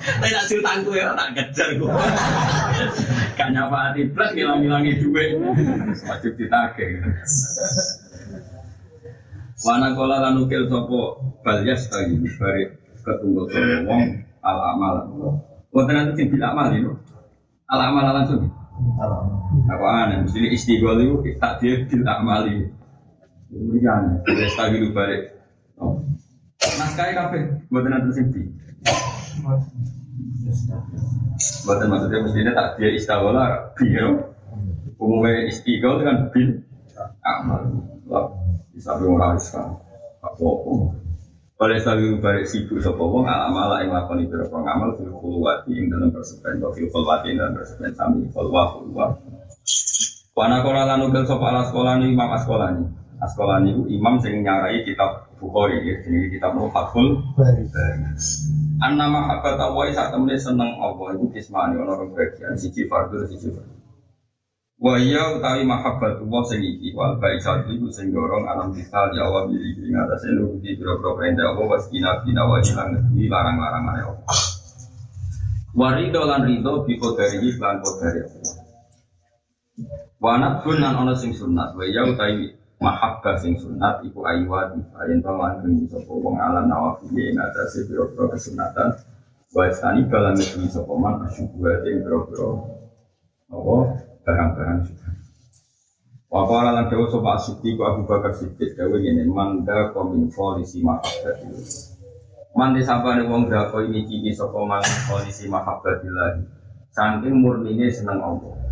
Tapi 0.00 0.28
nak 0.34 0.44
utangku 0.48 0.90
ya, 0.94 1.12
tak 1.18 1.28
kejar 1.34 1.68
gue. 1.76 1.90
Gak 3.36 3.50
hati, 3.52 4.02
plus 4.14 4.30
ngilang-ngilangi 4.32 5.02
duit. 5.02 5.30
Wajib 6.06 6.32
ditagih. 6.38 7.02
Wana 9.60 9.92
kola 9.92 10.24
lan 10.24 10.40
ukil 10.40 10.72
sopo 10.72 11.20
balyas 11.44 11.84
tadi 11.92 12.16
bari 12.16 12.64
ketunggu 13.04 13.44
sopo 13.52 13.84
wong 13.84 14.24
al 14.40 14.58
amal. 14.72 14.94
Wonten 15.68 15.92
nanti 15.92 16.16
sing 16.16 16.32
bil 16.32 16.40
amal 16.40 16.72
itu. 16.72 16.96
Al 17.68 17.80
amal 17.92 18.08
langsung. 18.08 18.48
Apa 19.68 19.86
aneh? 20.08 20.24
Mesti 20.24 20.48
istighol 20.56 21.04
itu 21.04 21.36
tak 21.36 21.60
dia 21.60 21.84
bil 21.84 22.00
amal 22.08 22.48
itu. 22.48 22.72
Kemudian, 23.52 24.24
balyas 24.24 24.54
tadi 24.56 24.80
bari. 24.96 25.39
Naskahnya 26.60 27.12
kafe, 27.16 27.40
buatan 27.72 27.90
nanti 27.92 28.10
sing 28.12 28.26
di. 28.32 28.42
Buatan 31.64 31.86
maksudnya 31.88 32.18
mestinya 32.24 32.52
tak 32.52 32.68
dia 32.76 32.90
istighol 32.92 33.36
bil. 33.76 34.08
Umumnya 35.00 35.48
istighol 35.48 36.04
kan 36.04 36.28
bil 36.32 36.60
amal. 37.24 37.62
Bisa 38.76 38.96
mengurus 39.00 39.52
kan. 39.52 39.76
Apa-apa. 40.20 41.00
Oleh 41.60 41.76
sabi 41.84 42.08
balik 42.24 42.48
sibuk 42.48 42.80
sapa 42.80 43.04
wong 43.04 43.28
alamala 43.28 43.84
ing 43.84 43.92
lakoni 43.92 44.24
pira 44.24 44.48
ngamal 44.48 44.96
fil 44.96 45.12
khulwati 45.12 45.76
ing 45.76 45.92
dalam 45.92 46.08
persepen 46.08 46.56
fil 46.72 46.88
khulwati 46.88 47.36
dalam 47.36 47.52
persepen 47.52 47.92
sami 47.92 48.24
khulwa 48.32 48.72
khulwa. 48.72 49.12
Wana 50.32 50.64
kola 50.64 50.88
lan 50.88 51.04
ugal 51.04 51.28
sapa 51.28 51.44
ala 51.52 51.68
sekolah 51.68 52.00
ni 52.00 52.16
imam 52.16 52.32
sekolah 52.40 52.68
ni. 52.80 52.84
Sekolah 53.20 53.60
ni 53.60 53.76
imam 53.92 54.16
sing 54.16 54.40
nyarai 54.40 54.80
kitab 54.88 55.28
Bukhari 55.40 55.80
ya, 55.84 55.96
jenenge 56.04 56.36
kitab 56.36 56.56
Fathul 56.72 57.20
Bari. 57.36 57.64
Anna 58.80 59.08
mahabbat 59.08 59.60
Allah 59.60 59.88
sak 59.92 60.12
temene 60.12 60.36
seneng 60.40 60.76
Allah 60.80 61.16
iku 61.16 61.28
kismane 61.32 61.76
ana 61.76 61.96
rong 61.96 62.16
bagian 62.16 62.56
siji 62.56 62.88
fardhu 62.88 63.24
siji 63.28 63.52
fardhu. 63.52 63.76
Wa 64.80 64.96
iya 64.96 65.36
utawi 65.36 65.68
mahabbat 65.68 66.24
Allah 66.24 66.42
sing 66.48 66.64
iki 66.64 66.96
wal 66.96 67.20
baisat 67.20 67.68
iku 67.68 67.92
sing 67.92 68.08
dorong 68.12 68.48
alam 68.48 68.72
kita 68.72 69.12
ya 69.12 69.28
Allah 69.28 69.52
diri 69.52 69.76
ing 69.76 69.92
atase 69.92 70.32
nuruti 70.32 70.76
pira-pira 70.76 71.12
perintah 71.12 71.52
Allah 71.52 71.64
was 71.68 71.84
kina 71.92 72.24
kina 72.24 72.44
wa 72.48 72.56
ilang 72.56 72.88
ngeduwi 72.96 73.24
larang-larang 73.28 73.84
Allah. 73.84 74.16
Warido 75.76 76.20
lan 76.24 76.48
rido 76.48 76.84
bi 76.88 76.96
kodari 76.96 77.36
lan 77.60 77.84
kodari 77.84 78.20
Allah. 78.24 78.56
Wa 80.20 80.32
nabun 80.40 80.76
lan 80.80 80.96
ana 81.00 81.12
sing 81.16 81.36
sunat 81.36 81.76
wa 81.76 81.84
iya 81.84 82.08
utawi 82.08 82.59
mahabbah 82.80 83.36
sing 83.36 83.60
sunat 83.60 84.00
iku 84.08 84.24
ayyuat 84.24 84.72
ayen 85.04 85.20
to 85.20 85.32
lan 85.36 85.60
ngengi 85.60 85.84
sapa 85.92 86.12
wong 86.16 86.40
alam 86.40 86.64
nawafi 86.64 87.12
ing 87.12 87.36
atase 87.36 87.84
pira-pira 87.84 88.32
kesunatan. 88.32 88.96
Wa 89.52 89.68
istani 89.68 90.08
kalan 90.08 90.40
ngeduwi 90.40 90.68
sapa 90.72 90.92
man 90.96 91.20
asyubuhat 91.28 91.84
ing 91.84 92.00
pira-pira 92.00 92.48
apa 93.52 93.76
barang-barang 94.24 94.80
sudah. 94.88 95.12
Wakala 96.30 96.70
lan 96.78 96.86
dawa 96.86 97.10
sopa 97.10 97.34
Siddiq 97.42 97.74
ku 97.74 97.82
Abu 97.82 98.06
Bakar 98.06 98.30
Siddiq 98.30 98.78
dawa 98.78 98.96
ngene 98.96 99.26
manda 99.26 99.90
komin 99.90 100.30
polisi 100.30 100.78
mahabbat 100.78 101.42
Man 102.54 102.74
disabane 102.74 103.26
wong 103.26 103.50
grako 103.50 103.82
ini 103.82 104.06
kiki 104.06 104.30
sapa 104.30 104.62
man 104.62 104.82
polisi 105.10 105.50
mahabbatillah. 105.50 106.38
Saking 106.94 107.34
murnine 107.34 107.90
seneng 107.90 108.22
Allah. 108.22 108.69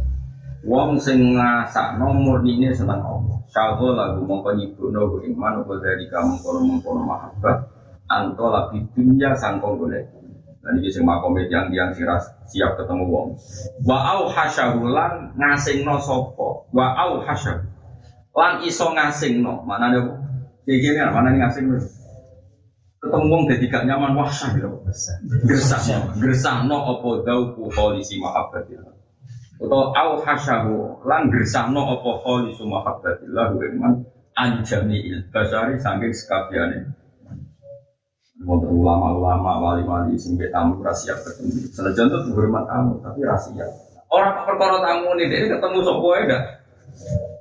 Wong 0.66 0.98
sing 0.98 1.38
ngrasakno 1.38 2.18
murnine 2.18 2.74
seneng 2.74 2.98
Allah. 2.98 3.38
Syago 3.46 3.94
lagu 3.94 4.26
mongko 4.26 4.59
nyibukno 4.59 5.06
ku 5.06 5.16
iman 5.22 5.62
apa 5.62 5.74
dari 5.78 6.11
kamu 6.11 6.34
kono-mongkono 6.42 7.02
mahabbat. 7.06 7.59
Anto 8.11 8.50
labi 8.50 8.82
dunya 8.90 9.38
sangkong 9.38 9.78
golek. 9.78 10.11
Dan 10.59 10.82
ini 10.82 10.90
sing 10.90 11.06
makome 11.06 11.46
yang 11.46 11.70
yang 11.70 11.94
siap 11.94 12.74
ketemu 12.74 13.06
wong. 13.06 13.38
Wa 13.86 14.18
au 14.18 14.26
hasyahulan 14.26 15.38
ngasingno 15.38 16.02
sopo. 16.02 16.66
Wa 16.74 17.06
au 17.06 17.22
hasyahu. 17.22 17.62
Lan 18.34 18.59
iso 18.66 18.90
ngasingno. 18.90 19.62
Mana 19.62 19.94
ada 19.94 20.00
kayak 20.66 20.78
gini 20.82 20.98
mana 21.06 21.30
nih 21.30 21.38
ngasingno. 21.46 21.78
Ketemu 22.98 23.26
wong 23.30 23.42
jadi 23.46 23.64
gak 23.70 23.86
nyaman 23.86 24.18
wah 24.18 24.26
sah 24.26 24.50
gitu. 24.59 24.66
Gersah, 25.46 25.78
gersah 26.18 26.66
no 26.66 26.98
opo 26.98 27.22
dauku 27.22 27.70
polisi 27.70 28.18
mahabbatillah. 28.18 28.97
Atau 29.59 29.90
au 29.90 30.11
hasyahu 30.22 31.02
lan 31.02 31.34
gersah 31.34 31.66
no 31.74 31.82
opo 31.98 32.22
polisi 32.22 32.62
mahabbatillah. 32.62 33.59
Iman 33.74 34.06
anjami 34.38 35.02
il 35.02 35.26
basari 35.34 35.74
saking 35.82 36.14
sekabiane 36.14 36.94
Wonten 38.38 38.70
ulama-ulama 38.70 39.59
wali-wali 39.59 40.14
sing 40.14 40.38
tamu 40.54 40.78
rahasia 40.78 41.18
ketemu. 41.18 41.74
Senajan 41.74 42.06
tuh 42.06 42.38
hormat 42.38 42.70
tamu 42.70 43.02
tapi 43.02 43.26
rahasia. 43.26 43.66
Orang 44.14 44.46
perkara 44.46 44.78
tamu 44.78 45.11
nih 45.18 45.26
dia 45.26 45.59
ketemu 45.59 45.78
sopo 45.82 46.14
ya 46.14 46.38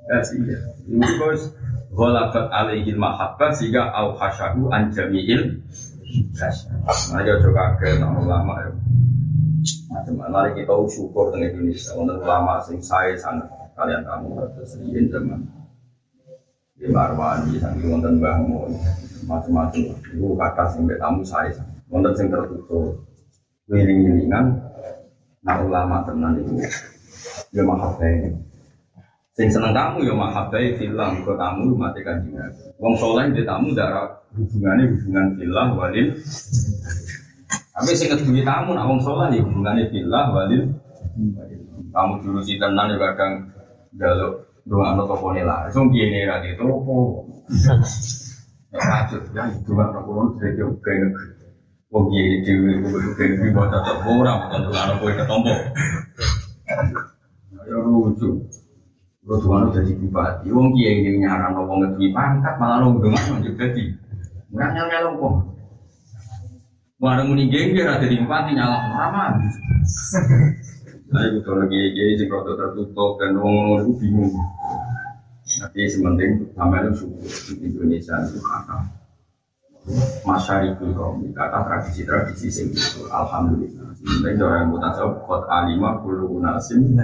Rahasia. 0.10 0.58
Ini 0.90 1.10
bos 1.22 1.54
Ghalabat 1.94 2.50
alaihi 2.50 2.98
mahabbah 2.98 3.54
sehingga 3.54 3.94
au 3.94 4.18
hasyahu 4.18 4.74
an 4.74 4.90
jami'il 4.90 5.62
Nah, 6.38 7.22
ya 7.22 7.36
coba 7.44 7.76
ke 7.78 8.00
ulama 8.00 8.54
ya. 8.64 8.72
Macam 9.88 10.16
mana 10.20 10.52
kita 10.52 10.74
syukur 10.92 11.32
dengan 11.32 11.56
Indonesia. 11.56 11.92
Untuk 11.96 12.20
ulama 12.24 12.60
sing 12.64 12.80
saya 12.84 13.16
sangat. 13.16 13.48
Kalian 13.78 14.02
tamu 14.04 14.34
terus 14.58 14.74
riyen 14.82 15.06
zaman. 15.08 15.38
Di 16.78 16.90
Marwani, 16.90 17.62
sangat 17.62 17.86
wonten 17.86 18.18
bangun 18.18 18.74
macam-macam 19.26 19.82
itu 19.98 20.28
kata 20.38 20.64
sing 20.74 20.86
tamu 20.98 21.22
saya 21.22 21.54
wonten 21.90 22.14
sing 22.18 22.28
tertutup. 22.34 23.02
Wiling-wilingan 23.68 24.68
nah 25.48 25.64
ulama 25.64 26.04
tenan 26.04 26.36
itu 26.44 26.60
ya 27.56 27.64
mahabbai 27.64 28.36
sing 29.32 29.48
seneng 29.48 29.72
tamu 29.72 30.04
ya 30.04 30.12
mahabbai 30.12 30.76
filah 30.76 31.14
ke 31.24 31.32
tamu 31.40 31.72
mati 31.78 32.04
kanjeng 32.04 32.36
wong 32.82 33.00
soleh 33.00 33.32
di 33.32 33.48
tamu 33.48 33.72
darah 33.72 34.18
hubungannya 34.36 34.92
hubungan 34.92 35.28
filah 35.40 35.68
walil 35.72 36.08
tapi 37.78 37.94
sing 37.94 38.10
ngeduwi 38.10 38.42
tamu 38.42 38.74
nak 38.74 38.90
wong 38.90 39.00
ya 39.30 39.46
hubungannya 39.46 39.86
filah 39.94 40.26
walil 40.34 40.64
kamu 41.94 42.14
dulu 42.26 42.40
si 42.42 42.58
tenan 42.58 42.90
ya 42.90 42.98
kadang 42.98 43.54
jaluk 43.94 44.50
doa 44.68 45.00
no 45.00 45.08
toko 45.08 45.32
nila, 45.32 45.72
itu 45.72 45.80
gini 45.96 46.28
lagi 46.28 46.52
itu 46.52 46.68
Rajut 48.68 49.24
ya 49.32 49.48
itu 49.48 49.72
kan 49.72 49.96
kulon 50.04 50.36
dari 50.38 50.60
jauh 50.60 50.76
ke 50.84 50.92
negeri. 50.92 51.28
Wong 51.88 52.12
ye 52.12 52.44
dewi 52.44 52.84
itu 52.84 53.10
ke 53.16 53.24
negeri 53.32 53.56
mau 53.56 53.64
cocok 53.72 53.98
orang 54.04 54.40
tentu 54.52 54.70
anak 54.76 54.96
kue 55.00 55.12
ketompo. 55.16 55.56
Ya 57.64 57.78
lucu. 57.80 58.44
Lo 59.24 59.36
tuan 59.40 59.72
jadi 59.72 59.92
bupati. 59.96 60.52
Wong 60.52 60.76
kiai 60.76 61.00
ini 61.00 61.24
nyaran 61.24 61.56
wong 61.56 61.80
negeri 61.80 62.12
pangkat 62.12 62.60
malah 62.60 62.84
lo 62.84 63.00
udah 63.00 63.08
mana 63.08 63.40
juga 63.40 63.72
di. 63.72 63.88
Nggak 64.52 65.16
kok. 65.16 65.34
Warung 66.98 67.30
muni 67.30 67.46
geng 67.54 67.78
dia 67.78 67.94
ada 67.94 68.10
di 68.10 68.18
bupati 68.18 68.58
nyala 68.58 68.90
ramah. 68.90 69.38
Itu 71.14 71.40
kalau 71.46 71.70
kiai 71.70 71.94
kiai 71.94 72.18
sih 72.18 72.26
kalau 72.26 72.58
tertutup 72.58 73.22
dan 73.22 73.38
wong 73.38 73.86
itu 73.86 73.92
bingung. 74.02 74.34
Tapi 75.62 75.86
sementing 75.86 76.50
sampai 76.58 76.90
itu 76.90 77.06
di 77.54 77.70
Indonesia 77.70 78.18
itu 78.26 78.42
kata 78.42 78.78
masyarakat 80.28 80.84
kaum 80.98 81.22
kata 81.32 81.58
tradisi-tradisi 81.70 82.50
sing 82.50 82.68
itu 82.74 83.06
alhamdulillah. 83.14 83.94
Sementing 84.02 84.42
orang 84.42 84.66
yang 84.66 84.70
mutasawuf 84.74 85.22
kot 85.30 85.46
alimah 85.54 86.02
bulu 86.02 86.42
nasim. 86.42 86.98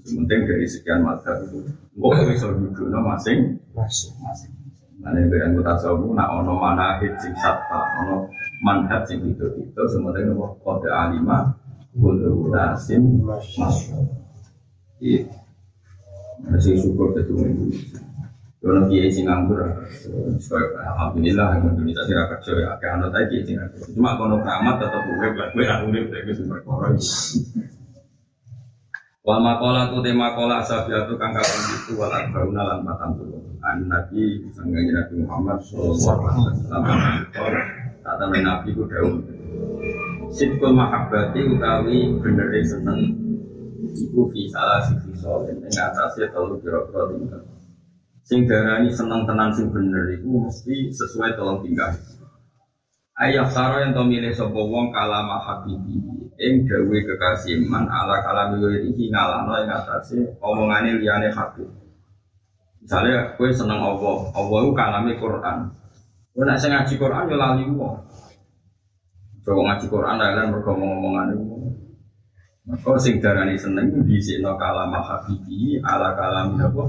Sementing 0.00 0.40
dari 0.48 0.64
sekian 0.64 1.04
mata 1.04 1.44
itu, 1.44 1.60
kok 1.92 2.24
bisa 2.24 2.56
duduk 2.56 2.88
masing 3.04 3.60
masing. 3.76 4.55
Nah, 5.06 5.14
yang 5.14 5.54
mutasawuf 5.54 6.10
nak 6.18 6.34
ono 6.34 6.58
mana 6.58 6.98
hit 6.98 7.14
sing 7.22 7.30
ono 8.02 8.26
manhat 8.58 9.06
sing 9.06 9.22
itu 9.22 9.46
itu 9.62 9.82
sementing 9.86 10.34
kot 10.66 10.82
alimah 10.82 11.54
bulu 11.94 12.50
nasim 12.50 13.22
masuk. 13.22 14.02
Itu 14.98 15.30
masih 16.50 16.74
syukur 16.82 17.14
itu 17.14 17.38
Indonesia. 17.38 18.02
Kalau 18.58 18.90
kiai 18.90 19.14
sing 19.14 19.30
nganggur, 19.30 19.62
alhamdulillah 20.74 21.62
Indonesia 21.62 22.02
sih 22.02 22.18
rakyat 22.18 22.40
ya. 22.82 23.06
Tadi 23.14 23.34
nganggur. 23.54 23.86
Cuma 23.94 24.18
kalau 24.18 24.42
keramat 24.42 24.74
tetap 24.82 25.06
urip, 25.06 25.32
gue 25.54 25.64
urip 25.86 26.04
dari 26.10 26.34
sumber 26.34 26.58
koran. 26.66 26.98
Wal 29.26 29.42
makola 29.42 29.90
tu 29.90 29.98
tema 30.06 30.38
kola 30.38 30.62
sabiatu 30.62 31.18
kang 31.18 31.34
kakang 31.34 31.62
itu 31.74 31.98
wal 31.98 32.14
arbauna 32.14 32.62
lan 32.62 32.86
patang 32.86 33.18
puluh. 33.18 33.42
An 33.66 33.90
Nabi 33.90 34.46
sangganya 34.54 35.02
Nabi 35.02 35.26
Muhammad 35.26 35.58
Sallallahu 35.66 36.22
Alaihi 36.30 36.62
Wasallam. 36.62 36.98
Kata 38.06 38.24
Nabi 38.30 38.68
ku 38.70 38.86
daun. 38.86 39.26
Sitkul 40.30 40.74
mahabbati 40.74 41.38
utawi 41.54 42.18
bener 42.18 42.50
seneng 42.66 43.14
Iku 43.94 44.26
fi 44.34 44.50
salah 44.50 44.82
sisi 44.82 45.14
solen 45.16 45.62
Yang 45.62 45.80
atasnya 45.94 46.26
telu 46.34 46.58
kira-kira 46.58 47.14
tinggal 47.14 47.42
Sing 48.26 48.44
darani 48.44 48.90
seneng 48.90 49.22
tenan 49.24 49.54
sing 49.54 49.70
bener 49.70 50.18
Iku 50.18 50.26
mesti 50.44 50.90
sesuai 50.90 51.38
tolong 51.38 51.62
tinggal 51.62 51.94
Ayah 53.16 53.48
saro 53.48 53.80
yang 53.80 53.96
milih 53.96 54.34
sopo 54.34 54.66
wong 54.68 54.92
kalama 54.92 55.40
habibi 55.40 56.25
Ing 56.36 56.68
gawe 56.68 56.98
kekasih 57.00 57.64
man 57.64 57.88
ala 57.88 58.20
kalami 58.20 58.60
wiri 58.60 58.92
ngalano 59.08 59.56
yang 59.56 59.72
atasnya 59.72 60.36
Omongannya 60.44 61.00
liane 61.00 61.32
habib 61.32 61.68
Misalnya 62.84 63.34
gue 63.34 63.48
seneng 63.50 63.82
Allah, 63.82 64.30
Allah 64.30 64.58
itu 64.62 64.72
kalami 64.76 65.12
Quran? 65.18 65.58
Gue 66.36 66.44
nak 66.46 66.60
ngaji 66.62 66.94
Quran 66.94 67.26
ya 67.26 67.36
lali 67.40 67.64
wong. 67.66 67.98
Coba 69.42 69.60
ngaji 69.72 69.86
Quran 69.90 70.16
lah 70.20 70.30
kan 70.36 70.46
bergomong-ngomongan 70.54 71.34
itu 71.34 71.56
maka 72.66 72.98
sing 72.98 73.22
darani 73.22 73.54
seneng 73.54 73.94
itu 73.94 74.02
disikno 74.02 74.58
kalam 74.58 74.90
habibi 74.90 75.78
ala 75.86 76.18
kalam 76.18 76.58
apa? 76.58 76.82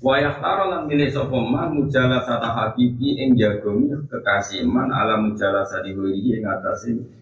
Wa 0.00 0.16
yahtara 0.16 0.64
lan 0.72 0.82
milih 0.88 1.12
sapa 1.12 1.36
man 1.36 1.76
mujalasata 1.76 2.56
habibi 2.56 3.20
ing 3.20 3.36
jagongi 3.36 3.92
kekasih 4.08 4.64
man 4.64 4.88
ala 4.88 5.20
mujalasati 5.20 5.92
ing 5.92 6.40
atase 6.40 7.21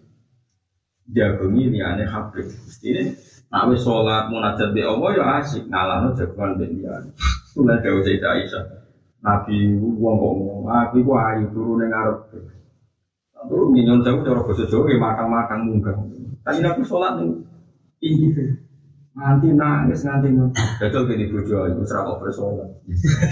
jagongi 1.09 1.73
liyane 1.73 2.05
habib. 2.05 2.45
Mestine 2.45 3.17
nek 3.51 3.63
wis 3.73 3.81
salat 3.81 4.29
munajat 4.29 4.69
be 4.75 4.81
Allah 4.85 5.09
ya 5.17 5.23
asik 5.41 5.65
ngalano 5.65 6.13
jagongan 6.13 6.61
be 6.61 6.65
liyane. 6.69 7.09
Kula 7.57 7.81
dawuh 7.81 8.05
Sayyidah 8.05 8.31
Aisyah. 8.37 8.63
Nabi 9.21 9.77
wong 9.77 10.17
kok 10.17 10.33
ngomong, 10.33 10.61
Nabi 10.65 10.97
ku 11.05 11.13
ayu 11.13 11.45
turu 11.53 11.77
ning 11.77 11.93
ngarep. 11.93 12.33
Turu 13.45 13.69
minyon 13.69 14.01
jauh 14.01 14.25
cara 14.25 14.41
basa 14.41 14.65
Jawa 14.65 14.97
makan-makan 14.97 15.59
munggah. 15.65 15.93
Tadi 16.41 16.59
Nabi 16.61 16.81
sholat 16.81 17.21
nih 17.21 17.29
tinggi 18.01 18.33
tuh. 18.33 18.49
Nganti 19.11 19.53
nangis 19.53 20.01
nganti 20.01 20.29
nangis. 20.33 20.57
Betul 20.81 21.05
gini 21.05 21.29
bojo 21.29 21.69
itu 21.69 21.83
serah 21.85 22.01
kok 22.07 22.19
bersolat. 22.23 22.69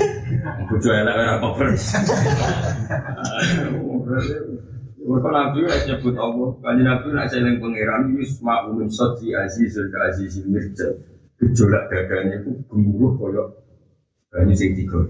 Bojo 0.69 0.89
enak 0.93 1.15
ora 1.17 1.41
kok 1.41 1.53
ber. 1.57 1.69
Mereka 5.09 5.29
Nabi 5.33 5.65
nak 5.65 5.81
nyebut 5.89 6.15
Allah, 6.21 6.49
kanji 6.61 6.81
Nabi 6.85 7.07
nak 7.09 7.33
seling 7.33 7.57
pangeran 7.57 8.13
Yusma 8.13 8.69
umin 8.69 8.93
soti 8.93 9.33
azizul 9.33 9.89
ka 9.89 10.13
azizil 10.13 10.45
mirja 10.45 10.85
Gejolak 11.41 11.89
dadanya 11.89 12.45
itu 12.45 12.53
gemuruh 12.69 13.17
koyok 13.17 13.47
Banyak 14.29 14.53
sing 14.53 14.77
tiga 14.77 15.01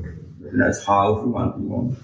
Nah, 0.55 0.71
haus 0.71 1.19
mati 1.27 1.59
ngomong 1.67 1.99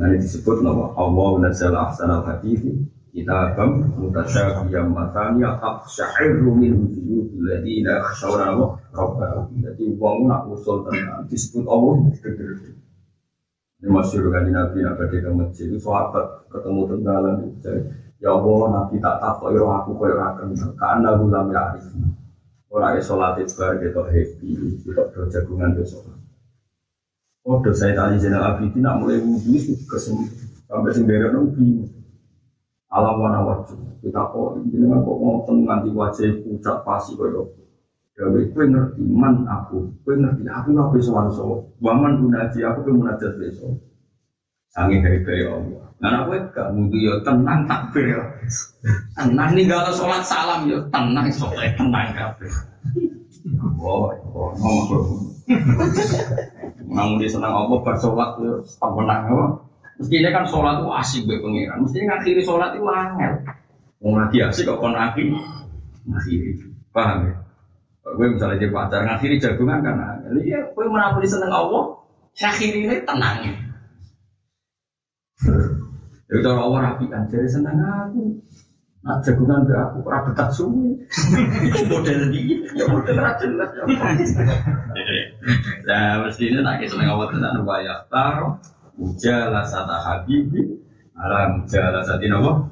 Nah, 0.00 0.08
disebut 0.16 0.64
nama 0.64 0.96
Allah 0.96 1.30
nazal 1.44 1.76
ahsanal 1.76 2.24
hadithi 2.24 2.80
kitabam 3.12 3.84
mutasyabiyam 4.00 4.92
matanya 4.92 5.56
aqsyairu 5.60 6.48
min 6.54 6.76
wujudil 6.80 7.44
ladina 7.44 8.00
khashawna 8.04 8.56
wa 8.56 8.78
jadi 9.52 9.84
nak 9.98 10.42
usul 10.48 10.86
tenan 10.86 11.24
disebut 11.28 11.64
Allah 11.66 12.08
ini 13.78 13.94
masyur 13.94 14.34
kan 14.34 14.42
Nabi 14.50 14.82
nak 14.82 14.98
pergi 14.98 15.22
ke 15.22 15.30
masjid 15.30 15.70
itu 15.70 15.78
sahabat 15.78 16.50
ketemu 16.50 16.82
tenggalan 16.90 17.36
ya 18.18 18.34
Allah 18.34 18.66
Nabi 18.74 18.98
tak 18.98 19.22
takut 19.22 19.54
iroh 19.54 19.70
aku 19.70 19.94
kau 19.94 20.10
rakan 20.10 20.50
karena 20.74 21.14
gulam 21.14 21.46
ya 21.54 21.60
arif. 21.70 21.86
Orang 22.68 22.98
yang 22.98 23.06
sholat 23.06 23.38
itu 23.38 23.54
bar 23.54 23.78
gitu 23.78 24.02
happy 24.02 24.50
kita 24.82 25.02
berjagungan 25.14 25.78
besok 25.78 26.04
Oh, 27.48 27.64
dosa 27.64 27.88
tadi 27.96 28.20
jenal 28.20 28.44
abidin 28.44 28.84
nak 28.84 29.00
mulai 29.00 29.24
wudhu 29.24 29.56
itu 29.56 29.72
kesem 29.88 30.20
sampai 30.68 30.92
sendiri 30.92 31.32
nabi. 31.32 31.86
Alam 32.92 33.24
warna 33.24 33.40
wajah. 33.40 33.78
Kita 34.04 34.20
kok 34.34 34.60
ini 34.68 34.84
kok 34.84 35.16
ngomong 35.16 35.64
nganti 35.64 35.88
wajah 35.96 36.28
pucat 36.44 36.84
pasti 36.84 37.16
koyo 37.16 37.48
Gawe 38.18 38.40
kue 38.50 38.64
ngerti 38.66 39.02
man 39.14 39.46
aku, 39.46 39.94
kue 40.02 40.18
ngerti 40.18 40.42
aku 40.50 40.74
nggak 40.74 40.90
bisa 40.90 41.14
wanso, 41.14 41.70
waman 41.78 42.18
gunaji 42.18 42.66
aku 42.66 42.82
kue 42.82 42.98
munajat 42.98 43.30
besok. 43.38 43.78
Sangi 44.74 44.98
dari 44.98 45.22
gaya 45.22 45.54
Allah. 45.54 45.86
Nah 45.98 46.26
aku 46.26 46.34
gak 46.54 46.70
mutu 46.74 46.98
yo 46.98 47.18
tenang 47.26 47.66
takbir 47.66 48.18
yo. 48.18 48.22
Tenang 49.18 49.50
nih 49.54 49.66
kalau 49.66 49.90
sholat 49.90 50.22
salam 50.22 50.70
yo 50.70 50.78
tenang 50.94 51.26
sholat 51.34 51.74
tenang 51.74 52.14
kabeh. 52.14 52.50
Oh, 53.78 54.10
oh, 54.34 54.50
ngomong 54.58 55.30
Nang 56.88 57.18
di 57.18 57.26
senang 57.26 57.54
Allah 57.54 57.78
bersolat 57.82 58.38
yo 58.38 58.62
tenang 58.78 59.22
apa? 59.26 59.46
Mestinya 59.98 60.30
kan 60.30 60.44
sholat 60.46 60.74
itu 60.78 60.88
asik 60.94 61.22
gue 61.26 61.42
pengiran. 61.42 61.82
Mestinya 61.82 62.14
ngakhiri 62.14 62.42
sholat 62.46 62.70
itu 62.78 62.86
angel. 62.86 63.32
Mau 63.98 64.14
lagi 64.14 64.38
asik 64.46 64.70
kok 64.70 64.78
kon 64.78 64.94
akhiri. 64.94 65.34
Ngakhiri. 66.06 66.50
Paham 66.94 67.26
ya? 67.26 67.34
Gue 68.16 68.26
misalnya 68.32 68.56
jadi 68.62 68.72
pacar 68.72 69.00
ngakhiri 69.04 69.36
jagungan 69.42 69.84
kan 69.84 69.96
angel. 69.98 70.40
Iya, 70.40 70.72
gue 70.72 70.84
menapuri 70.88 71.28
seneng 71.28 71.52
Allah. 71.52 71.98
Akhiri 72.38 72.86
ini 72.86 72.96
tenang 73.02 73.36
ya. 73.42 73.54
Cara 76.38 76.60
Allah 76.62 76.80
rapikan. 76.94 77.26
Jadi 77.26 77.48
seneng 77.50 77.82
aku. 77.82 78.38
Nah, 78.98 79.18
jagungan 79.22 79.66
be 79.66 79.74
aku 79.74 80.02
ora 80.06 80.26
betah 80.26 80.50
suwe. 80.50 80.98
model 81.90 82.18
ini, 82.34 82.66
ya 82.74 82.84
model 82.90 83.16
ra 83.16 83.38
jelas 83.38 83.70
ya. 83.72 83.84
Nah, 85.86 86.26
mestinya 86.26 86.60
nak 86.66 86.82
seneng 86.82 87.08
Allah 87.10 87.26
tenan 87.30 87.62
wa 87.62 87.78
ya 87.78 88.04
taro 88.10 88.58
mujala 88.98 89.62
sata 89.62 90.02
habibi 90.02 90.87
ala 91.18 91.58
mujala 91.58 92.00
sati 92.06 92.30
nopo 92.30 92.70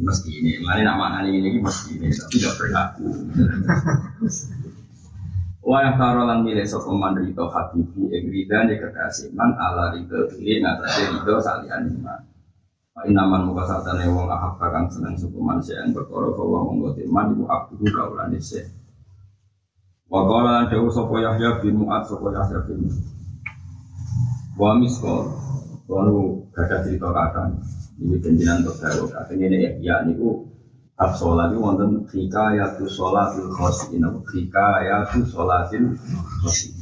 meski 0.00 0.40
ini 0.40 0.64
mana 0.64 0.80
nak 0.88 0.96
mana 0.96 1.18
ini 1.28 1.44
ini 1.44 1.58
meski 1.60 2.00
ini 2.00 2.08
tapi 2.08 2.40
tidak 2.40 2.54
berlaku. 2.56 3.06
Wa 5.60 5.84
yang 5.84 6.00
tarolan 6.00 6.48
milih 6.48 6.64
sokoman 6.64 7.20
rito 7.20 7.44
habibi 7.52 8.08
egridan 8.08 8.72
di 8.72 8.80
kekasih 8.80 9.36
man 9.36 9.52
ala 9.60 9.92
rito 9.92 10.32
ini 10.40 10.64
ngatasi 10.64 11.12
rito 11.12 11.34
salian 11.44 11.92
iman. 11.92 12.20
Inaman 13.06 13.46
muka 13.46 13.62
satane 13.62 14.10
wong 14.10 14.26
ahab 14.26 14.58
kakang 14.58 14.90
seneng 14.90 15.14
sukuman 15.14 15.62
yang 15.70 15.94
berkoro 15.94 16.34
bahwa 16.34 16.66
monggo 16.66 16.98
timan 16.98 17.30
ibu 17.30 17.46
abdu 17.46 17.86
kaulan 17.94 18.34
isih 18.34 18.66
Wakala 20.10 20.66
jauh 20.66 20.90
sopo 20.90 21.20
Yahya 21.20 21.62
bin 21.62 21.84
Mu'ad 21.84 22.08
sopo 22.08 22.32
Yahya 22.34 22.64
bin 22.66 22.90
Wa 24.58 24.74
miskol 24.74 25.30
Lalu 25.88 26.44
gada 26.52 26.84
cerita 26.84 27.08
kadang 27.10 27.56
Ini 27.96 28.20
jenjinan 28.20 28.62
untuk 28.62 28.76
baru 28.78 29.04
Katanya 29.08 29.44
ini 29.48 29.56
ya 29.64 29.70
Ya 29.80 29.96
niku 30.04 30.44
Ab 31.00 31.16
sholat 31.16 31.56
itu 31.56 31.64
wonten 31.64 32.04
Hikayatu 32.04 32.84
sholatil 32.84 33.48
khosin 33.56 34.04
Hikayatu 34.04 35.24
sholatil 35.24 35.96
khosin 36.44 36.76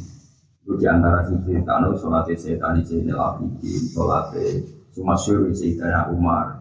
Itu 0.66 0.74
di 0.74 0.84
antara 0.90 1.22
si 1.30 1.38
cerita 1.46 1.78
Itu 1.78 1.96
sholatnya 2.02 2.34
setan 2.34 2.82
Ini 2.82 3.14
labidin 3.14 3.82
Sholatnya 3.94 4.76
Cuma 4.96 5.12
syuri 5.12 5.52
Sayyidina 5.52 6.08
Umar. 6.08 6.56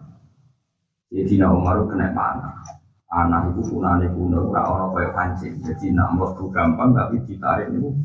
Sayyidina 1.08 1.48
Umar 1.48 1.88
kena 1.88 2.12
panah. 2.12 2.60
Anak 3.08 3.56
itu 3.56 3.72
punane 3.72 4.12
kuno 4.12 4.52
Gak 4.52 4.66
orang 4.68 4.92
kayak 4.92 5.12
pancing. 5.16 5.54
Jadi 5.64 5.96
nak 5.96 6.12
melebu 6.12 6.52
gampang 6.52 6.92
Tapi 6.92 7.16
ditarik 7.24 7.72
itu 7.72 7.96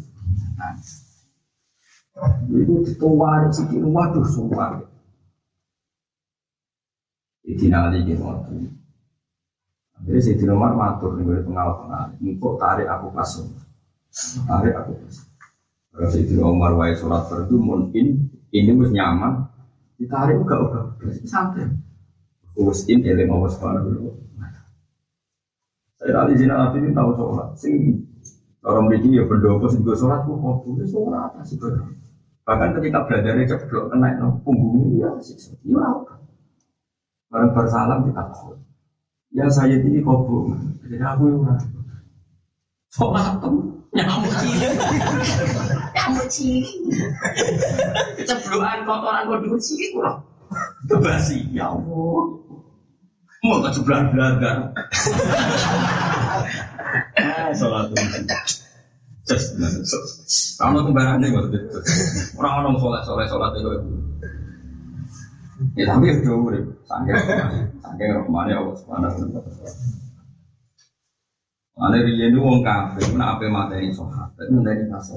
itu 2.51 2.74
dituwari 2.84 3.47
sikit, 3.55 3.80
waduh 3.88 4.26
sumpah. 4.28 4.84
Itu 7.47 7.66
nanti 7.72 8.03
di 8.03 8.14
waktu. 8.20 8.68
Jadi 10.01 10.20
si 10.20 10.32
Umar 10.49 10.74
matur 10.74 11.14
nih 11.16 11.24
dari 11.30 11.45
pengawal 11.45 11.86
pengawal. 11.86 12.09
Engkau 12.20 12.57
tarik 12.57 12.89
aku 12.89 13.14
pasung, 13.14 13.53
tarik 14.49 14.74
aku 14.74 14.97
pasung. 14.97 15.30
Kalau 15.93 16.09
si 16.09 16.20
Umar 16.41 16.74
wae 16.74 16.97
sholat 16.97 17.30
fardu 17.30 17.55
mungkin 17.62 18.34
ini 18.49 18.72
mus 18.74 18.89
nyaman, 18.89 19.45
ditarik 20.01 20.41
enggak 20.41 20.57
enggak, 20.57 20.86
santai. 21.30 21.70
Kus 22.57 22.89
in 22.89 23.05
eling 23.05 23.30
Allah 23.30 23.49
subhanahu 23.53 24.09
wa 24.09 24.14
Saya 26.01 26.12
tadi 26.18 26.34
zina 26.34 26.57
nabi 26.57 26.82
ini 26.82 26.97
tahu 26.97 27.14
sholat, 27.14 27.49
sing 27.62 28.01
orang 28.66 28.89
begini 28.89 29.22
ya 29.22 29.26
berdoa 29.30 29.70
sing 29.70 29.86
gue 29.86 29.93
sholat 29.93 30.26
kok 30.26 30.66
gue 30.66 30.86
sholat 30.89 31.30
sih 31.45 31.62
Bahkan 32.41 32.69
ketika 32.81 33.05
belajarnya 33.05 33.45
ceplok 33.45 33.93
kena 33.93 34.17
no, 34.17 34.41
punggungnya 34.41 35.05
ya 35.05 35.09
sih, 35.21 35.53
iya 35.61 35.81
apa? 35.85 36.13
Barang 37.29 37.53
bersalam 37.53 37.99
kita 38.09 38.23
kok. 38.33 38.57
Ya 39.31 39.47
saya 39.47 39.79
ini 39.79 40.03
kobo, 40.03 40.51
jadi 40.83 40.99
aku 41.07 41.23
yang 41.31 41.45
Sholat 42.91 43.39
tuh 43.39 43.87
nyamuk 43.95 44.33
cilik, 44.35 44.75
nyamuk 45.95 46.27
cilik. 46.27 46.75
Keceblokan 48.19 48.83
kotoran 48.83 49.23
kodoh 49.31 49.55
cilik 49.55 49.95
kurang. 49.95 50.19
Kebasi, 50.91 51.47
ya 51.55 51.71
Allah. 51.71 52.23
Mau 53.47 53.57
keceblokan 53.63 54.11
belajar. 54.11 54.75
Sholat 57.59 57.95
tuh. 57.95 57.95
Kamu 60.57 60.78
kembarannya 60.89 61.30
waktu 61.30 61.57
itu. 61.61 61.78
Orang 62.41 62.53
orang 62.65 62.76
sholat 62.82 63.01
sholat 63.05 63.28
sholat 63.30 63.53
itu. 63.53 63.69
Ya 65.78 65.93
tapi 65.93 66.09
itu 66.09 66.34
urip. 66.34 66.65
Sangke 66.89 67.13
sangke 67.86 68.05
rahmane 68.09 68.51
Allah 68.57 68.76
Subhanahu 68.82 69.13
wa 69.30 69.41
taala. 69.45 69.72
Ane 71.82 71.97
riyen 72.05 72.38
wong 72.38 72.61
kafir, 72.61 73.09
nak 73.17 73.38
ape 73.38 73.49
materi 73.49 73.89
sahabat, 73.89 74.45
ngenteni 74.49 74.86
pas 74.89 75.07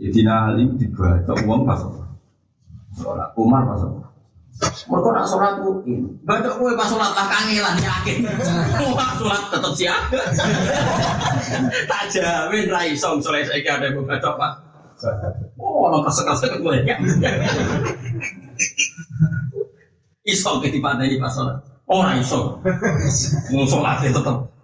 Jadi 0.00 0.20
Ali 0.24 0.64
dibaca 0.80 1.32
uang 1.44 1.60
pas 1.64 1.80
sholat. 2.96 3.30
Umar 3.40 3.62
pas 3.68 3.80
sholat. 3.80 4.03
Mereka 4.62 5.08
nak 5.10 5.26
sholat 5.26 5.54
mungkin. 5.58 6.14
Baca 6.22 6.50
kue 6.54 6.70
pas 6.78 6.86
sholat 6.86 7.10
lah 7.10 7.26
kangelan 7.26 7.74
yakin. 7.82 8.18
Wah 8.94 9.10
sholat 9.18 9.42
tetap 9.50 9.72
siap. 9.74 10.02
tak 11.90 12.02
jamin 12.14 12.70
rai 12.70 12.94
song 12.94 13.18
soleh 13.18 13.42
saya 13.42 13.60
ada 13.66 13.90
yang 13.90 14.06
baca 14.06 14.30
pak. 14.38 14.52
Oh, 15.58 15.90
nonton 15.90 16.06
kesek-kesek 16.06 16.62
gue 16.62 16.74
ya. 16.86 16.96
Iso 20.22 20.62
ketipatnya 20.62 21.18
pas 21.18 21.34
sholat. 21.34 21.58
Oh, 21.90 22.06
iso. 22.14 22.62
Mau 23.50 23.66
sholatnya 23.66 24.14
tetap. 24.14 24.54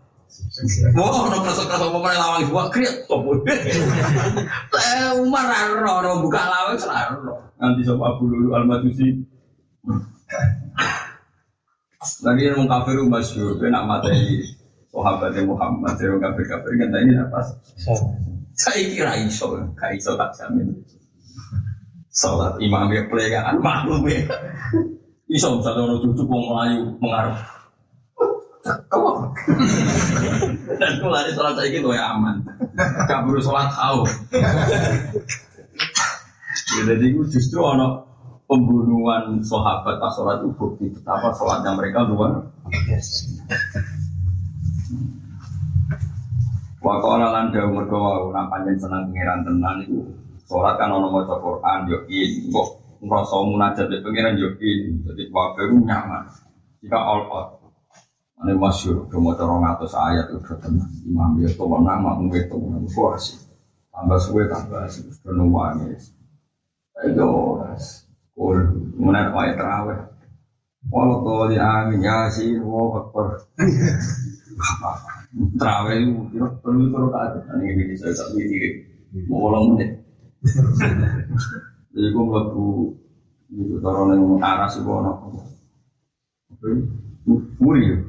Wah, 0.95 1.27
ono 1.27 1.43
kerasa-kerasa 1.43 1.91
apa 1.91 1.99
mana 1.99 2.17
lawang 2.17 2.47
dua 2.47 2.71
kriat 2.71 3.11
topo. 3.11 3.43
Eh, 3.45 5.11
Umar 5.19 5.51
raro, 5.51 6.23
buka 6.23 6.41
lawang 6.41 6.79
raro. 6.79 7.35
Nanti 7.59 7.83
sama 7.83 8.15
Abu 8.15 8.31
Lulu 8.31 8.55
Al 8.55 8.65
Majusi. 8.65 9.30
Lagi 12.25 12.43
yang 12.49 12.69
kafir 12.69 13.01
masyur, 13.05 13.61
dia 13.61 13.69
nak 13.73 13.85
materi 13.89 14.45
sahabatnya 14.93 15.45
Muhammad, 15.45 15.97
dia 16.01 16.17
kafir 16.17 16.45
kafir 16.49 16.73
kan 16.81 16.97
ini 17.01 17.15
apa? 17.17 17.41
Saya 18.57 18.81
kira 18.93 19.13
iso, 19.25 19.57
gak 19.77 19.93
iso 19.97 20.17
tak 20.17 20.37
jamin. 20.37 20.85
Salat 22.11 22.61
imamnya 22.61 23.09
play 23.09 23.33
kan, 23.33 23.57
maklum 23.61 24.05
ya. 24.09 24.25
Iso 25.31 25.61
misalnya 25.61 25.87
orang 25.87 26.03
cucu 26.03 26.23
mau 26.27 26.43
melayu 26.43 26.99
mengarah 26.99 27.61
Kau 28.93 29.33
dan 30.77 30.93
kalau 31.01 31.17
ada 31.17 31.33
sholat 31.33 31.57
saya 31.57 31.73
gitu 31.73 31.89
ya 31.97 32.13
aman. 32.13 32.45
Kabur 33.09 33.41
sholat 33.41 33.73
tahu. 33.73 34.05
Ya, 36.77 36.83
jadi 36.93 37.05
itu 37.09 37.25
justru 37.33 37.65
ono 37.65 38.10
pembunuhan 38.51 39.39
sahabat 39.47 40.03
pas 40.03 40.11
sholat 40.11 40.43
itu 40.43 40.51
bukti 40.59 40.91
betapa 40.91 41.31
sholatnya 41.39 41.79
mereka 41.79 42.03
luar 42.11 42.51
Wakola 46.81 47.29
lan 47.31 47.53
dawu 47.53 47.77
mergo 47.77 48.01
wau 48.01 48.33
nak 48.33 48.49
panjen 48.51 48.75
seneng 48.81 49.13
pangeran 49.13 49.45
tenan 49.45 49.85
iku 49.85 50.01
salat 50.49 50.81
kan 50.81 50.91
ono 50.91 51.13
maca 51.13 51.37
Quran 51.39 51.79
yo 51.87 51.99
in 52.09 52.49
kok 52.49 52.69
ngrasa 53.05 53.37
munajat 53.47 53.87
be 53.87 54.01
pangeran 54.01 54.41
yo 54.41 54.57
in 54.59 55.05
dadi 55.05 55.29
wae 55.29 55.65
nyaman. 55.77 56.25
Jika 56.81 56.97
all 56.97 57.29
out 57.29 57.49
ini 58.41 58.57
masyur, 58.57 59.05
cuma 59.13 59.37
corong 59.37 59.69
atas 59.69 59.93
ayat 59.93 60.33
itu 60.33 60.41
tenang. 60.57 60.89
Imam 61.05 61.37
dia 61.37 61.53
tuh 61.53 61.69
nama 61.69 62.17
mungkin 62.17 62.49
itu 62.49 62.57
kuasi. 62.97 63.37
Tambah 63.93 64.17
suwe 64.17 64.49
tambah 64.49 64.89
sudah 64.89 65.33
nuwangi. 65.37 65.93
Ayo, 67.05 67.61
kul, 68.41 68.57
mana 68.97 69.29
ayat 69.37 69.61
terawih. 69.61 70.01
Walau 70.89 71.53
amin 71.53 72.01
yasin, 72.01 72.65
wow 72.65 73.05
akbar. 73.05 73.45
Terawih 75.61 75.97
itu 76.01 76.25
kira 76.33 76.49
perlu 76.65 76.89
terus 76.89 77.13
ada. 77.13 77.41
Ini 77.61 77.85
ini 77.85 77.95
saya 78.01 78.17
tak 78.17 78.33
diri. 78.33 78.89
Mau 79.29 79.53
ulang 79.53 79.77
menit. 79.77 80.01
Jadi 81.93 82.07
gue 82.09 82.25
melaku 82.25 82.97
itu 83.53 83.77
taruh 83.85 84.09
yang 84.09 84.41
aras 84.41 84.81
itu 84.81 84.89
anak. 84.89 85.17
Muri 87.61 88.01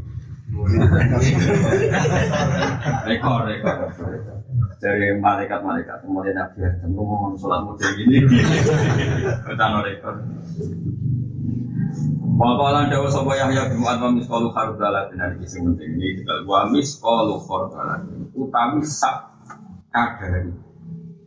rekor 3.04 3.40
rekor 3.48 3.78
dari 4.82 5.14
malaikat-malaikat 5.18 6.02
kemudian 6.02 6.36
Nabi 6.36 6.66
Adam 6.66 6.91
ngomong 6.97 7.38
sholat 7.38 7.62
model 7.64 7.91
gini. 7.97 8.18
Kita 9.47 9.66
rekor 9.86 10.16
Wakalan 12.41 12.89
dawa 12.89 13.06
sopa 13.06 13.38
Yahya 13.38 13.70
bin 13.70 13.86
Mu'ad 13.86 14.02
wa 14.02 14.10
miskalu 14.18 14.49
khardalat 14.49 15.14
dan 15.14 15.38
ini 15.38 15.45
sing 15.45 15.62
penting. 15.62 15.93
Ini 15.93 16.08
kita 16.24 16.41
wa 16.49 16.66
miskalu 16.74 17.38
khardalat 17.38 18.02
utami 18.34 18.82
sak 18.82 19.30
kadari 19.93 20.49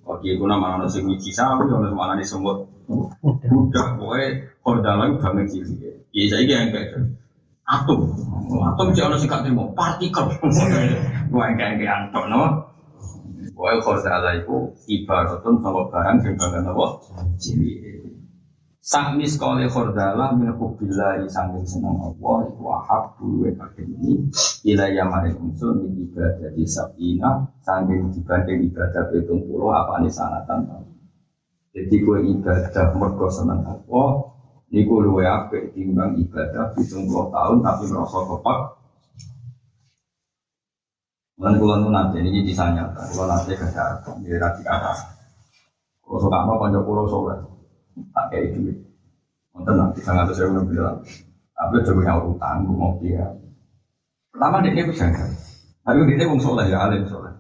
Oke, 0.05 0.37
itu 0.37 0.45
nama 0.45 0.77
anak 0.77 0.91
sing 0.91 1.09
wiji 1.09 1.33
sawi, 1.33 1.71
ono 1.71 1.89
sama 1.89 2.13
anak 2.13 2.27
semut 2.29 2.69
budak, 2.85 3.97
pokoknya 3.97 4.53
khardalat 4.61 5.17
banget 5.23 5.47
cilik. 5.55 5.81
Iya, 6.13 6.25
saya 6.29 6.45
yang 6.45 6.69
kayak 6.75 6.91
atom. 7.65 8.01
Atom 8.75 8.89
jangan 8.93 9.17
sih 9.17 9.31
terima. 9.31 9.71
Partikel. 9.73 10.29
Wah 11.33 11.49
kayak 11.57 11.81
kayak 11.81 11.95
antok 11.95 12.25
no. 12.29 12.74
Wah 13.55 13.79
khosala 13.79 14.43
itu 14.43 14.75
ibaratun 14.91 15.63
sama 15.63 15.87
barang 15.87 16.19
yang 16.27 16.35
bagian 16.35 16.67
apa? 16.67 16.87
Ciri. 17.39 17.73
Sahmi 18.85 19.25
sekolah 19.25 19.65
khordala 19.73 20.37
min 20.37 20.53
hubbillah 20.61 21.25
sangking 21.25 21.65
senang 21.65 21.97
Allah 22.05 22.53
Iku 22.53 22.69
ahab 22.69 23.17
dulu 23.17 23.49
kakek 23.57 23.89
ini 23.89 24.29
Ila 24.69 24.93
yamarin 24.93 25.41
unsur 25.41 25.73
min 25.73 26.05
ibadah 26.05 26.53
di 26.53 26.69
sabina 26.69 27.49
Sangking 27.65 28.13
dibanding 28.13 28.69
ibadah 28.69 29.09
betung 29.09 29.41
pulau 29.49 29.73
apa 29.73 30.05
ini 30.05 30.13
sanatan 30.13 30.85
Jadi 31.73 31.97
gue 31.97 32.19
ibadah 32.37 32.93
mergo 32.93 33.25
senang 33.33 33.65
Allah 33.65 34.35
Niku 34.75 35.07
luwe 35.07 35.23
apik 35.23 35.71
timbang 35.71 36.19
ibadah 36.19 36.75
hitung 36.75 37.07
puluh 37.07 37.31
tahun 37.31 37.63
tapi 37.63 37.85
merasa 37.95 38.19
kepak. 38.27 38.59
Dan 41.35 41.59
kulo 41.59 41.75
nu 41.83 41.91
nanti 41.91 42.23
ini 42.23 42.47
bisa 42.47 42.71
nyata, 42.71 43.11
kulo 43.11 43.27
nanti 43.27 43.59
kerja 43.59 43.99
di 44.23 44.31
rati 44.39 44.63
atas. 44.63 45.03
Kulo 45.99 46.23
suka 46.23 46.47
mau 46.47 46.63
konco 46.63 46.81
kulo 46.87 47.03
soleh, 47.11 47.39
tak 48.15 48.31
kayak 48.31 48.55
duit. 48.55 48.79
Mungkin 49.51 49.75
nanti 49.75 49.99
sangat 50.03 50.31
saya 50.31 50.51
udah 50.51 50.63
bilang, 50.67 50.99
tapi 51.55 51.83
coba 51.83 52.01
yang 52.07 52.19
utang, 52.27 52.67
gue 52.67 52.75
mau 52.79 52.95
dia. 53.03 53.27
Pertama 54.31 54.63
dia 54.63 54.75
itu 54.79 54.95
jangan, 54.95 55.31
tapi 55.83 56.07
dia 56.11 56.27
pun 56.27 56.39
soleh 56.39 56.67
ya, 56.71 56.87
alim 56.87 57.07
soleh. 57.07 57.35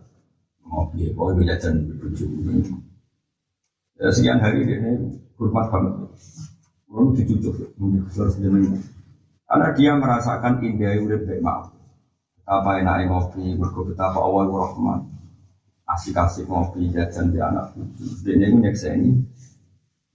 Mau 0.66 0.90
dia, 0.94 1.10
pokoknya 1.14 1.54
jajan 1.54 1.86
bujuk. 1.98 2.30
Ya 3.94 4.10
sekian 4.10 4.42
hari 4.42 4.66
dia 4.66 4.78
hormat 5.38 5.70
banget. 5.70 5.94
Lalu 6.90 7.18
dicucuk, 7.18 7.54
harus 7.78 8.38
Karena 9.44 9.68
dia 9.74 9.92
merasakan 9.98 10.62
indah 10.62 10.98
urip 11.02 11.26
baik 11.26 11.42
maaf. 11.42 11.73
Betapa 12.44 12.76
enaknya 12.76 13.08
ngopi, 13.08 13.56
berko 13.56 13.88
betapa 13.88 14.20
awal 14.20 14.52
rahman. 14.52 15.00
Asik-asik 15.88 16.44
ngopi, 16.44 16.92
jajan 16.92 17.32
di 17.32 17.40
anak 17.40 17.72
cucu. 17.72 18.04
Dan 18.20 18.44
ini 18.44 18.68
ini 18.68 19.10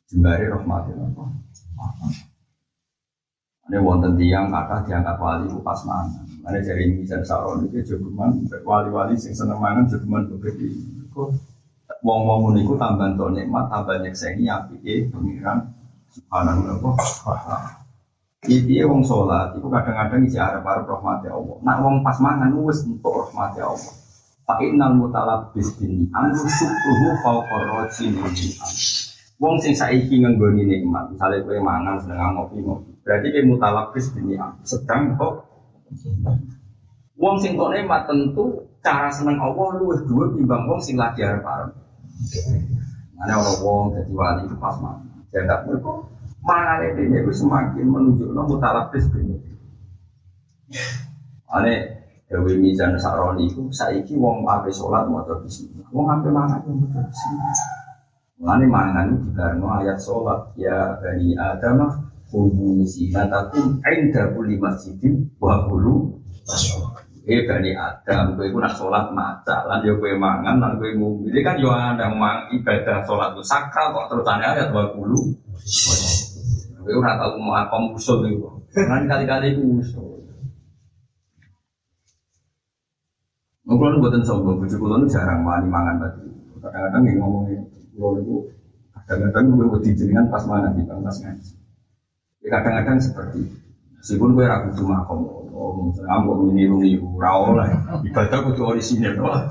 jembari 0.06 0.46
rahmatin 0.46 1.10
apa. 1.10 1.26
Ada 3.66 3.82
wonten 3.82 4.14
tiang 4.14 4.54
kata 4.54 4.86
diangkat 4.86 5.18
wali 5.18 5.50
ku 5.50 5.58
pas 5.66 5.82
mana. 5.90 6.22
Ada 6.46 6.62
dari 6.62 6.94
misan 6.94 7.26
saron 7.26 7.66
itu 7.66 7.98
jogeman 7.98 8.46
wali-wali 8.62 9.18
sing 9.18 9.34
seneng 9.34 9.58
mangan 9.58 9.90
jogeman 9.90 10.30
begitu. 10.30 10.70
Wong-wong 12.06 12.54
niku 12.54 12.78
tambah 12.78 13.18
nikmat, 13.34 13.74
tambah 13.74 14.06
nyekseni 14.06 14.46
apike 14.46 15.10
pengiran 15.10 15.74
Subhanallah. 16.10 17.79
Iki 18.48 18.88
wong 18.88 19.04
sholat, 19.04 19.52
itu 19.60 19.68
kadang-kadang 19.68 20.24
isi 20.24 20.40
arab 20.40 20.64
arab 20.64 20.88
rahmati 20.88 21.28
Allah. 21.28 21.60
Nak 21.60 21.78
wong 21.84 21.96
pas 22.08 22.16
mangan 22.24 22.56
wis 22.64 22.88
untuk 22.88 23.28
rahmati 23.28 23.60
Allah. 23.60 23.92
Pak 24.48 24.64
Inal 24.64 24.96
mutalab 24.96 25.52
bis 25.52 25.76
bini 25.76 26.08
anu 26.16 26.40
syukruhu 26.40 27.20
fauqarroji 27.20 28.16
ni'am. 28.16 28.72
Wong 29.44 29.60
sing 29.60 29.76
saiki 29.76 30.24
ngenggoni 30.24 30.64
nikmat, 30.64 31.12
misalnya 31.12 31.44
kowe 31.44 31.60
mangan 31.60 32.00
sedang 32.00 32.40
ngopi-ngopi. 32.40 32.92
Berarti 33.04 33.28
kowe 33.28 33.44
mutalab 33.44 33.92
bis 33.92 34.08
bini 34.16 34.40
sedang 34.64 35.20
kok 35.20 35.34
Wong 37.20 37.36
sing 37.44 37.60
kok 37.60 37.76
nikmat 37.76 38.08
tentu 38.08 38.64
cara 38.80 39.12
seneng 39.12 39.36
Allah 39.44 39.84
luwih 39.84 40.00
dua 40.08 40.32
timbang 40.32 40.64
wong 40.64 40.80
sing 40.80 40.96
lagi 40.96 41.28
arab 41.28 41.44
arab. 41.44 41.76
Mana 43.20 43.36
orang 43.36 43.60
wong 43.60 43.84
jadi 44.00 44.14
wali 44.16 44.44
pas 44.56 44.80
mangan. 44.80 45.28
Ya 45.36 45.44
tidak 45.44 45.68
mereka 45.68 46.08
mana 46.44 46.80
ini 46.96 47.20
itu 47.20 47.32
semakin 47.36 47.86
menunjuk 47.86 48.30
no 48.32 48.48
mutalabis 48.48 49.06
ini. 49.16 49.36
Ane 51.50 51.74
Dewi 52.30 52.62
Mizan 52.62 52.94
Saroni 53.02 53.50
itu 53.50 53.68
saiki 53.74 54.14
wong 54.16 54.46
ape 54.46 54.70
sholat 54.70 55.10
mau 55.10 55.26
bismillah. 55.26 55.90
Wong 55.90 56.06
ape 56.08 56.30
mangan 56.30 56.62
yang 56.64 56.78
mau 56.78 57.02
bismillah. 57.04 57.58
Ane 58.40 58.66
mangan 58.70 59.06
itu 59.18 59.30
karena 59.36 59.68
ayat 59.84 59.98
sholat 60.00 60.40
ya 60.56 60.96
bani 61.02 61.36
Adam 61.36 62.08
kudu 62.30 62.86
zinatakum 62.86 63.82
inda 63.82 64.30
kulli 64.38 64.62
masjidin 64.62 65.34
wa 65.42 65.66
kulu 65.66 66.22
Eh 67.30 67.46
bani 67.46 67.78
Adam, 67.78 68.34
kowe 68.34 68.42
iku 68.42 68.58
nak 68.58 68.74
sholat 68.74 69.14
maca, 69.14 69.62
lan 69.70 69.86
yo 69.86 70.02
kowe 70.02 70.10
mangan, 70.18 70.58
lan 70.58 70.82
kowe. 70.82 70.90
Ini 71.30 71.40
kan 71.46 71.62
yo 71.62 71.70
ada 71.70 72.10
mang 72.10 72.50
ibadah 72.50 73.06
sholat 73.06 73.38
itu 73.38 73.46
sakral 73.46 73.94
kok 73.94 74.10
terus 74.10 74.26
ada 74.26 74.58
ayat 74.58 74.74
dua 74.74 74.90
puluh. 74.98 75.38
Kowe 76.90 77.06
ora 77.06 77.22
tau 77.22 77.38
mau 77.38 77.54
apa 77.54 77.78
musuh 77.78 78.26
iku. 78.26 78.66
Kan 78.74 79.06
kali-kali 79.06 79.54
iku 79.54 79.62
musuh. 79.62 80.10
Kalau 83.70 84.02
buatan 84.02 84.26
sombong, 84.26 84.58
bujuk 84.58 84.82
kulo 84.82 85.06
jarang 85.06 85.46
wani 85.46 85.70
mangan 85.70 86.02
batu. 86.02 86.26
Kadang-kadang 86.58 87.06
yang 87.06 87.18
ngomongin 87.22 87.62
kulo 87.94 88.18
itu 88.18 88.36
kadang-kadang 89.06 89.54
gue 89.54 89.70
wedi 89.70 89.94
jenengan 89.94 90.34
pas 90.34 90.42
mangan 90.50 90.74
di 90.74 90.90
pas 90.90 91.18
ngaji. 91.22 91.54
Ya 92.42 92.48
kadang-kadang 92.58 92.98
seperti 92.98 93.42
meskipun 94.02 94.34
gue 94.34 94.50
ragu 94.50 94.74
cuma 94.74 95.06
ngomong, 95.06 95.54
oh 95.54 95.94
misalnya 95.94 96.10
ambok 96.18 96.50
meniru-niru, 96.50 97.22
rawol 97.22 97.62
lah, 97.62 97.70
ibadah 98.02 98.40
kudu 98.50 98.62
orisinil 98.66 99.14
doang. 99.14 99.46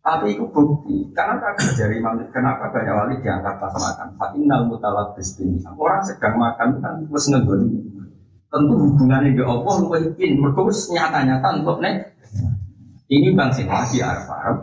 Tapi 0.00 0.32
itu 0.32 0.48
bukti, 0.48 1.12
karena 1.12 1.36
tadi 1.44 1.76
dari 1.76 2.00
kenapa 2.32 2.72
banyak 2.72 2.94
wali 2.96 3.14
diangkat 3.20 3.54
pas 3.60 3.74
makan. 3.76 4.08
Fatinal 4.16 4.64
mutalab 4.64 5.12
bisbini. 5.12 5.60
Orang 5.76 6.00
sedang 6.08 6.40
makan 6.40 6.80
kan 6.80 7.04
terus 7.04 7.28
ngegoni. 7.28 7.84
Tentu 8.48 8.74
hubungannya 8.80 9.36
dengan 9.36 9.60
Allah 9.60 9.74
lu 9.78 9.92
ingin, 9.94 10.40
mereka 10.40 10.66
nyata-nyata 10.66 11.48
untuk 11.62 11.78
nek 11.84 12.16
ini 13.10 13.34
bang 13.34 13.50
sing 13.50 13.66
lagi 13.66 14.00
Arab 14.00 14.26
Arab. 14.30 14.58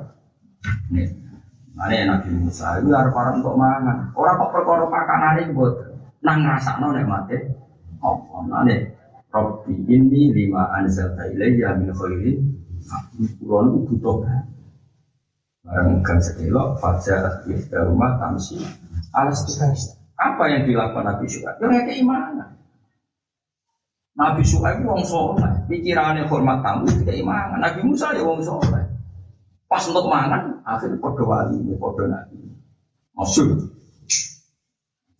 Nih, 0.89 1.07
mana 1.75 2.17
Nabi 2.17 2.31
Musa 2.33 2.79
itu 2.81 2.89
Arab 2.95 3.13
Arab 3.13 3.43
untuk 3.43 3.55
mangan. 3.59 4.09
Orang 4.17 4.41
kok 4.41 4.51
perkara 4.55 4.85
pakanan 4.89 5.33
ini 5.43 5.53
buat 5.53 5.73
nang 6.25 6.47
rasa 6.47 6.81
nek 6.81 7.05
mati. 7.05 7.37
Oh, 8.01 8.23
nane. 8.47 8.95
Robbi 9.27 9.75
ini 9.85 10.31
lima 10.31 10.71
anzal 10.73 11.13
ilayya 11.13 11.75
min 11.77 11.91
khairin. 11.91 12.37
Kulon 13.43 13.83
butuh 13.85 14.23
Barang 15.67 15.99
gang 15.99 16.23
sekelok, 16.23 16.79
fajar 16.79 17.43
ifta 17.43 17.83
rumah 17.83 18.15
tamsi 18.23 18.55
alas 19.11 19.43
Apa 20.17 20.49
yang 20.49 20.63
dilakukan 20.65 21.03
Nabi 21.03 21.27
Syuaib? 21.29 21.59
Ya 21.61 21.81
keimanan. 21.85 22.57
Nabi 24.17 24.41
Syuaib 24.41 24.81
wong 24.81 25.05
soleh, 25.05 25.67
pikirannya 25.69 26.25
hormat 26.25 26.65
tamu 26.65 26.89
itu 26.89 27.05
keimanan. 27.05 27.61
Nabi 27.61 27.85
Musa 27.85 28.17
ya 28.17 28.25
wong 28.25 28.41
soleh. 28.41 28.81
Pas 29.67 29.83
untuk 29.85 30.07
mangan, 30.07 30.63
akhirnya 30.63 30.97
podo 30.97 31.27
wali 31.27 31.59
ini, 31.59 31.75
podo 31.75 32.07
nabi. 32.07 32.39
Maksud. 33.13 33.67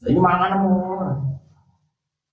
Ini 0.08 0.18
mangan 0.18 0.56
semua. 0.56 1.14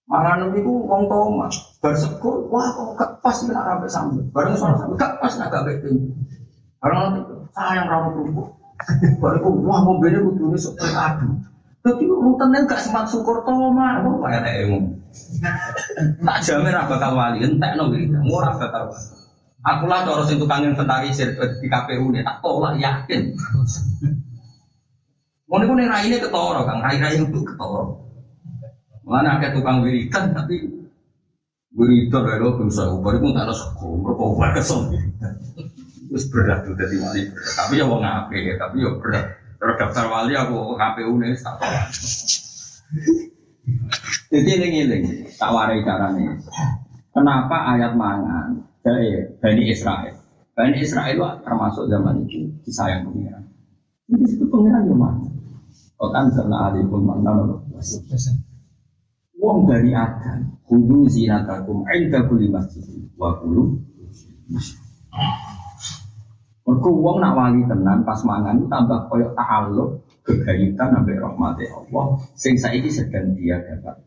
Mangan 0.06 0.54
itu 0.54 0.72
wong 0.88 1.10
toma. 1.10 1.50
Bersekutu, 1.82 2.48
wah 2.48 2.70
kok 2.70 2.96
gak 2.96 3.10
pas 3.20 3.36
ini 3.44 3.52
sampai 3.52 3.90
sambut. 3.90 4.24
Bareng 4.32 4.56
soal 4.56 4.78
sambut, 4.78 4.96
gak 4.96 5.20
pas 5.20 5.34
agak 5.36 5.68
betul. 5.68 6.16
Bareng 6.80 7.20
itu, 7.20 7.36
sayang 7.54 7.86
rawat 7.86 8.10
kerupuk. 8.18 8.48
Baru 9.22 9.62
wah 9.64 9.80
mobilnya 9.86 10.20
kudu 10.20 10.52
ini 10.52 10.58
seperti 10.58 10.92
adu. 10.92 11.28
Tapi 11.84 12.02
rutannya 12.08 12.66
gak 12.66 12.80
semat 12.80 13.06
syukur 13.06 13.44
toma. 13.46 14.02
Wah, 14.02 14.28
kayak 14.40 14.66
Tak 16.24 16.38
jamin 16.42 16.74
apa 16.74 16.98
bakal 16.98 17.14
wali, 17.14 17.38
entek 17.44 17.78
no 17.78 17.92
gitu. 17.94 18.18
Ora 18.26 18.56
bakal. 18.58 18.90
Aku 19.64 19.88
lah 19.88 20.04
cara 20.04 20.26
sing 20.28 20.36
tukang 20.36 20.66
inventarisir 20.66 21.32
di 21.32 21.66
KPU 21.72 22.12
ini 22.12 22.20
tak 22.20 22.44
tolak 22.44 22.76
yakin. 22.76 23.32
Mau 25.48 25.56
nih 25.56 25.70
nih 25.70 25.86
rai 25.88 26.04
ini 26.10 26.16
ketoro 26.20 26.68
kang, 26.68 26.84
rai 26.84 27.00
rai 27.00 27.16
itu 27.16 27.40
ketoro. 27.40 28.04
Mana 29.04 29.40
ada 29.40 29.56
tukang 29.56 29.80
wiridan 29.80 30.36
tapi 30.36 30.68
wiridan 31.72 32.28
rai 32.28 32.44
lo 32.44 32.60
belum 32.60 32.68
saya 32.68 32.92
ubah 32.92 33.16
itu 33.16 33.28
tak 33.32 33.44
ada 33.48 33.54
sekolah, 33.56 34.12
mereka 34.36 34.60
kesel. 34.60 34.80
Terus 36.14 36.30
berat 36.30 36.62
tuh 36.62 36.78
dari 36.78 36.94
wali 37.02 37.26
tapi 37.58 37.82
ya 37.82 37.90
mau 37.90 37.98
ngapain, 37.98 38.54
tapi 38.54 38.86
ya 38.86 38.94
berat. 39.02 39.34
Terus 39.58 39.74
daftar 39.82 40.06
wali 40.06 40.38
aku 40.38 40.78
KPU 40.78 41.18
nih 41.18 41.34
tak. 41.42 41.58
Jadi 44.30 44.50
ini 44.62 45.26
tak 45.34 45.50
warai 45.50 45.82
caranya. 45.82 46.38
Kenapa 47.10 47.74
ayat 47.74 47.98
mangan 47.98 48.62
dari 48.86 49.26
Bani 49.42 49.66
Israel? 49.66 50.14
Bani 50.54 50.78
Israel 50.78 51.18
itu 51.18 51.26
termasuk 51.42 51.90
zaman 51.90 52.22
itu 52.30 52.46
disayang 52.62 53.10
pengiran. 53.10 53.50
Ini 54.06 54.38
itu 54.38 54.46
pengiran 54.46 54.86
yang 54.86 55.02
mana? 55.02 55.26
Kau 55.98 56.14
kan 56.14 56.30
karena 56.30 56.70
ahli 56.70 56.86
pun 56.86 57.02
mana 57.02 57.58
Wong 59.42 59.66
dari 59.66 59.90
Adam, 59.90 60.62
kudu 60.62 61.10
zinatakum 61.10 61.82
inda 61.90 62.22
kulli 62.30 62.54
masjid 62.54 62.86
wa 63.18 63.34
kulu. 63.42 63.82
Mergo 66.74 66.90
wong 66.90 67.22
nak 67.22 67.38
wali 67.38 67.62
tenan 67.70 68.02
pas 68.02 68.18
mangan 68.26 68.66
tambah 68.66 69.06
koyok 69.06 69.38
ta'alluq 69.38 69.94
kegayutan 70.26 70.90
sampai 70.90 71.22
rahmati 71.22 71.70
Allah 71.70 72.18
sing 72.34 72.58
saiki 72.58 72.90
sedang 72.90 73.38
dia 73.38 73.62
dapat. 73.62 74.02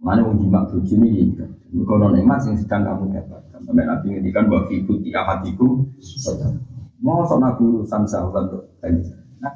Mana 0.00 0.24
mau 0.24 0.32
jimat 0.32 0.72
tujuh 0.72 0.96
ini 0.96 1.36
ya. 1.36 1.44
Kalau 1.84 2.08
nikmat 2.16 2.40
yang 2.48 2.56
sedang 2.56 2.88
kamu 2.88 3.12
dapat. 3.12 3.44
Sampai 3.60 3.84
Nabi 3.84 4.06
ngendikan 4.16 4.48
ibu 4.48 4.92
tiap 5.04 5.28
hatiku 5.28 5.84
sedang. 6.00 6.64
Mau 7.04 7.28
nabi 7.28 7.60
urusan 7.68 8.08
sahabat 8.08 8.48
ini. 8.88 9.04
Nah, 9.44 9.52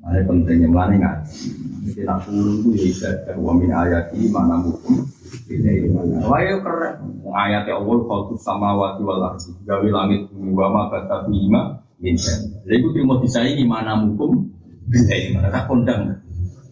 Mana 0.00 0.24
pentingnya 0.24 0.68
mana 0.68 0.94
ngaji. 0.96 1.44
Jadi 1.92 2.00
nak 2.08 2.24
turun 2.24 2.64
itu 2.64 2.68
ya 2.72 2.84
ibadah. 2.88 3.36
Wa 3.36 3.52
min 3.52 3.70
ayati 3.72 4.20
mana 4.32 4.56
mukum. 4.64 5.04
Ini. 5.52 5.92
Wah 6.24 6.40
ya 6.40 6.56
keren. 6.64 6.96
Ayat 7.30 7.68
Allah 7.68 7.98
kalau 8.08 8.34
sama 8.40 8.72
wati 8.80 9.04
wal. 9.04 9.20
Gawe 9.68 9.88
langit 9.92 10.32
bumi 10.32 10.56
wa 10.56 10.68
ma 10.72 10.82
kata 10.88 11.28
bima. 11.28 11.84
Min 12.00 12.16
Jadi 12.16 12.80
itu 12.80 13.04
mau 13.04 13.20
disaingi 13.20 13.68
mana 13.68 14.00
mukum. 14.00 14.48
Ini 14.88 15.36
mana 15.36 15.52
tak 15.52 15.68
kondang. 15.68 16.24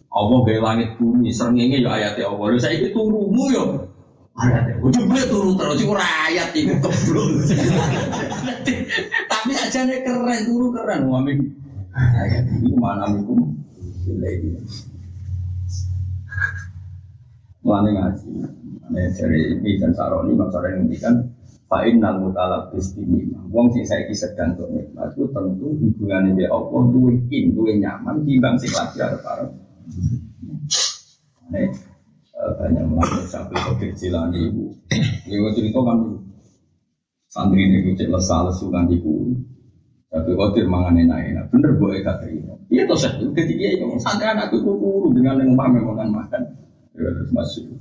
Allah 0.08 0.38
gaya 0.48 0.60
langit 0.64 0.96
bumi, 0.96 1.28
serengenge 1.30 1.84
ya 1.84 1.90
ayatnya 1.92 2.32
Allah. 2.32 2.44
Lalu 2.48 2.58
saya 2.58 2.74
itu 2.80 2.96
turumu 2.96 3.44
ya. 3.52 3.64
Ayatnya, 4.38 4.74
ujung 4.80 5.10
gue 5.10 5.22
turu 5.26 5.50
terus, 5.58 5.82
itu 5.82 5.94
ayat 5.98 6.54
itu 6.54 6.74
keblok. 6.78 7.28
Tapi 9.30 9.52
aja 9.52 9.80
nih 9.82 10.00
keren, 10.06 10.40
turu 10.46 10.70
keren. 10.70 11.10
Wamin, 11.10 11.58
ayat 11.98 12.44
ini 12.54 12.74
mana 12.78 13.10
mikum? 13.10 13.58
Bila 14.06 14.28
ini. 14.30 14.60
Mulane 17.66 17.90
ngaji. 17.92 18.30
Nah, 18.88 19.04
dari 19.12 19.40
ini 19.52 19.76
dan 19.76 19.92
saroni, 19.92 20.32
masalah 20.32 20.72
yang 20.72 20.88
kan 20.96 21.14
Fa'in 21.68 22.00
nal 22.00 22.16
mutalab 22.16 22.72
bisbini 22.72 23.28
Wong 23.52 23.68
sing 23.76 23.84
saiki 23.84 24.16
sedang 24.16 24.56
untuk 24.56 24.72
nikmat 24.72 25.12
itu 25.12 25.28
tentu 25.36 25.68
hubungannya 25.76 26.32
dia 26.40 26.48
Allah 26.48 26.82
duwe 26.88 27.20
in, 27.28 27.52
duwe 27.52 27.76
nyaman 27.76 28.24
Timbang 28.24 28.56
sing 28.56 28.72
lagi 28.72 28.96
ada 29.04 29.20
para 29.20 29.44
Nih, 31.48 31.68
banyak 32.60 32.84
melakukan 32.88 33.24
sampai 33.24 33.56
kopi 33.64 33.88
cilani 33.96 34.52
ibu. 34.52 34.68
Ibu 35.28 35.48
cerita 35.56 35.80
kan 35.80 35.98
santri 37.32 37.64
ini 37.64 37.88
gue 37.88 37.96
cek 37.96 38.12
lesal 38.12 38.52
sukan 38.52 38.84
ibu. 38.92 39.32
Tapi 40.08 40.30
kotir 40.32 40.64
mangan 40.64 40.96
enak-enak. 40.96 41.52
Bener 41.52 41.76
bu 41.76 41.92
Eka 41.92 42.16
terima. 42.24 42.56
Iya 42.72 42.88
toh 42.88 42.96
saya 42.96 43.20
ketika 43.20 43.64
itu 43.76 43.84
santri 44.00 44.24
anak 44.24 44.48
itu 44.48 44.64
kuru 44.64 45.12
dengan 45.12 45.36
yang 45.40 45.52
mau 45.52 45.68
makan 45.68 46.08
makan. 46.12 46.42
Ya 46.96 47.12
terus 47.12 47.30
masuk. 47.32 47.76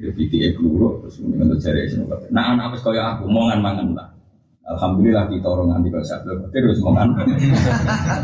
Ya 0.00 0.48
kuru 0.56 1.04
terus 1.04 1.20
kemudian 1.20 1.52
untuk 1.52 1.60
cari 1.60 1.92
Nah 2.32 2.44
anak 2.56 2.72
apa 2.72 2.76
kaya 2.80 3.02
aku 3.16 3.28
mangan 3.28 3.60
mangan 3.60 3.88
lah. 3.92 4.08
Alhamdulillah 4.62 5.26
kita 5.28 5.44
orang 5.44 5.76
nanti 5.76 5.92
kalau 5.92 6.06
saya 6.08 6.24
belum 6.24 6.48
terus 6.48 6.80
mangan. 6.80 7.08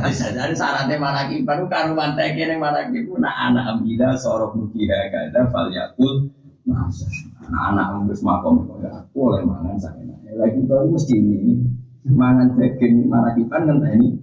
Bisa 0.09 0.32
jadi 0.32 0.55
syaratnya 0.57 0.96
mana 0.96 1.28
baru 1.28 1.68
karuan 1.68 2.16
teki 2.16 2.49
yang 2.49 2.64
mana 2.64 2.88
pun 2.88 3.20
nak 3.20 3.36
anak 3.53 3.64
ambil 3.76 4.16
sorok 4.16 4.57
mukira 4.57 5.12
kada 5.12 5.53
falyakul 5.53 6.32
anak-anak 6.68 7.86
harus 8.05 8.20
makom 8.20 8.68
ya 8.84 8.92
aku 8.92 9.32
oleh 9.32 9.42
mangan 9.44 9.76
saya 9.80 10.05
lagi 10.36 10.61
baru 10.68 10.92
mesti 10.92 11.16
ini 11.16 11.64
mangan 12.13 12.57
daging 12.57 13.09
mana 13.09 13.33
kipan 13.37 13.69
kan 13.69 13.85
ini 13.93 14.17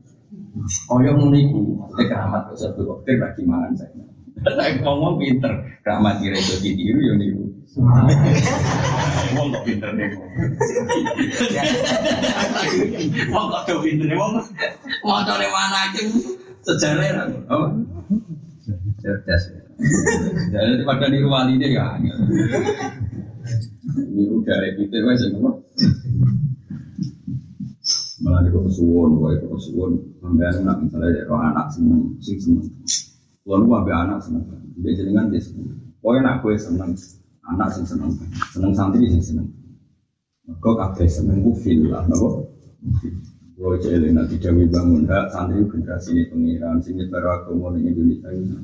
koyo 0.87 1.11
muniku 1.19 1.77
maksudnya 1.77 2.05
keramat 2.09 2.43
satu 2.55 2.81
dokter 2.81 3.19
lagi 3.19 3.41
mangan 3.43 3.73
saya 3.75 4.03
saya 4.45 4.77
ngomong 4.81 5.19
pinter 5.19 5.51
keramat 5.83 6.19
kira 6.23 6.37
itu 6.37 6.55
tiru 6.61 6.99
ya 7.01 7.13
niku 7.19 7.45
Wong 9.35 9.51
kok 9.51 9.63
pinter 9.67 9.91
nih. 9.91 10.15
Wong 13.35 13.45
kok 13.51 13.61
tuh 13.67 13.83
pinter 13.83 14.07
nih. 14.07 14.15
Wong 14.15 14.39
mau 15.03 15.19
cari 15.27 15.47
mana 15.51 15.91
aja 15.91 16.01
sejarah. 16.63 17.35
Apa? 17.51 17.67
Cerdas. 19.03 19.43
Jadi 20.55 20.87
pada 20.87 21.11
di 21.11 21.19
wali 21.27 21.59
ini 21.59 21.75
ya. 21.75 21.99
Niru 23.91 24.39
dari 24.47 24.71
pinter 24.79 25.03
wes 25.03 25.27
apa? 25.27 25.51
Malah 28.25 28.41
di 28.41 28.49
kesuwon, 28.49 29.21
wae 29.21 29.37
kesuwon. 29.37 29.91
Sampai 30.17 30.49
anak 30.49 30.81
misalnya 30.81 31.29
roh 31.29 31.37
anak 31.37 31.69
seneng, 31.69 32.17
sing 32.17 32.41
seneng. 32.41 32.65
Lalu 33.45 33.69
ambil 33.69 33.95
anak 34.01 34.19
seneng. 34.25 34.41
Dia 34.81 34.97
jenengan 34.97 35.29
dia 35.29 35.37
seneng. 35.37 35.77
Pokoknya 36.01 36.19
anak 36.25 36.35
gue 36.41 36.57
seneng 36.57 36.97
anak 37.45 37.69
sing 37.77 37.85
seneng 37.85 38.09
seneng 38.53 38.73
santri 38.73 39.05
sing 39.05 39.21
seneng 39.21 39.47
kok 40.61 40.77
kabeh 40.77 41.05
seneng 41.05 41.45
ku 41.45 41.53
fil 41.53 41.93
lah 41.93 42.05
napa 42.09 42.41
kalau 43.55 43.77
jadi 43.79 44.11
nanti 44.11 44.35
Dewi 44.41 44.65
bangun 44.69 45.05
dak 45.05 45.29
santri 45.29 45.61
generasi 45.61 46.09
ini 46.17 46.23
pengiran 46.29 46.81
sing 46.81 46.97
nyebar 46.97 47.23
agama 47.25 47.77
di 47.77 47.85
Indonesia 47.85 48.29
ini 48.33 48.57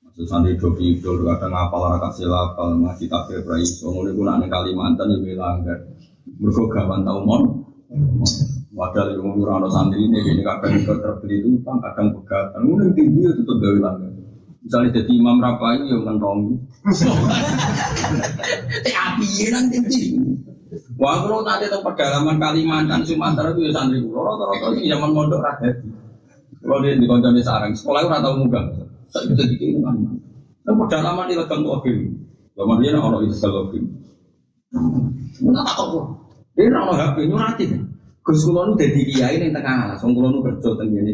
maksud 0.00 0.24
santri 0.24 0.56
do 0.56 0.72
pidol 0.72 1.28
kadang 1.28 1.52
ngapal 1.52 1.80
ora 1.92 1.98
kasih 2.08 2.28
lapal 2.28 2.72
ngaji 2.80 3.04
takbir 3.08 3.44
pra 3.44 3.60
iso 3.60 3.92
ngono 3.92 4.08
iku 4.12 4.22
nak 4.24 4.48
Kalimantan 4.48 5.12
yo 5.12 5.36
langgar 5.36 5.80
Mereka 6.24 6.72
gawan 6.72 7.04
tau 7.04 7.20
mon. 7.20 7.63
Padahal 8.74 9.14
yang 9.14 9.38
ora 9.38 9.62
ana 9.62 9.68
santri 9.70 10.02
ini 10.02 10.18
ini 10.18 10.42
kadang 10.42 10.74
ikut 10.74 10.98
terbeli 10.98 11.34
itu 11.38 11.48
utang, 11.62 11.78
kadang 11.78 12.10
pegatan. 12.10 12.60
Mungkin 12.66 12.90
tinggi 12.98 13.22
itu 13.22 13.32
tetap 13.38 13.56
gawe 13.62 13.78
langgan. 13.78 14.10
Misalnya 14.64 14.90
jadi 14.98 15.10
imam 15.14 15.38
rapai 15.38 15.78
yang 15.86 16.02
mentongi. 16.02 16.54
Eh 18.84 18.92
api 18.92 19.24
nanti 19.52 19.76
Wah, 20.98 21.22
kalau 21.22 21.46
nanti 21.46 21.70
itu 21.70 21.78
pedalaman 21.80 22.36
Kalimantan, 22.42 23.06
Sumatera 23.06 23.54
itu 23.54 23.70
ya 23.70 23.72
santri 23.72 24.02
kulo. 24.02 24.26
Rata-rata 24.26 24.74
itu 24.74 24.90
zaman 24.90 25.10
mondok 25.14 25.38
rakyat. 25.38 25.76
Kalau 26.64 26.82
dia 26.82 26.98
di 26.98 27.06
koncone 27.06 27.40
sarang, 27.44 27.72
sekolah 27.76 28.00
itu 28.02 28.10
rata 28.10 28.28
muga. 28.34 28.60
Saya 29.12 29.30
bisa 29.30 29.44
dikira 29.46 29.86
kan. 29.86 29.96
Nah, 30.64 30.74
pedalaman 30.80 31.30
di 31.30 31.36
legang 31.36 31.62
tuh 31.62 31.78
Zaman 32.54 32.76
dia 32.82 32.98
orang 32.98 33.22
itu 33.22 33.36
kalau 33.38 33.70
Nah, 34.74 35.62
tak 35.62 35.74
tahu. 35.78 36.23
Dia 36.54 36.70
nak 36.70 36.94
orang 36.94 37.00
HP 37.10 37.16
nyurati 37.26 37.64
kan. 37.66 37.82
Gus 38.24 38.40
kulo 38.46 38.60
nu 38.64 38.72
dadi 38.78 39.04
kiai 39.04 39.36
ning 39.36 39.52
tengah 39.52 39.74
alas, 39.84 40.00
wong 40.00 40.16
kulo 40.16 40.28
nu 40.32 40.40
kerja 40.40 40.70
teng 40.80 40.88
ngene. 40.94 41.12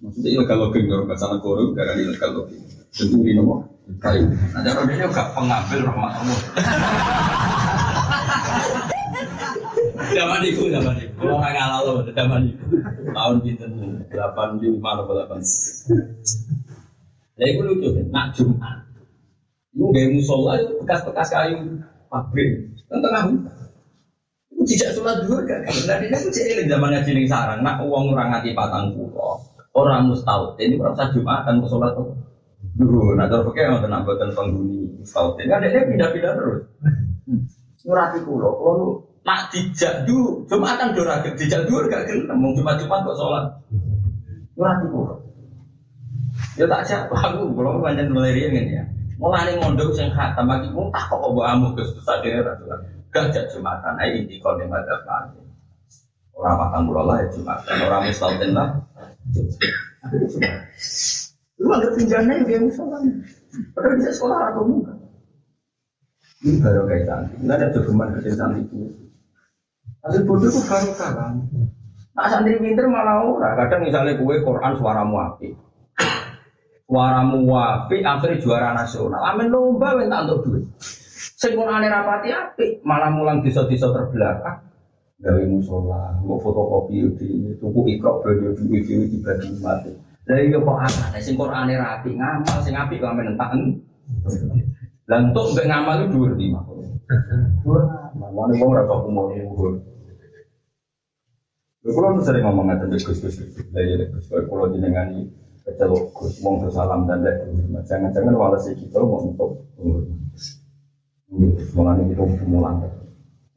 Maksudnya 0.00 0.28
ya 0.32 0.42
kalau 0.48 0.72
geng 0.72 0.88
ora 0.88 1.12
salah 1.18 1.36
koro 1.42 1.76
gara 1.76 1.92
di 1.92 2.08
kalau 2.16 2.46
tentu 2.94 3.20
nopo 3.36 3.68
kayu. 4.00 4.24
Nah, 4.56 4.62
cara 4.64 4.80
dia 4.88 5.10
gak 5.10 5.28
pengambil 5.36 5.78
rahmat 5.92 6.12
Allah. 6.24 6.38
Zaman 10.08 10.40
itu, 10.40 10.72
zaman 10.72 10.96
itu. 11.04 11.12
Kalau 11.20 11.36
nggak 11.36 11.52
ngalah 11.52 11.80
loh, 11.84 12.00
zaman 12.16 12.48
itu. 12.48 12.64
Tahun 13.12 13.36
itu, 13.44 13.64
delapan 14.08 14.48
lima 14.56 14.90
delapan. 15.04 15.40
Lucu 17.38 17.88
nak 18.08 18.26
Jumat. 18.32 18.88
Musola 19.76 20.58
itu 20.58 20.80
bekas-bekas 20.80 21.28
kayu 21.28 21.60
pabrik, 22.08 22.72
tengah 22.88 23.22
hutan. 23.30 23.57
Tidak 24.58 24.90
sholat 24.90 25.22
dua 25.22 25.38
kan? 25.46 25.62
Karena 25.62 25.94
ini 26.02 26.14
aku 26.14 26.28
cilik 26.34 26.66
zaman 26.66 26.90
ngaji 26.90 27.10
ning 27.14 27.26
sarang, 27.30 27.62
nak 27.62 27.78
uang 27.86 28.10
orang 28.10 28.34
ngati 28.34 28.58
patang 28.58 28.90
pulau. 28.90 29.38
Orang 29.70 30.10
mustahil, 30.10 30.58
ini 30.58 30.74
berapa 30.74 31.14
Jumatan 31.14 31.62
ke 31.62 31.66
sholat 31.70 31.94
tuh. 31.94 32.10
Dulu, 32.74 33.14
nah 33.14 33.30
terus 33.30 33.46
pakai 33.46 33.70
yang 33.70 33.78
tenang 33.78 34.02
buatan 34.02 34.34
penghuni 34.34 34.98
mustahil. 34.98 35.38
Kan 35.46 35.62
dia 35.62 35.86
pindah-pindah 35.86 36.32
terus. 36.34 36.60
Nurati 37.86 38.18
pulau, 38.26 38.52
kalau 38.58 38.88
nak 39.22 39.54
dijak 39.54 40.02
du, 40.02 40.42
jumatan 40.50 40.90
dora 40.98 41.22
dijak 41.22 41.62
du 41.70 41.78
gak 41.86 42.10
gelem, 42.10 42.34
mau 42.34 42.50
cuma 42.58 42.74
cuma 42.74 43.06
kok 43.06 43.14
sholat. 43.14 43.44
Nurati 44.58 44.86
pulau. 44.90 45.22
Ya 46.58 46.66
tak 46.66 46.82
siapa 46.82 47.14
aku, 47.14 47.54
kalau 47.54 47.78
banyak 47.78 48.10
melirian 48.10 48.58
ini 48.58 48.82
ya. 48.82 48.84
Mulai 49.18 49.58
mondok 49.58 49.94
sing 49.94 50.10
khatam 50.14 50.46
mau 50.46 50.90
tak 50.90 51.10
kok 51.10 51.18
bawa 51.22 51.54
amuk 51.54 51.78
ke 51.78 51.82
susah 51.86 52.22
daerah 52.22 52.54
Gak 53.18 53.34
jak 53.34 53.46
jumatan, 53.50 53.98
ayo 53.98 54.22
ini 54.22 54.38
kalau 54.38 54.62
yang 54.62 54.70
ada. 54.70 54.94
Orang 56.38 56.54
makan 56.54 56.82
pulau 56.86 57.02
lah 57.10 57.18
ya 57.18 57.26
jumatan, 57.34 57.76
orang 57.82 58.02
mustahil 58.06 58.50
lah. 58.54 58.68
Lu 61.58 61.66
anggap 61.74 61.92
pinjamnya 61.98 62.46
dia 62.46 62.62
musola. 62.62 63.02
Padahal 63.74 63.98
bisa 63.98 64.14
sekolah 64.14 64.54
atau 64.54 64.62
enggak. 64.70 64.96
Ini 66.46 66.62
baru 66.62 66.86
kayak 66.86 67.02
cantik. 67.10 67.38
Nggak 67.42 67.56
ada 67.58 67.66
jogeman 67.74 68.14
kecil 68.14 68.38
itu. 68.54 68.78
Hasil 70.06 70.22
bodoh 70.22 70.46
itu 70.46 70.62
baru 70.70 70.90
kan. 70.94 71.34
Nah 72.14 72.26
santri 72.30 72.54
pinter 72.62 72.86
malah 72.86 73.26
ora. 73.26 73.58
Kadang 73.58 73.90
misalnya 73.90 74.14
kue 74.22 74.38
Quran 74.46 74.78
suaramu 74.78 75.18
api. 75.18 75.58
Suaramu 76.86 77.42
api 77.50 78.06
akhirnya 78.06 78.38
juara 78.38 78.70
nasional. 78.78 79.18
Amin 79.26 79.50
lomba 79.50 79.98
minta 79.98 80.22
untuk 80.22 80.46
duit. 80.46 80.70
Sing 81.18 81.58
Quran 81.58 81.82
rapati 81.82 82.30
api 82.30 82.66
malah 82.86 83.10
mulang 83.10 83.42
desa-desa 83.42 83.90
terbelakang. 83.90 84.62
Gawe 85.18 85.42
musola, 85.50 86.14
mau 86.22 86.38
fotokopi 86.38 87.02
di 87.18 87.50
tuku 87.58 87.98
ikrok 87.98 88.22
video 88.22 88.54
video 88.54 89.02
dibagi 89.10 89.50
mati. 89.58 89.90
Lah 90.30 90.38
iya 90.38 90.62
kok 90.62 90.78
ana 90.78 91.18
sing 91.18 91.34
Quran 91.34 91.74
rapi 91.74 92.14
ngamal 92.14 92.58
sing 92.62 92.78
api 92.78 93.02
kok 93.02 93.10
amen 93.10 93.34
entak. 93.34 93.50
Lah 95.10 95.18
untuk 95.26 95.58
mbek 95.58 95.66
ngamal 95.66 96.06
itu 96.06 96.14
dhuwur 96.14 96.32
di 96.38 96.46
mah. 96.54 96.62
Mana 98.14 98.54
wong 98.54 98.68
ora 98.70 98.86
kok 98.86 99.10
umur 99.10 99.34
dhuwur. 99.34 99.82
Sering 102.22 102.46
ngomong 102.46 102.70
ngaten 102.70 102.94
Gus 102.94 103.18
Gus. 103.18 103.42
Lah 103.74 103.82
ya 103.82 104.06
Gus 104.06 104.30
kula 104.30 104.70
jenengani 104.70 105.26
kecelok 105.66 106.14
Gus 106.14 106.38
wong 106.46 106.62
salam 106.70 107.10
dan 107.10 107.26
lek 107.26 107.42
jangan-jangan 107.90 108.38
walase 108.38 108.78
kita 108.78 109.02
mau 109.02 109.26
untuk 109.26 109.66
umur. 109.82 110.06
Mulane 111.28 112.08
kita 112.08 112.24
mulang. 112.48 112.80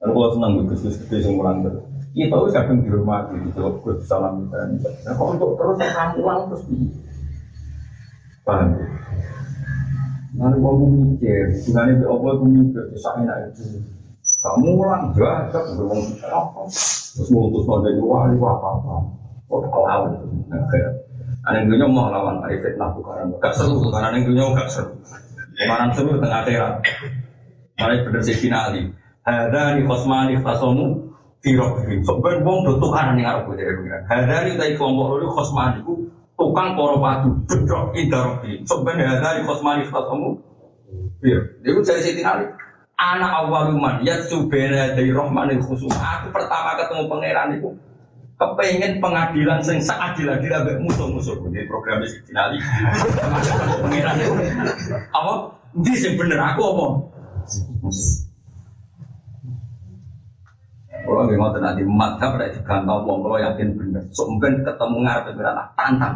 Kalau 0.02 0.14
kalau 0.18 0.30
senang 0.36 0.52
Gus 0.68 0.84
Gus 0.84 0.98
gede 1.06 1.18
sing 1.24 1.40
mulang 1.40 1.64
terus. 1.64 1.84
Kita 2.12 2.36
wis 2.44 2.52
kadang 2.52 2.84
dihormati 2.84 3.40
di 3.40 3.50
Gus 3.56 4.04
salam 4.04 4.52
dan 4.52 4.76
Nah 4.82 5.14
kok 5.16 5.28
untuk 5.40 5.56
terus 5.56 5.80
mulang 6.20 6.52
terus 6.52 6.64
piye? 6.68 6.90
Paham? 8.44 8.76
Nanti 10.32 10.58
mau 10.64 10.80
mikir, 10.80 11.52
sebenarnya 11.60 12.02
di 12.02 12.06
Allah 12.08 12.32
aku 12.40 12.46
mikir, 12.48 12.84
bisa 12.96 13.12
enak 13.20 13.52
itu. 13.52 13.84
Kamu 14.42 14.80
ulang 14.80 15.12
jahat, 15.12 15.52
berwong 15.52 16.08
apa? 16.24 16.62
Terus 16.72 17.28
ngutus 17.30 17.68
pada 17.68 17.92
wali 18.00 18.40
apa 18.40 18.68
apa? 18.80 18.96
Kok 19.52 19.68
kelawan 19.70 20.12
yang 21.52 21.68
dunia 21.68 21.88
mau 21.90 22.08
lawan 22.08 22.40
Pak 22.40 22.54
fitnah 22.64 22.96
bukan 22.96 23.34
gak 23.44 23.54
seru, 23.58 23.82
karena 23.92 24.14
yang 24.16 24.24
dunia 24.30 24.56
gak 24.56 24.70
seru. 24.72 24.94
Kemarin 25.58 25.90
seru 25.92 26.16
tengah 26.22 26.42
akhirat. 26.48 26.74
Mari 27.82 28.06
bener 28.06 28.22
sih 28.22 28.38
finali. 28.38 28.94
Ada 29.26 29.78
di 29.78 29.82
kosmani 29.86 30.38
fasomu 30.42 31.14
tirok 31.42 31.86
bin. 31.86 32.06
Sebenarnya 32.06 32.46
wong 32.46 32.58
do 32.66 32.74
tukaran 32.78 33.18
ning 33.18 33.26
arep 33.26 33.50
dari 33.58 33.74
pengiran. 33.74 34.02
Ada 34.06 34.38
di 34.46 34.52
tadi 34.58 34.74
kelompok 34.78 35.06
loro 35.18 35.28
kosmani 35.34 35.82
ku 35.82 35.94
tukang 36.38 36.74
poro 36.74 36.98
padu 36.98 37.38
bedok 37.46 37.94
indarobi 37.94 38.66
sebenarnya 38.66 39.22
dari 39.22 39.46
kosmani 39.46 39.86
fasomu 39.94 40.42
iya 41.22 41.38
dia 41.62 41.82
cari 41.82 42.02
Siti 42.02 42.22
Ali. 42.26 42.50
Anak 43.02 43.46
awaluman 43.46 44.06
ya 44.06 44.22
subena 44.30 44.94
dari 44.94 45.10
rohmanil 45.10 45.62
khusus 45.66 45.90
aku 45.90 46.30
pertama 46.30 46.78
ketemu 46.78 47.10
pangeran 47.10 47.50
itu 47.58 47.70
kepengen 48.38 48.98
pengadilan 49.02 49.62
sing 49.62 49.82
seadil 49.82 50.34
adil 50.34 50.54
ambek 50.54 50.82
musuh-musuh. 50.82 51.38
Ini 51.50 51.70
program 51.70 52.02
Siti 52.10 52.34
Ali. 52.34 52.58
Pangeran 53.86 54.18
itu 54.18 54.34
apa? 55.14 55.34
Ini 55.78 55.94
sing 55.98 56.14
bener? 56.18 56.42
Aku 56.42 56.62
apa 56.74 56.86
kalau 61.02 61.28
nggak 61.28 61.38
mau 61.40 61.52
nanti 61.58 61.82
madhab 61.84 62.38
tidak 62.38 62.62
digantau 62.62 63.04
wong 63.04 63.26
kalau 63.26 63.38
yakin 63.42 63.74
bener. 63.76 64.04
Mungkin 64.14 64.64
ketemu 64.64 64.98
ngarep 65.02 65.34
berat 65.36 65.58
tantang. 65.76 66.16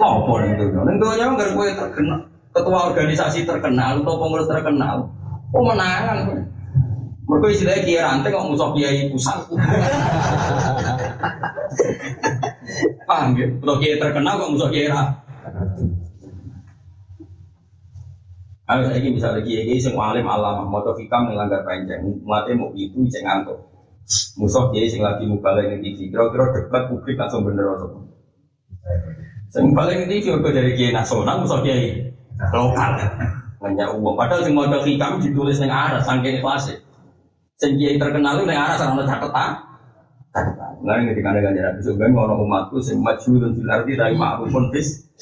Nih 0.00 0.48
itu? 0.56 0.64
Nih 0.72 0.94
tuh 0.96 1.12
nyawa 1.16 1.32
nggak 1.36 1.50
gue 1.54 1.66
terkenal. 1.76 2.20
Ketua 2.52 2.78
organisasi 2.92 3.48
terkenal 3.48 4.04
atau 4.04 4.20
pengurus 4.20 4.48
terkenal. 4.48 5.08
Oh 5.52 5.62
menangan. 5.64 6.48
Mereka 7.22 7.46
istilahnya 7.54 7.86
kiai 7.86 8.02
rantai 8.02 8.32
kok 8.34 8.44
musuh 8.44 8.74
kiai 8.76 9.08
pusat. 9.08 9.38
Paham 13.08 13.38
ya? 13.38 13.46
Kalau 13.48 13.76
kiai 13.80 13.96
terkenal 14.00 14.34
kok 14.40 14.50
musuh 14.52 14.68
kiai 14.68 14.88
rantai. 14.90 16.01
Ayo 18.72 18.88
saya 18.88 19.04
ini 19.04 19.20
misalnya 19.20 19.44
kiai 19.44 19.68
kiai 19.68 19.84
sing 19.84 19.92
alim 20.00 20.24
alam, 20.24 20.64
mau 20.64 20.80
fikam 20.96 21.28
melanggar 21.28 21.60
panjang, 21.60 22.00
mati 22.24 22.56
mau 22.56 22.72
itu 22.72 23.04
ceng 23.12 23.28
ngantuk. 23.28 23.68
Musuh 24.40 24.72
kiai 24.72 24.88
sing 24.88 25.04
lagi 25.04 25.28
mubalek 25.28 25.68
ning 25.68 25.84
TV, 25.84 26.08
kira-kira 26.08 26.56
debat 26.56 26.88
publik 26.88 27.20
langsung 27.20 27.44
bener 27.44 27.68
atau 27.68 28.00
Sing 29.52 29.68
mubalek 29.68 30.08
ning 30.08 30.08
TV 30.08 30.40
dari 30.40 30.72
kiai 30.72 30.96
nasional 30.96 31.44
musuh 31.44 31.60
kiai 31.60 32.16
lokal. 32.48 32.96
Banyak 33.60 33.88
uang. 34.00 34.14
Padahal 34.16 34.40
sing 34.40 34.56
maca 34.56 34.80
hikam 34.80 35.20
ditulis 35.20 35.60
ning 35.60 35.68
arah 35.68 36.00
saking 36.00 36.40
kelas. 36.40 36.72
Sing 37.60 37.76
kiai 37.76 38.00
terkenal 38.00 38.40
ning 38.40 38.56
arah 38.56 38.80
sarana 38.80 39.04
catatan. 39.04 39.52
Catatan. 40.32 40.72
Lah 40.80 40.96
ing 40.96 41.12
ketika 41.12 41.28
ada 41.36 41.44
ganjaran 41.44 41.76
besok 41.76 42.00
ben 42.00 42.16
ono 42.16 42.40
umatku 42.40 42.80
sing 42.80 43.04
maju 43.04 43.32
dan 43.36 43.50
fil 43.52 43.68
ardi 43.68 43.92
dari 44.00 44.16
ma'rufun 44.16 44.72
bis. 44.72 45.12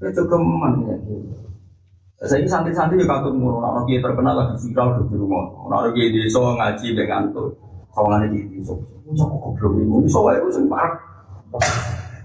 Itu 0.00 0.22
keman 0.24 0.72
ya. 0.88 0.96
Saya 2.16 2.40
ini 2.40 2.48
santri-santri 2.48 2.96
juga 2.96 3.20
katut 3.20 3.36
mulu, 3.36 3.60
orang 3.60 3.84
kiai 3.84 4.00
terkenal 4.00 4.32
lagi 4.32 4.56
viral 4.64 5.04
di 5.04 5.20
rumah, 5.20 5.52
orang 5.68 5.92
kiai 5.92 6.16
desa 6.16 6.40
ngaji 6.40 6.96
dengan 6.96 7.28
tuh, 7.28 7.52
kawangannya 7.92 8.32
di 8.32 8.56
desa. 8.56 8.72
Cok 9.04 9.30
goblok 9.36 9.72
ini, 9.76 9.84
ini 9.84 10.08
soalnya 10.08 10.40
itu 10.40 10.48
sing 10.56 10.64
parah. 10.64 10.96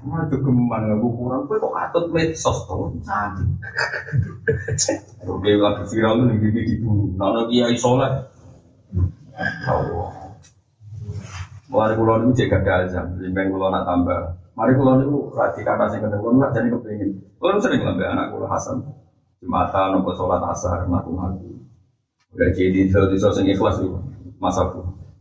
Mana 0.01 0.31
geman 0.31 0.81
nggak 0.87 0.97
kurang, 1.03 1.43
kue 1.43 1.59
kok 1.59 1.75
katut 1.75 2.05
medsos 2.15 2.57
tuh, 2.71 2.95
santri. 3.03 3.43
Oke, 5.27 5.59
lagi 5.59 5.83
viral 5.91 6.23
tuh 6.23 6.25
nih 6.31 6.55
di 6.55 6.73
dulu, 6.79 7.11
orang 7.19 7.51
kiai 7.51 7.75
soleh. 7.75 8.11
Allah. 9.67 10.09
Mulai 11.67 11.95
pulau 11.99 12.23
ini 12.23 12.31
jaga 12.39 12.63
dalzam, 12.63 13.19
limbang 13.19 13.51
pulau 13.51 13.67
nak 13.67 13.83
tambah. 13.83 14.39
Mari 14.55 14.71
pulau 14.71 15.03
ini 15.03 15.19
rati 15.35 15.67
kata 15.67 15.91
sing 15.91 15.99
kedua, 15.99 16.19
pulau 16.23 16.47
jadi 16.47 16.67
kepingin. 16.71 17.09
Pulau 17.35 17.59
sering 17.59 17.83
lambe 17.83 18.07
anak 18.07 18.31
pulau 18.31 18.47
Hasan. 18.47 19.00
Jumatan, 19.41 19.97
nopo 19.97 20.13
sholat 20.13 20.41
asar, 20.53 20.85
melakukan 20.85 21.41
Udah 22.31 22.47
jadi 22.53 22.87
di 22.87 23.17
sosial 23.17 23.43
ikhlas 23.43 23.81
itu, 23.81 23.97
masa 24.39 24.69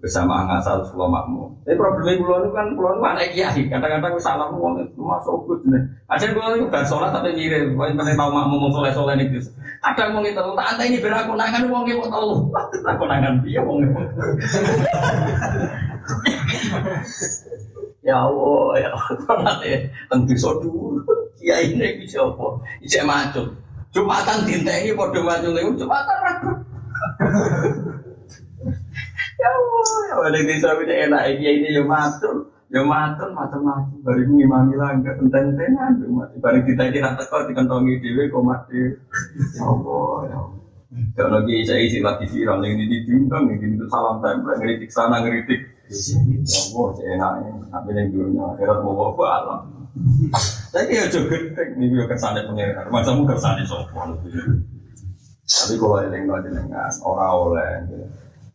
bersama 0.00 0.48
ngasal 0.48 0.80
sekolah 0.88 1.08
makmum. 1.12 1.52
Tapi 1.64 1.76
problemnya 1.76 2.16
pulau 2.16 2.40
itu 2.40 2.50
kan 2.56 2.66
pulau 2.72 2.96
itu 2.96 3.04
anak 3.04 3.26
kiai. 3.36 3.62
Kadang-kadang 3.68 4.16
salah 4.16 4.48
uang 4.48 4.80
itu 4.80 4.96
masuk 4.96 5.44
good 5.44 5.60
nih. 5.68 5.82
Aja 6.08 6.32
pulau 6.32 6.56
itu 6.56 6.72
gak 6.72 6.88
sholat 6.88 7.12
tapi 7.12 7.36
mirip. 7.36 7.76
Pokoknya 7.76 8.00
pengen 8.00 8.16
tahu 8.16 8.30
makmum 8.32 8.58
mau 8.64 8.70
soleh 8.72 8.92
soleh 8.96 9.14
nih. 9.20 9.28
Kadang 9.84 10.16
mau 10.16 10.24
gitu. 10.24 10.40
Tak 10.56 10.68
ada 10.76 10.82
ini 10.88 11.04
biar 11.04 11.14
aku 11.20 11.32
nangan 11.36 11.68
uang 11.68 11.84
itu 11.84 12.06
tahu. 12.08 12.48
Aku 12.80 13.04
nangan 13.04 13.44
dia 13.44 13.60
uang 13.60 13.78
itu. 13.84 14.00
Ya 18.00 18.16
Allah, 18.16 18.80
ya 18.80 18.88
Allah, 18.96 19.60
tentu 20.08 20.32
so 20.40 20.56
dulu. 20.64 21.04
Kiai 21.36 21.76
ini 21.76 22.00
bisa 22.00 22.24
apa? 22.24 22.64
Bisa 22.80 23.04
macam. 23.04 23.52
Jumatan 23.90 24.46
dintengi 24.46 24.94
pada 24.94 25.18
macam 25.18 25.50
itu. 25.50 25.82
Jumatan 25.82 26.16
ragu. 26.22 26.50
Ya 29.40 29.48
Allah, 29.48 29.84
ya 30.06 30.14
Allah, 30.20 30.42
desa 30.44 30.76
bisa 30.78 30.94
enak. 31.08 31.22
Kiai 31.40 31.58
ini 31.58 31.74
ya 31.74 31.82
matur. 31.82 32.52
Ya 32.70 32.86
matur, 32.86 33.34
macam-macam. 33.34 33.98
Ku 34.04 34.10
ngimami 34.30 34.78
langgar, 34.78 35.18
enten-entenan. 35.18 36.06
Bari 36.38 36.60
kita 36.68 36.86
ini 36.92 37.02
nak 37.02 37.18
teko 37.18 37.50
dikentongi 37.50 37.98
dewe 37.98 38.30
kok 38.30 38.44
mati. 38.46 38.78
Ya 39.58 39.64
Allah, 39.66 40.14
ya 40.28 40.36
Allah. 40.38 40.60
Kalau 41.14 41.30
lagi 41.38 41.62
saya 41.62 41.86
isi 41.86 42.02
lagi 42.02 42.26
viral, 42.26 42.66
yang 42.66 42.82
ini 42.82 43.06
diundang, 43.06 43.46
ini 43.46 43.78
salam 43.86 44.18
tempel, 44.22 44.58
ngeritik 44.58 44.90
sana, 44.90 45.22
ngeritik. 45.22 45.62
Ya 45.90 47.10
enaknya. 47.18 47.52
Tapi 47.70 47.88
yang 47.98 48.38
akhirat 48.54 48.78
mau 48.86 48.94
bawa 48.94 49.26
alam. 49.42 49.60
Tapi 50.70 50.94
ya 50.94 51.10
juga 51.10 51.34
ini 51.74 51.90
juga 51.90 52.14
kesannya. 52.14 52.46
Masamu 52.94 53.26
kesannya. 53.26 53.66
Tapi 55.50 55.74
kalau 55.82 55.98
yang 56.06 56.30
nggak 56.30 56.46
jenengan, 56.46 56.94
orang 57.02 57.34
oleh, 57.34 57.70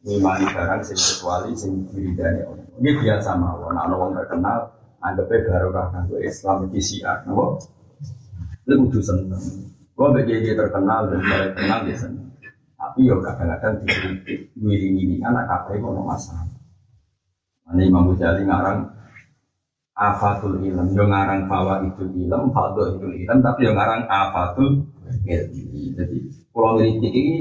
ngimani 0.08 0.48
barang 0.48 0.80
sing 0.88 0.96
kecuali 0.96 1.52
sing 1.52 1.92
diridani 1.92 2.40
orang. 2.48 2.72
Ini 2.80 2.92
biasa 3.04 3.36
mawon, 3.36 3.76
nah 3.76 3.84
orang 3.92 4.16
terkenal, 4.16 4.60
anggapnya 5.04 5.44
baru 5.44 5.70
kanggo 5.76 6.18
Islam 6.24 6.72
di 6.72 6.80
siar, 6.80 7.28
nabo. 7.28 7.60
Lu 8.64 8.88
kudu 8.88 9.04
seneng. 9.04 9.44
Gua 9.92 10.16
dia 10.24 10.56
terkenal 10.56 11.12
dan 11.12 11.20
mulai 11.20 11.52
kenal 11.52 11.80
dia 11.84 12.00
seneng. 12.00 12.32
Tapi 12.80 13.12
yo 13.12 13.20
kadang-kadang 13.20 13.84
dikritik, 13.84 14.56
wiring-wiring 14.56 15.20
anak 15.20 15.52
kafe 15.52 15.84
kono 15.84 16.00
masalah. 16.00 16.55
Ini 17.66 17.90
Imam 17.90 18.14
Ghazali 18.14 18.46
ngarang 18.46 18.80
afatul 19.96 20.62
ilm, 20.62 20.92
yo 20.94 21.04
ngarang 21.10 21.50
fawa 21.50 21.82
itu 21.82 22.06
ilm, 22.06 22.54
fadl 22.54 23.00
itu 23.00 23.08
ilm, 23.26 23.40
tapi 23.42 23.66
yo 23.66 23.72
ngarang 23.74 24.06
afatul 24.06 24.86
ilm. 25.26 25.50
Jadi 25.98 26.18
kalau 26.54 26.78
kritik 26.78 27.14
ini 27.14 27.36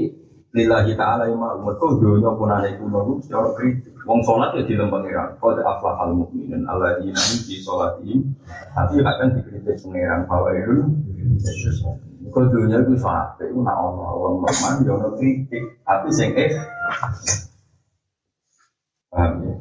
lillahi 0.55 0.95
ta'ala 0.95 1.27
yang 1.27 1.35
mau 1.35 1.59
mereka 1.59 1.99
dunia 1.99 2.31
pun 2.31 2.47
ada 2.47 2.71
itu 2.71 2.87
secara 3.27 3.51
kritik 3.59 3.91
wong 4.07 4.23
sholat 4.23 4.55
ya 4.55 4.63
di 4.63 4.79
lembaga 4.79 5.03
pangeran 5.03 5.29
qad 5.35 5.57
aflahal 5.59 6.15
mu'minun 6.15 6.63
alladzina 6.63 7.19
hum 7.19 7.39
fi 7.43 7.55
sholatihim 7.59 8.19
tapi 8.71 9.03
akan 9.03 9.27
dikritik 9.35 9.75
pangeran 9.83 10.23
bahwa 10.23 10.55
itu 10.55 10.75
kalau 12.31 12.47
dunia 12.55 12.79
itu 12.87 12.95
sholat 12.95 13.35
itu 13.43 13.59
nak 13.59 13.75
Allah 13.75 14.07
Allah 14.15 14.31
normal 14.39 14.73
ya 14.87 14.95
kritik 15.19 15.63
tapi 15.83 16.07
sing 16.15 16.31
eh 16.39 16.55
paham 19.11 19.43
ya 19.43 19.55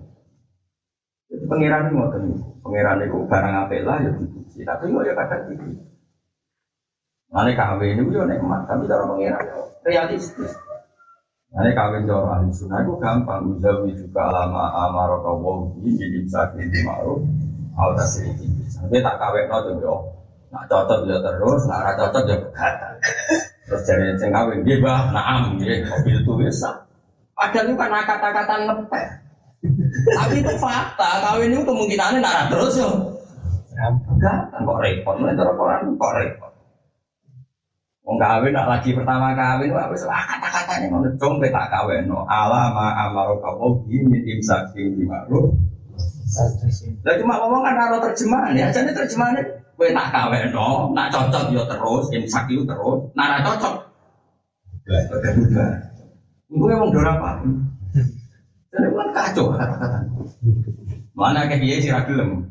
itu 1.33 1.33
pangeran 1.46 1.88
itu 1.88 1.94
ngoten 1.96 2.22
pangeran 2.62 3.04
itu 3.04 3.18
barang 3.28 3.54
apa 3.66 3.76
lah 3.84 3.96
ya 4.00 4.10
dipuji 4.16 4.60
tapi 4.64 4.90
kok 4.90 5.04
ya 5.04 5.12
kadang 5.16 5.42
dikritik 5.50 5.94
Mana 7.34 7.50
kawin 7.58 7.98
itu 7.98 8.14
ya 8.14 8.22
nikmat, 8.30 8.62
tapi 8.70 8.86
cara 8.86 9.10
pangeran 9.10 9.42
realistis. 9.82 10.54
Ini 11.50 11.70
kawin 11.74 12.06
jauh 12.06 12.30
ahli 12.30 12.54
sunnah 12.54 12.86
itu 12.86 12.94
gampang. 13.02 13.58
Uzawi 13.58 13.90
juga 13.98 14.30
alama 14.30 14.70
amaro 14.70 15.18
kawaw 15.18 15.58
ini 15.82 15.98
jadi 15.98 16.18
sakit 16.30 16.66
di 16.70 16.86
maru. 16.86 17.26
Al 17.74 17.98
tasiri 17.98 18.46
Nanti 18.78 19.02
tak 19.02 19.18
kawin 19.18 19.50
no 19.50 19.58
tuh 19.66 19.98
Nak 20.54 20.70
cocok 20.70 21.10
ya 21.10 21.18
terus, 21.18 21.66
nak 21.66 21.82
rata 21.82 22.06
cocok 22.06 22.22
ya 22.30 22.36
berkata. 22.38 22.88
Terus 23.66 23.82
jadi 23.82 24.14
yang 24.14 24.30
kawin 24.30 24.62
dia 24.62 24.78
bah, 24.78 25.10
naam 25.10 25.58
dia 25.58 25.82
mobil 25.90 26.22
itu 26.22 26.32
bisa. 26.38 26.86
Padahal 27.34 27.66
itu 27.66 27.74
kan 27.74 27.98
kata-kata 28.06 28.54
ngepet. 28.62 29.08
Tapi 30.14 30.44
itu 30.44 30.52
fakta, 30.60 31.10
kawin 31.24 31.56
itu 31.56 31.64
kemungkinannya 31.64 32.20
nak 32.20 32.52
terus 32.52 32.76
ya. 32.76 32.88
Enggak, 33.74 34.52
kok 34.52 34.78
repot, 34.84 35.16
mereka 35.18 35.50
orang 35.56 35.96
kok 35.96 36.14
repot. 36.20 36.52
Wong 38.04 38.20
kawin 38.20 38.52
nak 38.52 38.68
lagi 38.68 38.92
pertama 38.92 39.32
kawin 39.32 39.72
wah 39.72 39.88
wis 39.88 40.04
kata-katane 40.04 40.92
ngono 40.92 41.08
dong 41.16 41.40
tak 41.40 41.72
kawin 41.72 42.04
no 42.04 42.28
ala 42.28 42.68
ma 42.76 42.92
amaro 43.08 43.40
kamu 43.40 43.80
bi 43.88 43.96
min 44.04 44.20
imsak 44.28 44.76
di 44.76 44.92
ma'ruf. 45.08 45.56
Lah 47.00 47.14
cuma 47.16 47.40
ngomong 47.40 47.64
kan 47.64 47.80
karo 47.80 47.96
terjemahan 48.04 48.52
ya, 48.52 48.68
jadi 48.68 48.92
terjemahan 48.92 49.40
kowe 49.80 49.88
nak 49.88 50.12
kawin 50.12 50.52
no, 50.52 50.92
nak 50.92 51.08
cocok 51.16 51.48
yo 51.48 51.64
terus 51.64 52.04
imsak 52.12 52.44
yo 52.52 52.68
terus, 52.68 53.08
nak 53.16 53.40
cocok. 53.40 53.74
Lah 54.84 55.00
udah. 55.08 55.32
Ibu 56.52 56.64
emang 56.68 56.92
dorang 56.92 57.18
apa? 57.24 57.30
Jadi 58.74 58.88
kan 58.90 59.08
kacau. 59.14 59.46
Mana 61.14 61.46
kayak 61.46 61.62
dia 61.62 61.78
sih 61.78 61.94
ragilem. 61.94 62.50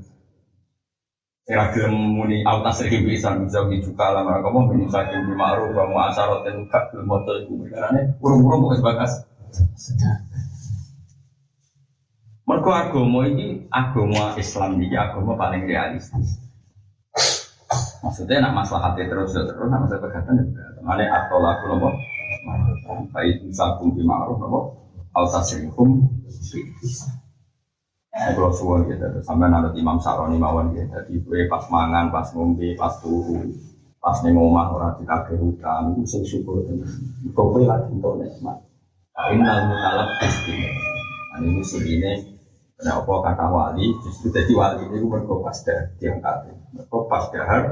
Kira 1.43 1.75
gelem 1.75 2.15
muni 2.15 2.39
auta 2.47 2.71
sering 2.71 3.03
bisa 3.03 3.35
bisa 3.35 3.67
juga 3.67 4.15
lah 4.15 4.23
mereka 4.23 4.47
mau 4.47 4.71
ini 4.71 4.87
saking 4.87 5.27
di 5.27 5.35
maru 5.35 5.75
kamu 5.75 5.95
asal 6.07 6.39
dan 6.47 6.63
kak 6.71 6.87
belum 6.95 7.11
tahu 7.27 7.35
ibu 7.43 7.67
karena 7.67 8.15
urung-urung 8.23 8.63
bukan 8.63 8.79
sebagas. 8.79 9.11
Mereka 12.47 12.71
agama 12.71 13.27
ini 13.27 13.67
agama 13.67 14.39
Islam 14.39 14.79
ini 14.79 14.95
agama 14.95 15.35
paling 15.35 15.67
realistis. 15.67 16.39
Maksudnya 17.99 18.39
nak 18.47 18.63
masalah 18.63 18.95
hati 18.95 19.03
terus 19.11 19.35
ya 19.35 19.43
terus, 19.43 19.67
nak 19.67 19.83
masalah 19.83 19.99
perkataan 19.99 20.39
ya 20.47 20.63
Mana 20.79 21.07
atau 21.07 21.39
lagu 21.43 21.71
nopo, 21.71 21.91
baik 23.11 23.43
misalkum 23.47 23.95
di 23.95 24.03
ma'ruf 24.03 24.39
nopo, 24.39 24.82
auta 25.13 25.39
sering 25.45 25.69
kalau 28.13 28.53
suwon 28.53 28.85
gitu, 28.85 29.03
sampai 29.25 29.49
nanti 29.49 29.81
Imam 29.81 29.97
Saroni 29.97 30.37
mawon 30.37 30.69
gitu, 30.77 30.85
jadi 30.85 31.13
gue 31.17 31.39
pas 31.49 31.65
mangan, 31.73 32.13
pas 32.13 32.29
ngombe, 32.37 32.77
pas 32.77 32.93
turu, 33.01 33.41
pas 33.97 34.21
neng 34.21 34.37
omah 34.37 34.69
orang 34.69 34.93
dikagih 35.01 35.41
hutan, 35.41 35.97
itu 35.97 36.05
sing 36.05 36.21
syukur. 36.21 36.61
Kau 37.33 37.49
gue 37.57 37.65
lagi 37.65 37.89
untuk 37.89 38.21
nikmat. 38.21 38.61
Innal 39.33 39.65
mutalab 39.65 40.13
istimewa. 40.21 40.93
Ini 41.41 41.47
musim 41.57 41.81
ini 41.89 42.11
kenapa 42.77 43.33
kata 43.33 43.45
wali, 43.49 43.89
justru 44.05 44.29
jadi 44.29 44.53
wali 44.53 44.85
ini 44.93 45.01
mereka 45.09 45.33
pas 45.41 45.57
dah 45.65 45.81
diangkat, 45.97 46.37
mereka 46.69 46.97
pas 47.09 47.23
dahar, 47.33 47.63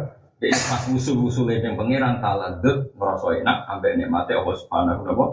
jadi 0.42 0.58
pas 0.58 0.82
musuh-musuh 0.90 1.46
yang 1.54 1.78
pangeran 1.78 2.18
taladut 2.18 2.90
merasa 2.98 3.28
enak, 3.38 3.58
sampai 3.70 3.94
nikmatnya 3.94 4.42
Allah 4.42 4.56
Subhanahu 4.58 5.06
wa 5.06 5.06
Taala. 5.06 5.26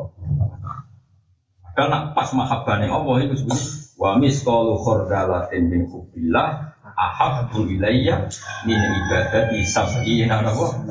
Karena 1.78 2.10
pas 2.10 2.34
mahabbah 2.34 2.82
Allah 2.82 3.16
itu 3.22 3.38
sebenarnya 3.38 3.78
Wa 3.98 4.14
misqalu 4.14 4.78
khordalatin 4.78 5.62
min 5.66 5.90
hubbillah 5.90 6.70
ahabbu 6.94 7.66
ilayya 7.66 8.30
min 8.62 8.78
ibadati 8.78 9.66
sab'ina 9.66 10.38
napa? 10.38 10.86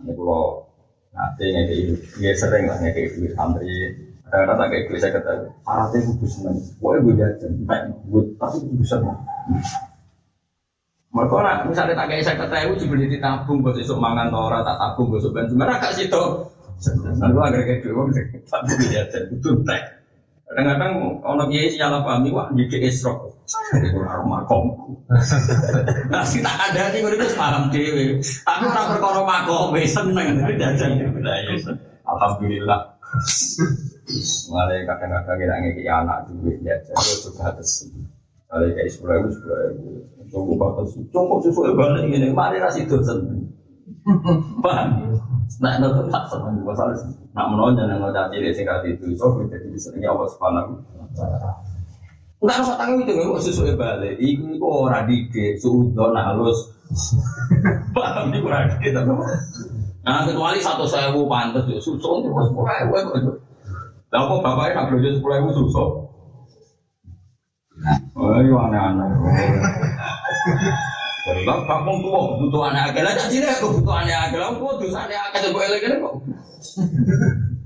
Ini 0.00 0.12
kalau 0.16 0.72
nanti 1.12 1.44
ngeke 1.52 1.74
itu, 1.76 1.94
dia 2.16 2.32
sering 2.32 2.64
lah 2.64 2.80
ngeke 2.80 3.12
itu 3.12 3.36
santri. 3.36 3.68
Kadang-kadang 4.24 4.56
tak 4.56 4.68
kayak 4.72 4.84
gue 4.88 4.96
saya 4.96 5.12
kata, 5.12 5.32
syaratnya 5.60 5.98
kudu 6.08 6.24
seneng. 6.24 6.56
Pokoknya 6.80 6.98
gue 7.04 7.14
jajan, 7.20 7.52
gue 8.08 8.22
tapi 8.40 8.56
kudu 8.64 8.84
seneng. 8.88 9.16
Mereka 11.12 11.36
nak 11.44 11.56
misalnya 11.68 11.92
tak 12.00 12.08
kayak 12.08 12.24
saya 12.24 12.36
kata, 12.40 12.72
gue 12.72 12.80
juga 12.80 13.04
ditabung, 13.04 13.60
gue 13.60 13.76
besok 13.76 14.00
mangan 14.00 14.32
tora, 14.32 14.64
tak 14.64 14.80
tabung, 14.80 15.12
besok 15.12 15.36
ben 15.36 15.52
cuma 15.52 15.68
agak 15.68 15.92
situ. 15.92 16.24
Agar 17.22 17.62
kayak 17.62 17.86
gue, 17.86 18.04
tak 18.50 18.60
gue 18.66 18.88
jajan, 18.90 19.22
itu 19.30 19.50
teh. 19.62 19.82
Kadang-kadang 20.52 20.92
ono 21.24 21.48
kiai 21.48 21.80
pahami 21.80 22.28
wah 22.28 22.52
di 22.52 22.68
esrok. 22.84 23.40
Itu 23.72 23.98
sih 26.28 26.44
tak 26.44 26.56
ada 26.60 26.92
di 26.92 27.00
itu 27.00 27.26
malam 27.40 27.72
dewi. 27.72 28.20
Tapi 28.20 28.64
orang 28.68 28.86
perkara 28.92 29.22
makom, 29.24 29.72
seneng 29.88 30.44
jajan. 30.60 31.00
Alhamdulillah. 32.04 32.80
Mulai 34.52 34.84
kadang-kadang 34.84 35.36
kita 35.40 35.54
ngeki 35.56 35.84
anak 35.88 36.28
duit 36.28 36.60
jajan 36.60 36.96
itu 37.00 37.32
juga 37.32 37.56
atas. 37.56 37.88
Kalau 38.52 38.68
kayak 38.68 38.92
sepuluh 38.92 39.24
ribu, 39.24 39.28
sepuluh 39.32 39.56
ribu. 39.72 39.88
Sesuai 41.40 41.72
balik 41.72 42.12
ini. 42.12 42.28
Mari 42.28 42.60
dosen. 42.84 43.48
Paham? 44.60 44.88
Nah, 45.60 45.76
nonton 45.76 46.08
tak 46.08 46.24
seneng 46.30 46.64
masalah 46.64 46.96
sih. 46.96 47.12
Nak 47.36 47.52
yang 47.76 48.00
ngocah 48.00 48.30
cilik 48.32 48.52
sing 48.54 48.64
itu, 48.88 49.06
so 49.18 49.36
jadi 49.44 49.66
disenengi 49.68 50.08
Allah 50.08 50.28
Subhanahu 50.30 50.80
Enggak 52.42 52.58
usah 52.66 52.74
tanggung 52.74 53.06
itu 53.06 53.14
nggak 53.14 53.38
susu 53.38 53.62
balik. 53.78 54.18
Iku 54.18 54.58
iku 54.58 54.66
ora 54.90 55.06
dike, 55.06 55.54
suudon. 55.62 56.10
Paham 57.94 58.34
di 58.34 58.38
kurang 58.42 58.66
dike. 58.82 58.90
Nah 60.02 60.26
kecuali 60.26 60.58
satu 60.58 60.82
sewu 60.82 61.30
pantas 61.30 61.70
susu 61.78 61.94
itu 61.94 62.26
sepuluh 62.26 62.66
ribu. 62.66 63.38
Lah 64.10 64.20
kok 64.26 64.42
bapaknya 64.42 64.74
nak 64.74 64.84
belanja 64.90 65.10
sepuluh 65.14 65.34
ribu 65.38 65.50
susu? 65.54 65.86
Oh, 68.12 68.38
iya 68.38 68.56
aneh-aneh. 68.58 69.08
Lah 71.22 71.58
kamu 71.70 72.02
tuh 72.02 72.10
kebutuhan 72.34 72.74
akeh 72.74 73.02
lah 73.06 73.14
jadi 73.14 73.46
aku 73.54 73.78
kebutuhan 73.78 74.10
akeh 74.10 74.38
lah 74.42 74.50
aku 74.50 74.82
dosane 74.82 75.14
akeh 75.14 75.38
coba 75.50 75.58
elek 75.70 76.02
kok. 76.02 76.14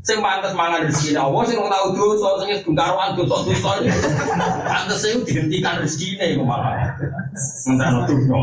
Sing 0.06 0.20
pantes 0.22 0.52
mangan 0.52 0.86
rezeki 0.86 1.16
Allah 1.16 1.42
sing 1.48 1.58
ora 1.58 1.72
tau 1.72 1.90
dosa 1.96 2.38
sing 2.44 2.52
wis 2.52 2.62
bungkaruan 2.68 3.16
dosa-dosa. 3.16 3.70
Pantes 4.68 4.98
sing 5.00 5.24
dihentikan 5.24 5.80
rezekine 5.80 6.36
kok 6.36 6.44
malah. 6.44 7.00
Dosa. 8.04 8.40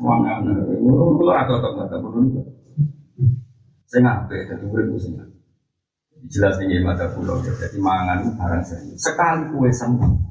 Mangan. 0.00 0.36
Kulo 0.80 1.28
ora 1.28 1.44
cocok 1.44 1.72
kata 1.76 1.96
perlu. 2.00 2.40
Sing 3.92 4.02
apik 4.08 4.48
dadi 4.48 4.64
urip 4.64 4.96
sing 4.96 5.12
jelas 6.30 6.54
ini 6.62 6.78
mata 6.80 7.10
pulau 7.10 7.42
jadi 7.42 7.78
mangan 7.82 8.38
barang 8.38 8.62
serius 8.62 9.02
sekali 9.02 9.42
kue 9.50 9.74
sembuh 9.74 10.21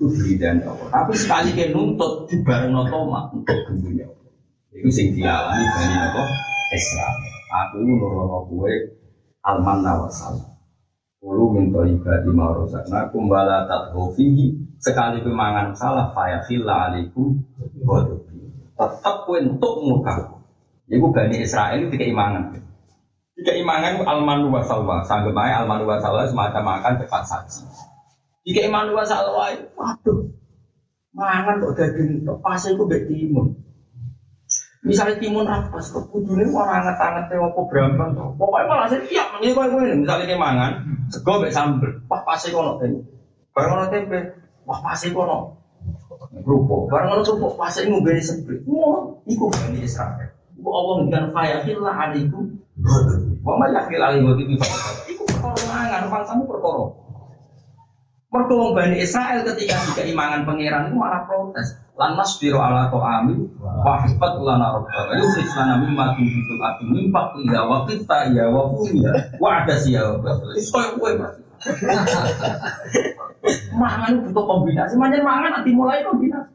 itu 0.00 0.40
dan. 0.40 0.64
Tapi 0.64 1.12
sekali 1.12 1.52
ke 1.52 1.68
nuntut 1.76 2.24
di 2.32 2.40
bareng 2.40 2.72
notoma 2.72 3.28
untuk 3.36 3.52
dunia. 3.68 4.08
Itu 4.72 4.88
sing 4.88 5.12
dialami 5.12 5.64
bani 5.68 5.96
apa? 6.00 6.22
Islam. 6.72 7.14
Aku 7.50 7.76
nurono 7.84 8.48
kue 8.48 8.72
alman 9.44 9.84
nawasal. 9.84 10.40
Ulu 11.20 11.52
minta 11.52 11.84
ibadi 11.84 12.32
maurosakna 12.32 13.12
kumbala 13.12 13.68
tathofihi 13.68 14.56
sekali 14.80 15.20
kemangan 15.20 15.76
salah 15.76 16.16
fayahilla 16.16 16.88
alaikum 16.88 17.36
wadubi. 17.84 18.48
Tetap 18.72 19.28
kue 19.28 19.44
untuk 19.44 19.84
muka. 19.84 20.40
Ibu 20.88 21.12
bani 21.12 21.44
Israel 21.44 21.76
itu 21.76 21.92
tiga 21.92 22.06
imangan. 22.08 22.56
Tiga 23.36 23.52
imangan 23.52 24.00
alman 24.08 24.48
wasalwa. 24.48 25.04
Sanggup 25.04 25.36
aja 25.36 25.60
alman 25.60 25.84
wasalwa 25.84 26.24
semacam 26.24 26.80
makan 26.80 27.04
cepat 27.04 27.22
saji. 27.28 27.89
Jika 28.40 28.60
iman 28.72 28.88
dua 28.88 29.04
salawai, 29.04 29.52
waduh, 29.76 30.32
mangan 31.12 31.60
kok 31.60 31.76
daging 31.76 32.24
tok 32.24 32.40
pas 32.40 32.62
iku 32.64 32.88
mbek 32.88 33.04
timun. 33.04 33.52
Misalnya 34.80 35.20
timun 35.20 35.44
apa, 35.44 35.76
kok 35.76 36.08
kudune 36.08 36.48
orang 36.48 36.80
anget-anget 36.80 37.28
tewa 37.28 37.52
apa 37.52 37.60
brambang 37.68 38.10
to. 38.16 38.24
Pokoke 38.40 38.64
malah 38.64 38.88
sing 38.88 39.04
iya 39.12 39.28
mengi 39.36 39.52
koyo 39.52 39.76
ngene, 39.76 40.00
misale 40.00 40.24
ki 40.24 40.40
mangan 40.40 40.72
sego 41.12 41.36
mbek 41.36 41.52
sambel. 41.52 41.92
Wah 42.08 42.24
pas 42.24 42.40
iku 42.48 42.64
ono 42.64 42.80
tempe. 42.80 43.04
Bareng 43.52 43.72
ono 43.76 43.86
tempe, 43.92 44.18
wah 44.64 44.80
pas 44.80 45.00
iku 45.04 45.18
ono 45.20 45.38
kerupuk. 46.40 46.88
Bareng 46.88 47.12
ono 47.12 47.20
kerupuk 47.20 47.60
pas 47.60 47.76
iku 47.76 48.00
ngene 48.00 48.24
seprit. 48.24 48.64
Ngono 48.64 49.20
iku 49.28 49.52
bani 49.52 49.84
Israel. 49.84 50.32
Iku 50.56 50.68
Allah 50.72 50.92
ngendikan 50.96 51.26
fayahillah 51.36 51.94
alaikum. 52.08 52.44
Wa 53.44 53.60
ma 53.60 53.68
yakhil 53.68 54.00
alaikum 54.00 54.32
Iku 54.48 55.22
perkara 55.28 55.60
mangan, 55.68 56.08
pangsamu 56.08 56.48
perkara. 56.48 57.09
Wong 58.30 58.78
Bani 58.78 59.02
Israel 59.02 59.42
ketika 59.42 59.74
juga 59.90 60.06
imangan 60.06 60.46
pangeran 60.46 60.86
itu 60.86 60.94
malah 60.94 61.26
protes. 61.26 61.74
Lan 61.98 62.14
biro 62.38 62.62
ala 62.62 62.86
amin 62.88 63.50
wa 63.58 64.06
hifat 64.06 64.32
lana 64.40 64.72
rabbaka 64.78 65.18
yukhrij 65.18 65.50
lana 65.52 65.74
mimma 65.82 66.14
tunbitul 66.14 66.62
ardu 66.62 66.84
min 66.88 67.04
faqliha 67.10 67.60
wa 67.66 67.84
qitta 67.90 68.30
ya 68.30 68.46
wa 68.48 68.70
fumiya 68.70 69.12
wa 69.42 69.48
adasiya 69.60 70.00
wa 70.14 70.16
basal. 70.22 70.48
Itu 70.54 70.70
koyo 70.96 71.26
Mangan 73.74 74.12
butuh 74.24 74.44
kombinasi, 74.46 74.94
manjan 74.96 75.26
mangan 75.26 75.60
nanti 75.60 75.74
mulai 75.74 76.06
kombinasi. 76.06 76.54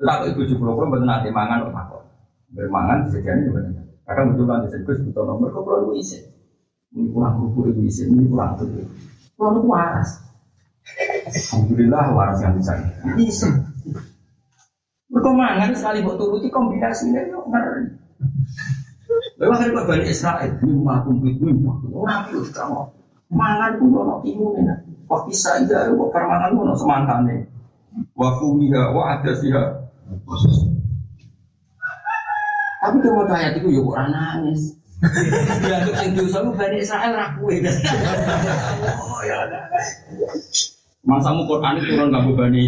Tak 0.00 0.28
ibu 0.32 0.42
cukup 0.46 0.80
kalau 0.80 0.90
betul 0.92 1.08
nanti 1.08 1.28
mangan 1.32 1.66
kok. 1.66 2.02
Bermangan 2.54 3.08
disediakan 3.08 3.46
juga 3.46 3.60
benar. 3.62 3.84
Kadang 4.06 4.26
betul 4.34 4.44
kan 4.46 4.64
disebut 4.68 4.96
butuh 5.10 5.24
nomor 5.26 5.48
kok 5.50 5.62
perlu 5.64 5.92
isi. 5.96 6.18
Ini 6.94 7.10
kurang 7.10 7.40
buku 7.40 7.74
ibu 7.74 7.80
isi, 7.88 8.06
ini 8.06 8.26
kurang 8.26 8.58
tuh. 8.58 8.68
Itu 8.70 9.60
waras. 9.66 10.29
Alhamdulillah 11.30 12.04
waras 12.12 12.38
yang 12.42 12.54
bisa. 12.58 12.72
Bisa. 13.14 13.48
Berkemangan 15.10 15.74
sekali 15.74 16.06
buat 16.06 16.18
turuti 16.18 16.50
kombinasinya 16.50 17.26
yuk 17.26 17.50
ngeri. 17.50 17.84
Lalu 19.42 19.52
hari 19.56 19.70
kau 19.74 19.88
balik 19.88 20.06
Israel, 20.06 20.52
lima 20.62 21.02
kumpit 21.02 21.40
lima, 21.42 21.72
orang 21.90 22.30
itu 22.30 22.46
kamu 22.52 22.86
mangan 23.32 23.72
pun 23.80 23.88
ono 23.96 24.14
timun 24.22 24.60
ini. 24.60 24.74
Kok 25.10 25.26
bisa 25.26 25.58
aja, 25.58 25.90
kok 25.90 26.10
permangan 26.14 26.54
pun 26.54 26.70
semangkane. 26.78 27.50
Wa 28.14 28.38
ada 29.18 29.32
sih 29.34 29.50
Tapi 32.80 32.96
dia 33.04 33.12
mau 33.12 33.28
tanya 33.28 33.52
itu 33.58 33.68
ya 33.68 33.80
kok 33.82 33.96
nangis. 34.08 34.62
Dia 35.64 35.78
tuh 35.88 35.94
yang 35.96 36.12
dosa 36.12 36.38
lu 36.44 36.52
bani 36.54 36.76
Israel 36.80 37.12
rakuwe. 37.16 37.60
Oh 39.00 39.20
ya. 39.24 39.48
Masamu 41.00 41.48
Quran 41.48 41.80
itu 41.80 41.96
turun 41.96 42.12
kamu 42.12 42.30
bani. 42.36 42.64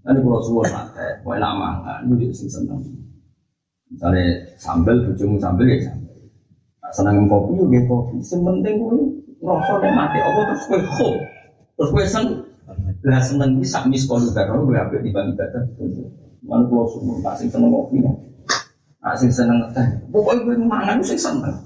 Nanti 0.00 0.18
kalau 0.24 0.40
suwon 0.40 0.64
nanti, 0.72 1.04
mau 1.20 1.36
lama 1.36 1.84
kan, 1.84 2.08
itu 2.08 2.32
sing 2.32 2.48
seneng. 2.48 2.80
Misalnya 3.92 4.48
sambel, 4.56 4.96
bujumu 5.04 5.36
sambel 5.36 5.68
ya 5.68 5.92
sambel. 5.92 6.16
Seneng 6.90 7.28
kopi, 7.28 7.60
ya 7.68 7.84
kopi. 7.84 8.16
Sementing 8.24 8.80
gue 8.80 8.96
ngerasa 9.44 9.72
dan 9.84 9.92
mati, 9.92 10.18
apa 10.24 10.40
terus 10.48 10.64
gue 10.72 10.80
kho, 10.88 11.10
terus 11.76 11.90
gue 11.92 12.04
sen. 12.08 12.26
Lah 13.04 13.20
seneng 13.20 13.60
bisa 13.60 13.84
juga, 13.92 14.48
kalau 14.48 14.64
gue 14.64 14.80
ambil 14.80 15.04
di 15.04 15.12
bang 15.12 15.36
ibadah. 15.36 15.62
Mana 16.40 16.64
kalau 16.64 16.88
suwon, 16.88 17.20
tak 17.20 17.36
sing 17.36 17.52
seneng 17.52 17.68
kopi 17.68 18.00
ya. 18.00 18.12
Nah, 19.04 19.16
sing 19.20 19.28
seneng 19.28 19.68
teh, 19.76 19.84
pokoknya 20.08 20.48
gue 20.48 20.56
mangan 20.64 21.04
sing 21.04 21.20
seneng. 21.20 21.60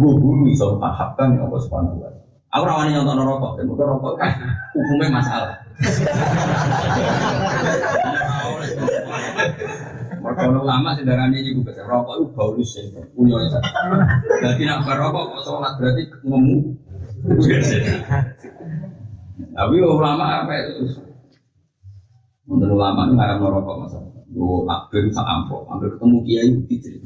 Gue 0.00 0.16
buru 0.16 0.48
bisa 0.48 0.64
pahamkan 0.80 1.36
ya 1.36 1.44
Allah 1.44 1.60
subhanahu 1.60 2.00
wa. 2.00 2.19
Aku 2.50 2.66
rawani 2.66 2.90
nyontok 2.98 3.14
rokok, 3.14 3.52
dan 3.62 3.64
bukan 3.70 3.86
rokok 3.94 4.14
kan 4.18 4.34
hukumnya 4.74 5.22
masalah. 5.22 5.54
Mereka 10.18 10.58
lama 10.58 10.90
sedarane 10.98 11.36
ini 11.38 11.54
gue 11.54 11.62
bisa 11.62 11.86
rokok 11.86 12.14
itu 12.18 12.26
bau 12.34 12.58
sih, 12.58 12.90
punya 13.14 13.38
itu. 13.46 13.60
Jadi 14.42 14.62
nak 14.66 14.82
berokok 14.82 15.30
kok 15.30 15.42
sholat 15.46 15.78
berarti 15.78 16.02
ngemu. 16.26 16.56
Tapi 19.54 19.74
ulama 19.78 20.42
apa 20.42 20.52
itu? 20.58 21.06
Menurut 22.50 22.74
ulama 22.82 23.06
itu 23.06 23.14
ngarang 23.14 23.46
rokok 23.46 23.76
masalah. 23.86 24.10
Gue 24.26 24.66
akhir 24.66 25.02
sak 25.14 25.26
ampok, 25.26 25.70
hampir 25.70 25.94
ketemu 25.94 26.18
kiai 26.26 26.50
itu 26.66 26.98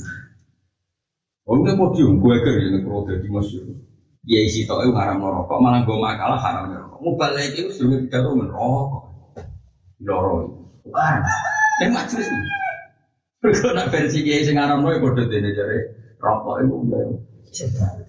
Oh 1.45 1.61
ini 1.61 1.77
podium, 1.77 2.25
gue 2.25 2.41
kerja 2.41 2.65
ini 2.73 2.81
kalau 2.81 3.05
jadi 3.05 3.29
masyur. 3.29 3.69
Ya 4.25 4.41
isi 4.41 4.65
itu 4.65 4.73
haram 4.73 5.21
merokok, 5.21 5.61
malah 5.61 5.85
gue 5.85 5.97
makalah 6.01 6.41
haram 6.41 6.73
merokok. 6.73 6.99
Mubal 7.05 7.37
lagi 7.37 7.61
itu 7.61 7.77
sudah 7.77 8.01
tidak 8.09 8.25
tahu 8.25 8.35
merokok. 8.41 9.03
Loro 10.01 10.35
itu. 10.49 10.61
Wah, 10.89 11.21
ini. 11.85 12.49
Berkena 13.45 13.85
versi 13.93 14.25
kiai 14.25 14.49
sing 14.49 14.57
haram 14.57 14.81
merokok, 14.81 15.13
bodoh 15.13 15.27
dene 15.29 15.53
jare 15.53 15.79
rokok 16.17 16.65
itu 16.65 16.75
enggak. 16.89 17.05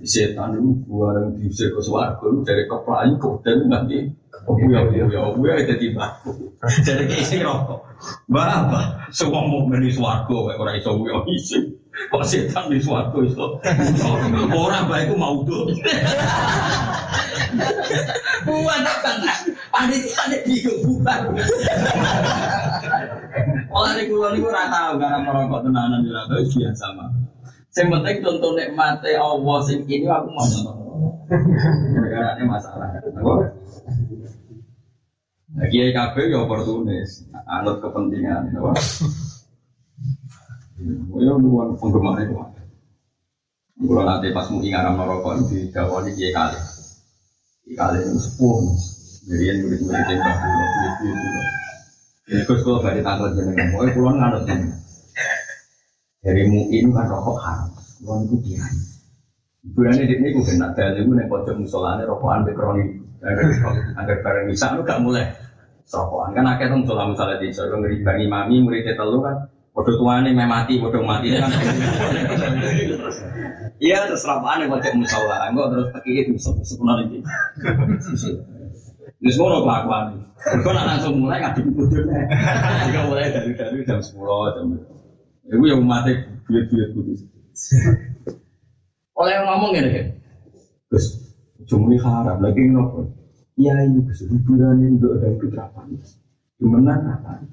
Setan 0.01 0.57
itu 0.57 0.89
yang 0.89 1.37
diusir 1.37 1.69
ke 1.69 1.81
suarga 1.81 2.25
itu 2.25 2.41
dari 2.41 2.65
kepelayu 2.65 3.13
ke 3.21 3.29
dan 3.45 3.69
nanti 3.69 4.09
Oh 4.45 4.59
ya 4.61 4.85
ya 4.93 5.09
ya 5.09 5.53
itu. 5.57 5.89
Jadi 6.85 7.03
kiai 7.09 7.25
sing 7.25 7.41
rokok. 7.41 7.81
Mbak, 8.29 9.09
semua 9.09 9.41
mau 9.47 9.65
beli 9.65 9.89
suarga, 9.89 10.53
orang 10.53 10.77
iso 10.77 10.93
ya 11.01 11.17
isi. 11.33 11.57
Kok 12.11 12.21
setan 12.27 12.69
di 12.69 12.77
suatu 12.77 13.23
itu 13.25 13.47
orang 14.53 14.85
baik 14.91 15.15
mau 15.17 15.41
tuh. 15.47 15.71
Buat 18.45 18.83
apa? 18.83 19.11
Panitia 19.73 20.19
ada 20.27 20.37
bingung 20.43 20.79
bukan. 20.83 21.21
Olah 23.71 23.93
di 23.97 24.03
kulon 24.11 24.37
itu 24.37 24.47
rata 24.51 24.93
karena 24.99 25.17
merokok 25.23 25.65
tenanan 25.65 26.03
rata 26.05 26.35
biasa 26.43 26.85
mah. 26.93 27.09
Yang 27.75 27.87
penting 27.91 28.17
contoh 28.23 28.51
nikmati 28.55 29.11
Allah 29.19 29.57
sing 29.67 29.83
ini 29.83 30.07
aku 30.07 30.31
mau 30.31 30.47
nonton. 30.47 30.75
Karena 32.07 32.39
ini 32.39 32.43
masalah. 32.47 32.87
Nah, 35.55 35.67
kiai 35.71 35.91
KB 35.91 36.15
ya 36.31 36.43
oportunis, 36.47 37.27
anut 37.47 37.83
kepentingan, 37.83 38.55
Ya 41.15 41.31
nuan 41.39 41.75
penggemar 41.79 42.19
itu. 42.23 42.35
Kalau 43.75 44.03
nanti 44.07 44.31
pas 44.31 44.47
mau 44.51 44.63
ngaram 44.63 44.95
merokok 44.95 45.51
di 45.51 45.67
Jawa 45.71 46.03
ini 46.07 46.15
dia 46.15 46.31
kali, 46.31 46.59
di 47.67 47.75
kali 47.75 47.99
itu 48.03 48.19
sepuh. 48.23 48.59
Jadi 49.25 49.43
yang 49.51 49.57
murid-murid 49.67 50.05
yang 50.05 50.19
bahu, 50.23 50.47
murid 50.47 50.93
itu. 51.03 51.29
Jadi 52.27 52.41
terus 52.47 52.61
kalau 52.63 52.79
dari 52.83 53.03
tanggal 53.03 53.35
jenengan, 53.35 53.67
mau 53.75 53.83
pulau 53.91 54.15
ngadot 54.15 54.43
ini. 54.47 54.84
Dari 56.25 56.43
muin 56.49 56.89
kan 56.89 57.05
rokok 57.05 57.37
haram, 57.37 57.69
pulau 58.01 58.25
itu 58.25 58.35
dia. 58.41 58.65
Bulan 59.77 59.97
ini 60.01 60.17
ini 60.17 60.33
gue 60.33 60.41
kena 60.41 60.73
dalil 60.73 61.05
gue 61.05 61.15
nih 61.21 61.25
pojok 61.29 61.55
musolane 61.61 62.01
rokokan 62.09 62.49
bekroni. 62.49 62.85
Agar 63.97 64.17
bareng 64.25 64.49
bisa 64.49 64.73
lu 64.73 64.81
gak 64.81 65.01
mulai 65.05 65.29
rokokan 65.85 66.33
kan 66.33 66.45
akhirnya 66.49 66.81
musola 66.81 67.13
misalnya 67.13 67.37
di 67.37 67.53
sana 67.53 67.77
ngeri 67.77 68.01
bagi 68.01 68.25
mami 68.25 68.57
muridnya 68.65 68.97
telu 68.97 69.21
kan 69.21 69.37
Bodoh 69.75 69.99
tuane 69.99 70.31
meh 70.31 70.47
mati, 70.47 70.79
bodoh 70.79 71.03
mati 71.03 71.35
kan. 71.35 71.51
Iya 73.75 74.07
terus 74.07 74.23
rapane 74.23 74.71
wajib 74.71 74.95
musola, 74.95 75.51
engko 75.51 75.67
terus 75.67 75.91
kaki 75.91 76.23
itu 76.23 76.31
sekolah 76.39 77.03
iki. 77.03 77.19
Wis 79.19 79.35
ngono 79.35 79.67
kelakuan. 79.67 80.15
Kok 80.63 80.71
nak 80.71 80.87
langsung 80.95 81.19
mulai 81.19 81.43
ngadep 81.43 81.67
bojone. 81.75 82.23
Jika 82.87 82.99
mulai 83.03 83.35
dari 83.35 83.51
dari 83.51 83.83
jam 83.83 83.99
10 83.99 84.15
jam. 84.55 84.94
Iku 85.45 85.63
yang 85.69 85.85
mati 85.85 86.17
biar-biar 86.49 86.89
kudu. 86.97 87.13
Oleh 89.13 89.31
yang 89.37 89.45
ngomong 89.45 89.71
ngene 89.77 89.89
kan. 89.93 90.07
Gus, 90.89 91.05
cuma 91.69 91.93
ini 91.93 91.97
haram 92.01 92.41
lagi 92.41 92.65
ngopo. 92.73 93.13
Iya 93.53 93.85
ini 93.85 94.01
Gus, 94.09 94.25
hiburan 94.25 94.81
ini 94.81 94.97
untuk 94.97 95.21
ada 95.21 95.27
ikut 95.29 95.51
rapan. 95.53 95.87
Gimana 96.57 96.97
rapan? 96.97 97.45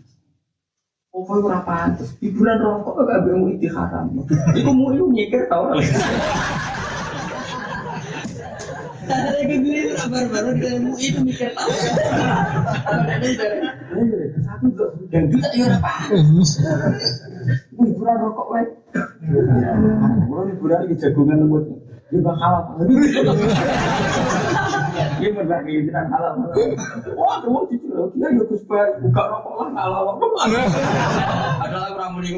Oh, 1.12 1.20
kau 1.28 1.44
rapan. 1.44 2.00
Hiburan 2.24 2.56
rokok 2.64 3.04
gak 3.04 3.28
mau 3.28 3.52
itu 3.52 3.68
haram. 3.68 4.08
Iku 4.56 4.70
mau 4.72 4.96
itu 4.96 5.04
mikir 5.12 5.44
tau 5.52 5.68
lah. 5.68 5.76
Ada 9.12 9.44
yang 9.44 9.60
gue 9.60 9.76
itu 9.76 9.94
kabar 9.96 10.24
baru 10.32 10.50
dia 10.56 10.80
mau 10.80 10.96
itu 10.96 11.20
mikir 11.20 11.52
tahu. 11.52 11.70
Aku 14.52 14.66
dan 15.12 15.28
juga 15.28 15.48
ya 15.52 15.76
apa? 15.76 15.92
Hiburan 17.76 18.16
rokok 18.24 18.46
wae. 18.48 18.64
Hiburan 20.52 20.76
lagi 20.80 20.94
jagungan 20.96 21.36
lembut. 21.44 21.64
Dia 22.12 22.20
bakal 22.20 22.52
apa? 22.60 22.70
Dia 25.20 25.30
berbagi 25.32 25.72
hiburan 25.80 26.06
halal. 26.12 26.32
Wah, 27.16 27.36
kamu 27.40 27.60
ya 28.16 28.28
Gus 28.36 28.64
buka 28.68 29.22
rokok 29.28 29.54
lah 29.60 29.68
halal. 29.76 30.16
Ada 31.60 31.76
lagi 31.76 31.92
orang 31.96 32.12
mending. 32.16 32.36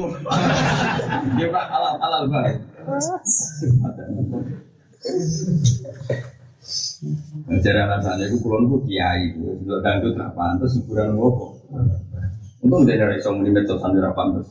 Dia 1.39 1.47
pak 1.51 1.65
halal 1.71 1.93
halal 2.03 2.23
baik. 2.27 2.59
Jadi 7.45 7.77
alasannya 7.77 8.25
itu 8.25 8.37
kulon 8.41 8.65
itu 8.65 8.77
kiai, 8.89 9.29
itu 9.33 9.73
dangdut 9.83 10.17
nggak 10.17 10.33
pantas, 10.33 10.73
hiburan 10.79 11.13
ngopo. 11.13 11.53
Untung 12.65 12.81
dia 12.87 12.97
dari 12.97 13.21
song 13.21 13.45
limit 13.45 13.65
medsos 13.65 13.77
sambil 13.77 14.09
pantas. 14.17 14.45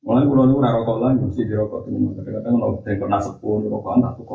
Mulai 0.00 0.24
kulon 0.24 0.48
itu 0.54 0.60
rokok 0.62 0.96
lagi, 1.02 1.20
mesti 1.20 1.42
dirokok 1.44 1.84
tuh. 1.84 1.92
Kadang-kadang 2.16 2.54
kalau 2.56 2.78
saya 2.80 2.96
pernah 2.96 3.20
sepuluh 3.20 3.66
rokokan 3.68 4.00
tak 4.00 4.12
tuh 4.16 4.26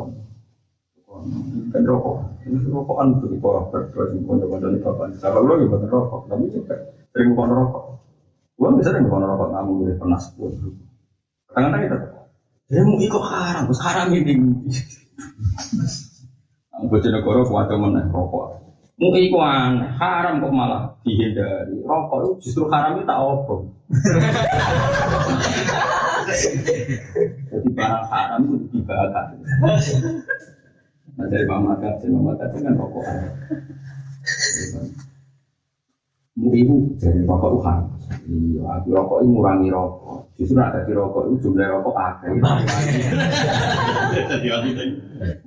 Kan 1.72 1.82
rokok, 1.82 2.16
ini 2.44 2.60
rokokan 2.68 3.16
tuh 3.22 3.28
di 3.32 3.38
porok 3.40 3.72
terus 3.72 4.12
di 4.12 4.20
pondok-pondok 4.20 4.68
di 4.68 4.80
papan. 4.84 5.08
Kalau 5.16 5.40
lo 5.48 5.56
juga 5.56 5.80
rokok, 5.88 6.28
tapi 6.28 6.52
juga 6.52 6.76
sering 7.10 7.32
rokok. 7.32 7.84
Gua 8.56 8.68
bisa 8.76 8.92
sering 8.92 9.08
bukan 9.08 9.24
rokok, 9.24 9.48
namun 9.52 9.96
pernah 9.96 10.20
sepuluh. 10.20 10.52
Kadang-kadang 11.48 12.04
kita 12.66 12.82
mau 12.82 12.98
ikut 12.98 13.22
haram, 13.30 13.62
terus 13.70 13.80
haram 13.80 14.10
ini. 14.12 14.32
Bocah 16.76 17.10
negara 17.10 17.40
kuat 17.48 17.72
mana 17.72 18.04
rokok. 18.12 18.62
Mau 18.96 19.12
ikut 19.12 19.40
aneh, 19.44 19.92
haram 20.00 20.40
kok 20.40 20.52
malah 20.56 20.96
dihindari. 21.04 21.84
Rokok 21.84 22.18
itu 22.24 22.48
justru 22.48 22.64
haram 22.72 22.96
itu 22.96 23.04
tak 23.04 23.20
opong. 23.20 23.68
Jadi 27.52 27.68
barang 27.76 28.04
haram 28.08 28.40
itu 28.44 28.56
dibakar. 28.72 29.36
Nah 31.16 31.26
dari 31.28 31.44
mama 31.48 31.76
kasih, 31.80 32.08
mama 32.12 32.36
kasih 32.40 32.60
kan 32.64 32.72
rokok. 32.76 33.04
Mu 36.36 36.48
ibu 36.56 36.96
jadi 36.96 37.20
rokok 37.28 37.48
itu 37.52 37.60
haram. 37.68 37.95
Iya, 38.06 38.62
aku 38.78 38.88
rokok 38.94 39.18
itu 39.22 39.28
ngurangi 39.34 39.68
rokok. 39.70 40.18
Justru 40.38 40.58
ada 40.62 40.82
di 40.86 40.92
rokok 40.94 41.26
itu 41.30 41.36
jumlah 41.46 41.66
rokok 41.78 41.94
ada. 41.98 42.26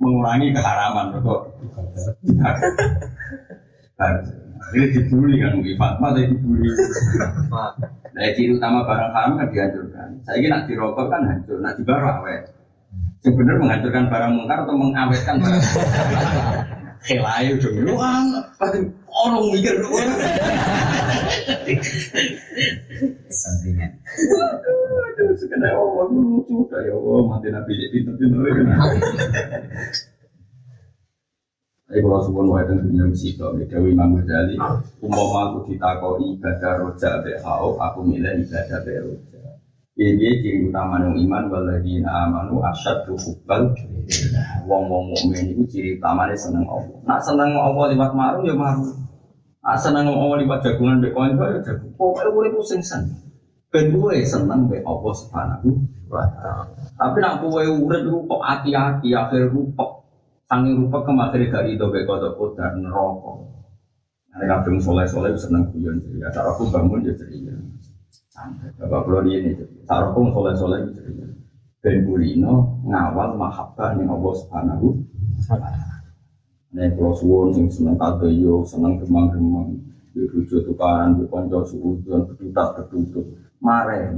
mengurangi 0.00 0.52
keharaman 0.52 1.06
rokok. 1.16 1.40
Ini 4.70 4.86
dibully 4.94 5.34
kan 5.42 5.50
mungkin 5.56 5.76
Fatma 5.80 6.14
tadi 6.14 6.30
dibully. 6.30 6.68
Nah, 8.10 8.26
ciri 8.36 8.52
utama 8.54 8.84
barang 8.84 9.10
haram 9.16 9.40
kan 9.40 9.48
dihancurkan. 9.48 10.08
Saya 10.28 10.38
kira 10.44 10.66
di 10.68 10.74
rokok 10.76 11.06
kan 11.08 11.24
hancur, 11.24 11.58
nah 11.64 11.72
di 11.72 11.82
barang 11.84 12.16
awet. 12.20 12.42
Sebenarnya 13.20 13.60
menghancurkan 13.60 14.04
barang 14.08 14.32
mungkar 14.36 14.58
atau 14.64 14.74
mengawetkan 14.76 15.36
barang 15.40 15.62
Kelayu 17.00 17.56
dong, 17.56 17.76
lu 17.80 17.96
orang 19.20 19.44
mikir 19.52 19.74
Sampingan. 23.30 23.90
Aduh, 24.00 25.36
sekedar 25.38 25.72
Allah 25.76 26.06
lucu 26.10 26.66
kayak 26.66 26.92
Allah 26.92 27.20
mati 27.28 27.48
nabi 27.52 27.72
jadi 27.78 28.02
pinter-pinter 28.02 28.42
Tapi 31.90 32.06
kalau 32.06 32.22
sebuah 32.22 32.46
wae 32.46 32.62
itu 32.62 32.74
dunia 32.86 33.04
musibah, 33.10 33.50
Dewi 33.66 33.90
Imam 33.90 34.14
Ghazali, 34.14 34.54
umpama 35.02 35.50
aku 35.50 35.74
ditakoi 35.74 36.38
ibadah 36.38 36.86
roja 36.86 37.18
behau, 37.18 37.74
aku 37.82 38.06
milih 38.06 38.46
ibadah 38.46 38.78
beroja. 38.86 39.42
Ini 39.98 40.38
ciri 40.38 40.70
utama 40.70 41.02
yang 41.02 41.18
iman 41.18 41.50
waladina 41.50 42.30
amanu 42.30 42.62
asyad 42.62 43.10
hubbal 43.10 43.74
Wong 44.70 44.86
wong 44.86 45.04
mukmin 45.12 45.50
itu 45.50 45.62
ciri 45.66 45.90
utamanya 45.98 46.38
seneng 46.38 46.62
Allah. 46.70 46.94
Nak 47.10 47.20
seneng 47.26 47.58
Allah 47.58 47.84
lewat 47.90 48.10
maru 48.14 48.40
ya 48.46 48.54
maru. 48.54 48.86
Nak 49.60 49.76
seneng 49.76 50.08
Allah 50.08 50.40
lewat 50.40 50.64
jagungan 50.64 51.04
bekoin 51.04 51.36
ya 51.36 51.60
jagung. 51.60 51.92
Pokoknya 52.00 52.32
boleh 52.32 52.50
pusing 52.56 52.80
sen. 52.80 53.12
Ben 53.68 53.92
gue 53.92 54.24
seneng 54.24 54.66
be 54.72 54.80
Allah 54.80 55.12
subhanahu. 55.12 55.68
Tapi 56.96 57.16
nak 57.20 57.44
gue 57.44 57.62
urut 57.68 58.02
lu 58.02 58.24
kok 58.24 58.42
hati-hati 58.42 59.12
akhir 59.12 59.52
rupok. 59.52 60.00
Sangi 60.48 60.74
rupok 60.74 61.06
kemarin 61.06 61.46
gak 61.52 61.68
itu 61.70 61.86
be 61.92 62.02
kodok 62.08 62.34
kodar 62.40 62.74
neraka. 62.74 63.46
Nah, 64.30 64.46
kadang 64.46 64.78
soleh-soleh 64.78 65.34
seneng 65.36 65.70
guyon 65.74 65.98
ceria. 66.02 66.30
Cara 66.32 66.54
aku 66.54 66.70
bangun 66.70 67.06
ya 67.06 67.14
ceria. 67.14 67.54
Santai. 68.30 68.72
Bapak 68.78 69.26
dia 69.26 69.42
ini. 69.42 69.54
Cara 69.86 70.10
aku 70.10 70.30
soleh-soleh 70.32 70.90
ceria. 70.96 71.28
Ben 71.84 72.02
kulino 72.08 72.80
ngawal 72.86 73.36
mahabbah 73.36 73.94
ning 73.98 74.08
Allah 74.08 74.32
Subhanahu 74.40 74.86
wa 75.50 75.56
taala. 75.58 75.89
Nek 76.70 76.94
kula 76.94 77.10
suwun 77.18 77.50
sing 77.50 77.66
seneng 77.66 77.98
kadoyo, 77.98 78.62
seneng 78.62 78.94
gemang-gemang, 79.02 79.74
yo 80.14 80.22
rujuk 80.30 80.62
tukaran, 80.70 81.18
yo 81.18 81.26
kanca 81.26 81.66
suudon, 81.66 82.30
kedutak 82.30 82.78
kedutut. 82.78 83.26
Mare 83.58 84.14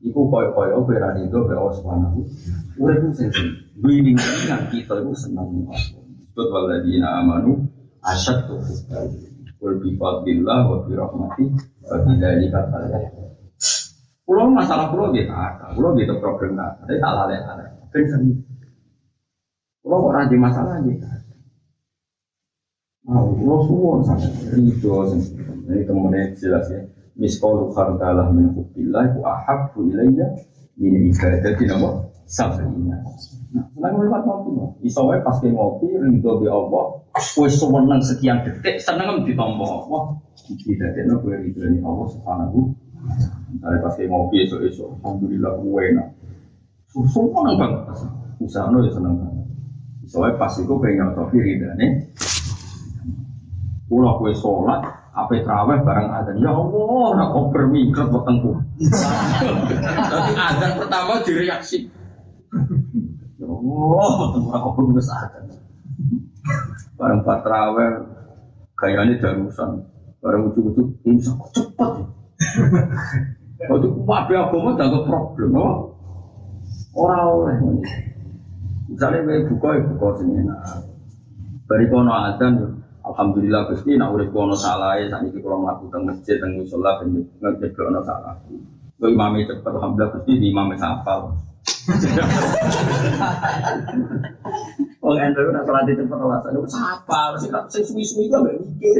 iku 0.00 0.32
koyo-koyo 0.32 0.80
kowe 0.80 0.96
ra 0.96 1.12
nido 1.12 1.44
be 1.44 1.52
Subhanahu. 1.52 2.24
Urip 2.80 3.04
sing 3.12 3.28
winning 3.84 4.16
nang 4.48 4.72
kita 4.72 4.96
iku 4.96 5.12
seneng 5.12 5.68
Allah. 5.68 5.76
Sebut 6.32 6.48
waladina 6.48 7.20
amanu 7.20 7.68
asyaddu 8.00 8.56
hubban. 8.56 9.12
Qul 9.60 9.76
bi 9.84 9.92
fadlillah 10.00 10.60
wa 10.72 10.80
bi 10.88 10.96
rahmati 10.96 11.44
wa 11.84 11.96
bi 12.00 12.16
dzalika 12.16 12.64
falyafrahu. 12.72 13.28
Pulau 14.24 14.48
masalah 14.48 14.88
pulau 14.88 15.12
gitu 15.12 15.28
ada, 15.28 15.68
pulau 15.76 15.92
gitu 16.00 16.16
problem 16.16 16.56
ada, 16.56 16.80
tapi 16.80 16.96
tak 16.96 17.12
lalai 17.12 17.44
lalai. 17.44 17.68
Ben 17.92 18.08
seni. 18.08 18.32
Pulau 19.84 20.08
kok 20.08 20.16
rajin 20.16 20.40
masalah 20.40 20.80
gitu. 20.80 21.19
Nah, 23.10 23.26
pulau 23.26 23.66
suwon 23.66 23.98
sampai 24.06 24.54
itu, 24.62 24.86
ini 25.66 25.82
kemudian 25.82 26.30
jelas 26.38 26.70
ya. 26.70 26.78
Miskolu 27.18 27.74
khardalah 27.74 28.30
min 28.30 28.54
hubbillah 28.54 29.18
ku 29.18 29.26
ahabbu 29.26 29.90
ilayya 29.90 30.30
min 30.78 31.10
ibadati 31.10 31.66
nama 31.66 32.06
sabrina. 32.30 33.02
Nah, 33.50 33.66
senang 33.74 33.98
melihat 33.98 34.22
ngopi 34.22 34.50
no. 34.54 34.78
Iso 34.86 35.10
wae 35.10 35.18
pas 35.26 35.42
ngopi 35.42 35.90
ridho 35.90 36.38
bi 36.38 36.46
Allah, 36.46 37.02
kowe 37.10 37.48
seneng 37.50 37.98
sekian 37.98 38.46
detik 38.46 38.78
seneng 38.78 39.26
ditompo. 39.26 39.90
Wah, 39.90 40.14
tidak 40.46 40.94
ada 40.94 41.18
kowe 41.18 41.34
ridho 41.34 41.66
ni 41.66 41.82
Allah 41.82 42.06
subhanahu 42.14 42.70
Misalnya 43.50 43.78
pas 43.82 43.94
kayak 43.98 44.10
ngopi 44.12 44.36
esok-esok, 44.46 44.88
Alhamdulillah 45.02 45.52
gue 45.58 45.82
enak. 45.90 46.08
Susu 46.94 47.26
seneng 47.34 47.56
banget. 47.58 47.82
Usaha 48.38 48.70
no 48.70 48.78
ya 48.86 48.90
seneng 48.94 49.18
banget. 49.18 49.46
Soalnya 50.10 50.42
pas 50.42 50.52
itu 50.58 50.74
pengen 50.82 51.06
nyocoki 51.10 51.38
ridane. 51.38 51.86
Pulau 53.90 54.22
kue 54.22 54.30
sholat, 54.30 54.86
apa 55.10 55.42
terawih 55.42 55.82
barang 55.82 56.08
azan. 56.22 56.38
Ya 56.38 56.54
Allah, 56.54 57.06
nak 57.18 57.28
kau 57.34 57.50
bermingkret 57.50 58.06
wetengku. 58.06 58.54
Tapi 60.06 60.32
azan 60.38 60.72
pertama 60.78 61.18
direaksi. 61.26 61.90
Ya 63.34 63.50
Allah, 63.50 64.10
wetengku 64.14 64.50
aku 64.54 64.68
bermingkret 64.78 65.10
azan. 65.10 65.44
Barang 66.94 67.26
pas 67.26 67.42
terawih, 67.42 68.06
gayanya 68.78 69.18
darusan. 69.18 69.82
Barang 70.22 70.54
ujuk-ujuk, 70.54 70.86
ini 71.10 71.18
kok 71.26 71.50
cepet 71.50 71.90
ya. 71.98 72.06
Waktu 73.66 73.90
kuwabe 73.90 74.32
agama 74.38 74.78
tak 74.78 75.02
problem, 75.02 75.50
oh. 75.58 75.98
Orang 76.94 77.42
oleh 77.42 77.56
Misalnya 78.90 79.22
kayak 79.22 79.46
buka 79.50 79.68
ya 79.78 79.82
buka 79.86 80.08
sini. 80.18 80.42
Dari 81.70 81.84
kono 81.86 82.10
adzan 82.10 82.79
Alhamdulillah 83.00 83.72
Gusti 83.72 83.96
nak 83.96 84.12
urip 84.12 84.32
ono 84.36 84.52
salah 84.52 85.00
ya 85.00 85.08
sakniki 85.08 85.40
kula 85.40 85.56
mlaku 85.56 85.88
teng 85.88 86.04
masjid 86.04 86.36
teng 86.36 86.60
musala 86.60 87.00
ben 87.00 87.24
ngecek 87.40 87.78
ono 87.80 88.00
salah. 88.04 88.36
Kok 89.00 89.08
imame 89.08 89.48
cepet 89.48 89.72
alhamdulillah 89.72 90.12
Gusti 90.14 90.32
di 90.36 90.46
imame 90.52 90.76
hafal. 90.76 91.20
Oh, 95.00 95.16
ente 95.16 95.40
nak 95.48 95.64
salat 95.64 95.88
cepet 95.88 96.12
ora 96.12 96.38
sadar 96.44 96.60
hafal 96.60 97.32
sing 97.40 97.50
sing 97.72 97.82
suwi-suwi 97.88 98.28
kok 98.28 98.44
mbek 98.44 98.54
mikir. 98.60 98.94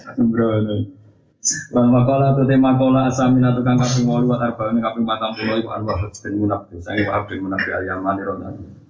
Sembrono. 0.16 0.76
Wal 1.70 1.86
makola 1.92 2.34
tu 2.34 2.42
tema 2.48 2.74
kola 2.74 3.06
asamina 3.06 3.54
tukang 3.54 3.78
kaping 3.78 4.08
walu 4.08 4.32
wa 4.32 4.40
arba'in 4.40 4.82
kaping 4.82 5.04
matang 5.06 5.30
pulau 5.36 5.60
iku 5.60 5.68
arwah 5.68 6.10
bin 6.10 6.34
munafik 6.42 6.80
sange 6.82 7.06
wa 7.06 7.22
bin 7.28 7.38
munafik 7.44 7.70
al 7.70 7.84
yamani 7.86 8.22
rodani. 8.26 8.85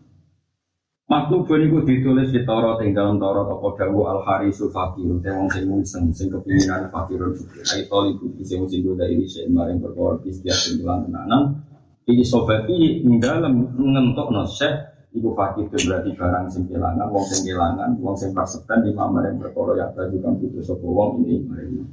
Maktub 1.07 1.47
niku 1.47 1.87
ditulis 1.87 2.35
di 2.35 2.43
Toro 2.43 2.83
ing 2.83 2.91
dalam 2.91 3.23
Toro 3.23 3.47
apa 3.47 3.79
dawu 3.79 4.11
al 4.11 4.27
harisu 4.27 4.75
fakir 4.75 5.07
te 5.23 5.31
wong 5.31 5.47
sing 5.55 5.71
mungseng 5.71 6.11
sing 6.11 6.27
kepinginan 6.35 6.91
fakirun 6.91 7.31
sugih 7.31 7.63
ai 7.63 7.87
toli 7.87 8.19
kudu 8.19 8.43
sing 8.43 8.67
sing 8.67 8.83
goda 8.83 9.07
ini 9.07 9.23
sing 9.23 9.55
maring 9.55 9.79
perkara 9.79 10.19
istiak 10.27 10.59
sing 10.59 10.83
lan 10.83 11.07
tenanan. 11.07 11.63
Iki 12.11 12.27
sobati 12.27 13.07
ing 13.07 13.23
dalem 13.23 13.71
ngentokno 13.79 14.51
syekh 14.51 15.07
iku 15.15 15.31
fakir 15.39 15.71
berarti 15.71 16.11
barang 16.11 16.47
sing 16.51 16.67
kelangan 16.67 17.07
wong 17.07 17.23
sing 17.31 17.41
kelangan 17.47 17.91
wong 18.03 18.19
sing 18.19 18.35
prasekan 18.35 18.83
di 18.83 18.91
maring 18.91 19.39
perkara 19.39 19.87
tadi 19.95 20.19
kan 20.19 20.35
putus 20.43 20.67
sapa 20.67 20.87
wong 20.91 21.23
ini 21.23 21.39
maring 21.47 21.87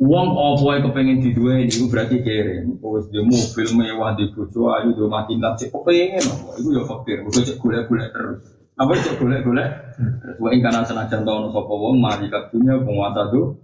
Uang 0.00 0.32
yang 0.32 0.80
kepengen 0.88 1.20
diduwe 1.20 1.68
ini 1.68 1.84
berarti 1.92 2.24
kere. 2.24 2.64
Wis 2.80 3.12
di 3.12 3.20
mobil 3.20 3.68
mewah 3.76 4.16
di 4.16 4.32
bojo 4.32 4.72
ayu 4.72 4.96
di 4.96 5.04
mati 5.04 5.36
cek 5.36 5.68
kepengen 5.76 6.24
apa? 6.24 6.56
Iku 6.56 6.68
ya 6.72 6.82
fakir. 6.88 7.20
Gue 7.20 7.44
cek 7.44 7.60
golek-golek 7.60 8.08
terus. 8.08 8.40
Apa 8.80 8.96
cek 8.96 9.20
golek-golek? 9.20 9.68
Terus 10.00 10.36
wae 10.40 10.56
kana 10.64 10.88
senajan 10.88 11.20
tahun 11.20 11.52
sapa 11.52 11.74
wong 11.76 12.00
mari 12.00 12.32
kadunya 12.32 12.80
penguasa 12.80 13.28
tuh. 13.28 13.60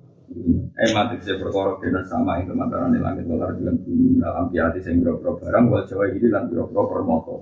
Eh 0.76 0.92
mati 0.92 1.16
saya 1.24 1.40
perkara 1.40 1.80
dengan 1.80 2.04
sama 2.04 2.36
itu 2.44 2.52
antara 2.52 2.92
langit 2.92 3.24
dolar 3.24 3.56
dengan 3.56 3.80
bumi 3.80 4.20
dalam 4.20 4.52
hati 4.52 4.80
sing 4.84 5.00
boro 5.00 5.40
barang 5.40 5.64
wal 5.72 5.88
jawa 5.88 6.04
ini 6.12 6.28
lan 6.28 6.52
boro 6.52 6.84
permoto. 6.84 7.34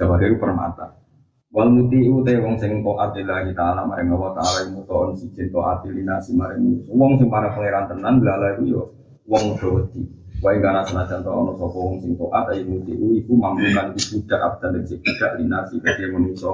Jawa 0.00 0.16
itu 0.24 0.40
permata. 0.40 1.01
Wal 1.52 1.68
muti 1.68 2.00
te 2.24 2.32
wong 2.40 2.56
sing 2.56 2.80
taat 2.80 3.12
lillahi 3.12 3.52
ta'ala 3.52 3.84
maring 3.84 4.08
Allah 4.16 4.32
ta'ala 4.40 4.72
mutoon 4.72 5.12
siji 5.12 5.52
taat 5.52 5.84
linasi 5.84 6.32
maring 6.32 6.80
wong 6.88 7.20
sing 7.20 7.28
para 7.28 7.52
pangeran 7.52 7.92
tenan 7.92 8.24
lala 8.24 8.56
iku 8.56 8.64
yo 8.64 8.82
wong 9.28 9.60
wedi. 9.60 10.00
Wae 10.40 10.64
kana 10.64 10.80
senajan 10.80 11.20
to 11.20 11.28
ana 11.28 11.52
sapa 11.52 11.76
wong 11.76 12.00
sing 12.00 12.16
taat 12.16 12.56
ayo 12.56 12.64
muti 12.72 12.96
iku 12.96 13.36
mampukan 13.36 13.92
budak 13.92 14.40
abdan 14.40 14.80
sing 14.88 15.04
budak 15.04 15.32
linasi 15.36 15.76
kaya 15.84 16.08
manusa. 16.08 16.52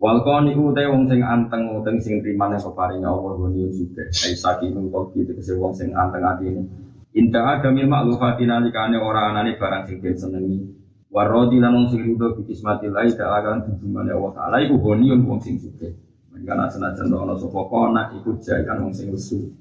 Wal 0.00 0.18
qani 0.24 0.56
te 0.56 0.82
wong 0.88 1.04
sing 1.04 1.20
anteng 1.20 1.62
uteng 1.76 2.00
sing 2.00 2.24
trimane 2.24 2.56
peparinge 2.56 3.04
Allah 3.04 3.32
goni 3.36 3.68
juga. 3.76 4.08
Ai 4.08 4.32
saking 4.32 4.88
kok 4.88 5.12
gitu 5.12 5.36
kese 5.36 5.52
wong 5.60 5.76
sing 5.76 5.92
anteng 5.92 6.24
atine. 6.24 6.64
Inta 7.12 7.44
ada 7.44 7.68
mil 7.68 7.92
maklufatina 7.92 8.64
likane 8.64 8.96
ora 8.96 9.36
anane 9.36 9.60
barang 9.60 9.84
sing 9.84 10.00
den 10.00 10.16
senengi. 10.16 10.83
Warodi 11.14 11.62
lan 11.62 11.78
wong 11.78 11.86
sing 11.94 12.02
rido 12.02 12.34
bi 12.34 12.42
kismati 12.42 12.90
lahi 12.90 13.14
ta'ala 13.14 13.38
kan 13.38 13.62
tunjumane 13.62 14.10
Allah 14.10 14.34
taala 14.34 14.56
iku 14.66 14.82
honiun 14.82 15.22
wong 15.22 15.38
sing 15.38 15.62
sugih. 15.62 15.94
Mangkana 16.34 16.66
senajan 16.66 17.06
ana 17.06 17.38
sapa 17.38 17.60
kona 17.70 18.10
iku 18.18 18.34
jayan 18.42 18.82
wong 18.82 18.90
sing 18.90 19.14
lesu. 19.14 19.54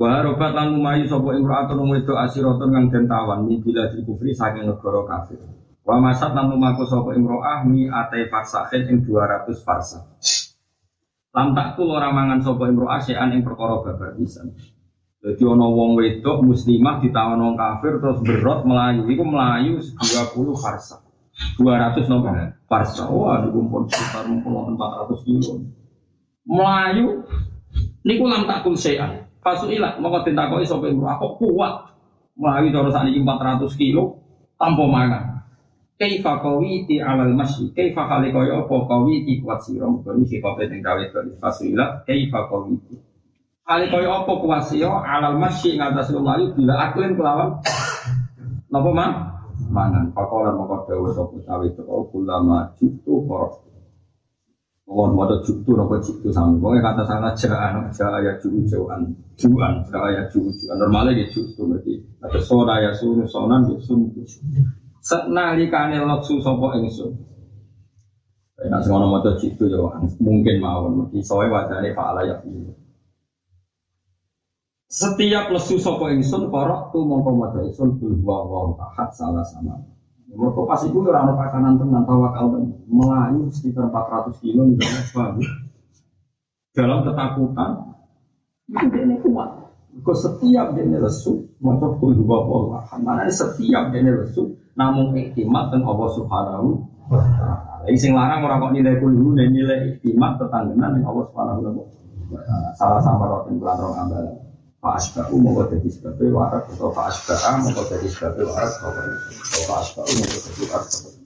Wa 0.00 0.24
robat 0.24 0.56
lan 0.56 0.72
lumayu 0.72 1.04
sapa 1.04 1.36
imra'atun 1.36 1.76
wedo 1.92 2.16
asiratun 2.16 2.72
kang 2.72 2.88
den 2.88 3.04
tawan 3.04 3.44
mi 3.44 3.60
bila 3.60 3.84
kufri 3.92 4.32
saking 4.32 4.64
negara 4.64 5.04
kafir. 5.04 5.44
Wa 5.84 6.00
masat 6.00 6.32
lan 6.32 6.48
lumaku 6.48 6.88
sapa 6.88 7.12
imra'ah 7.12 7.68
mi 7.68 7.92
ate 7.92 8.24
farsahin 8.32 8.88
ing 8.88 9.04
200 9.04 9.52
farsa. 9.60 10.08
Lam 11.36 11.52
tak 11.52 11.76
ora 11.84 12.08
mangan 12.16 12.40
sapa 12.40 12.64
imra'ah 12.64 13.04
sean 13.04 13.28
ing 13.36 13.44
perkara 13.44 13.84
babar 13.84 14.16
pisan. 14.16 14.56
Jadi 15.26 15.42
ono 15.42 15.74
wong 15.74 15.98
wedok 15.98 16.38
muslimah 16.46 17.02
ditawan 17.02 17.42
wong 17.42 17.58
kafir 17.58 17.98
terus 17.98 18.22
berot 18.22 18.62
melayu. 18.62 19.10
Iku 19.10 19.26
melayu 19.26 19.82
20 19.82 20.54
farsa. 20.54 21.02
200 21.58 22.06
nopo 22.06 22.30
farsa. 22.70 23.10
Wah, 23.10 23.42
niku 23.42 23.66
pun 23.66 23.90
sekitar 23.90 24.22
400 24.30 25.26
kilo. 25.26 25.66
Melayu 26.46 27.26
niku 28.06 28.24
lam 28.30 28.46
takul 28.46 28.78
sean. 28.78 29.26
Pasu 29.42 29.66
ilat 29.66 29.98
mongko 29.98 30.30
ditakoki 30.30 30.62
sapa 30.62 30.86
aku 30.94 31.26
kuat. 31.34 31.90
Melayu 32.38 32.70
cara 32.70 32.94
sakniki 32.94 33.18
400 33.18 33.66
kilo 33.74 34.22
tanpa 34.54 34.86
mangan. 34.86 35.24
Kaifa 35.96 36.44
qawiti 36.44 37.00
alal 37.00 37.32
masyi 37.32 37.72
Kaifa 37.72 38.04
kali 38.04 38.28
kaya 38.28 38.62
apa 38.62 38.76
qawiti 38.84 39.40
kuat 39.42 39.64
iki 39.66 40.38
kope 40.44 40.68
ning 40.68 40.84
gawe 40.84 41.02
Fasu 41.40 41.72
ilat 41.72 42.04
kaifa 42.04 42.46
qawiti 42.52 43.05
Ali 43.66 43.90
kaya 43.90 44.22
apa 44.22 44.30
kuwasio 44.38 45.02
alal 45.02 45.42
masyi 45.42 45.74
ing 45.74 45.82
atas 45.82 46.14
lumayu 46.14 46.54
bila 46.54 46.86
aklin 46.86 47.18
kelawan 47.18 47.58
napa 48.70 48.90
man 48.94 49.10
mangan. 49.74 50.14
Pakola 50.14 50.54
moko 50.54 50.86
dawa 50.86 51.10
sapa 51.10 51.34
cawe 51.42 51.66
to 51.74 51.82
kulama 52.14 52.70
jutu 52.78 53.26
kor 53.26 53.66
Mohon 54.86 55.18
mau 55.18 55.34
jutu 55.42 55.74
nopo 55.74 55.98
jutu 55.98 56.30
sama, 56.30 56.54
pokoknya 56.62 56.78
kata 56.78 57.02
salah 57.10 57.34
jangan 57.34 57.90
jangan 57.90 58.22
ya 58.22 58.38
jutu 58.38 58.62
jauhan, 58.70 59.02
juan 59.34 59.82
jangan 59.90 60.14
ya 60.14 60.22
jutu 60.30 60.46
juan. 60.46 60.78
Normalnya 60.78 61.26
gitu 61.26 61.42
jutu 61.42 61.74
berarti 61.74 61.94
ada 62.22 62.38
soda 62.38 62.78
ya 62.78 62.94
sunu 62.94 63.26
sonan 63.26 63.66
ya 63.66 63.82
sun. 63.82 64.14
Senalikane 65.02 65.98
loksu 66.06 66.38
sopo 66.38 66.70
ingsun. 66.78 67.18
Nah, 68.70 68.78
semua 68.78 69.10
mau 69.10 69.18
jutu 69.18 69.66
jauhan 69.66 70.06
mungkin 70.22 70.62
mau, 70.62 70.86
mungkin 70.86 71.18
soalnya 71.18 71.66
wajahnya 71.66 71.90
faala 71.90 72.22
ya 72.22 72.38
setiap 74.86 75.50
lesu 75.50 75.82
sopo 75.82 76.06
ingsun 76.06 76.46
korok 76.46 76.94
tu 76.94 77.02
mongko 77.02 77.30
maca 77.34 77.58
ingsun 77.66 77.98
bil 77.98 78.14
wa 78.22 78.46
wa 78.46 78.78
ahad 78.78 79.10
salah 79.10 79.42
sama. 79.42 79.82
Mereka 80.30 80.62
pas 80.68 80.82
itu 80.84 80.98
ora 81.00 81.26
ono 81.26 81.34
pakanan 81.38 81.78
tenan 81.80 82.02
tawakal 82.04 82.54
melayu 82.86 83.48
sekitar 83.50 83.88
400 83.90 84.42
kilo 84.42 84.68
misalnya 84.68 85.02
bagus. 85.10 85.48
Dalam 86.76 86.98
ketakutan 87.02 87.70
itu 88.68 88.86
dia 88.92 89.16
kuat. 89.22 89.50
Kau 90.04 90.12
setiap 90.12 90.76
dia 90.76 90.86
lesu 90.86 91.50
maca 91.58 91.86
bil 91.98 92.22
wa 92.22 92.38
wa 92.46 92.78
ahad. 92.78 93.00
Mana 93.02 93.26
setiap 93.26 93.90
dia 93.90 94.06
lesu 94.06 94.54
namun 94.78 95.16
iktimat 95.18 95.72
dan 95.74 95.82
Allah 95.82 96.08
Subhanahu 96.14 96.68
wa 97.10 97.22
taala. 97.34 97.90
Sing 97.96 98.14
larang 98.14 98.44
ora 98.46 98.62
kok 98.62 98.70
nilai 98.76 99.02
kulhu 99.02 99.34
nilai 99.34 99.98
iktimat 99.98 100.38
tetanggenan 100.38 101.00
dengan 101.00 101.10
Allah 101.10 101.24
Subhanahu 101.32 101.58
wa 102.30 102.40
taala. 102.44 102.68
Salah 102.76 103.00
sama 103.02 103.24
rotin 103.26 103.58
bulan 103.58 103.82
rong 103.82 103.96
ambalan. 103.98 104.45
Pak 104.86 105.02
Asba'u 105.02 105.34
mau 105.42 105.66
jadi 105.66 105.88
sebabnya 105.90 106.30
warak 106.30 106.70
atau 106.70 106.94
Pak 106.94 107.10
Asba'a 107.10 107.58
mau 107.58 107.74
jadi 107.74 108.06
sebabnya 108.06 108.46
warak 108.54 108.70
atau 108.78 108.90
Pak 109.66 109.78
Asba'u 109.82 110.12
mau 110.14 110.26
jadi 110.30 110.62
warak 110.70 111.25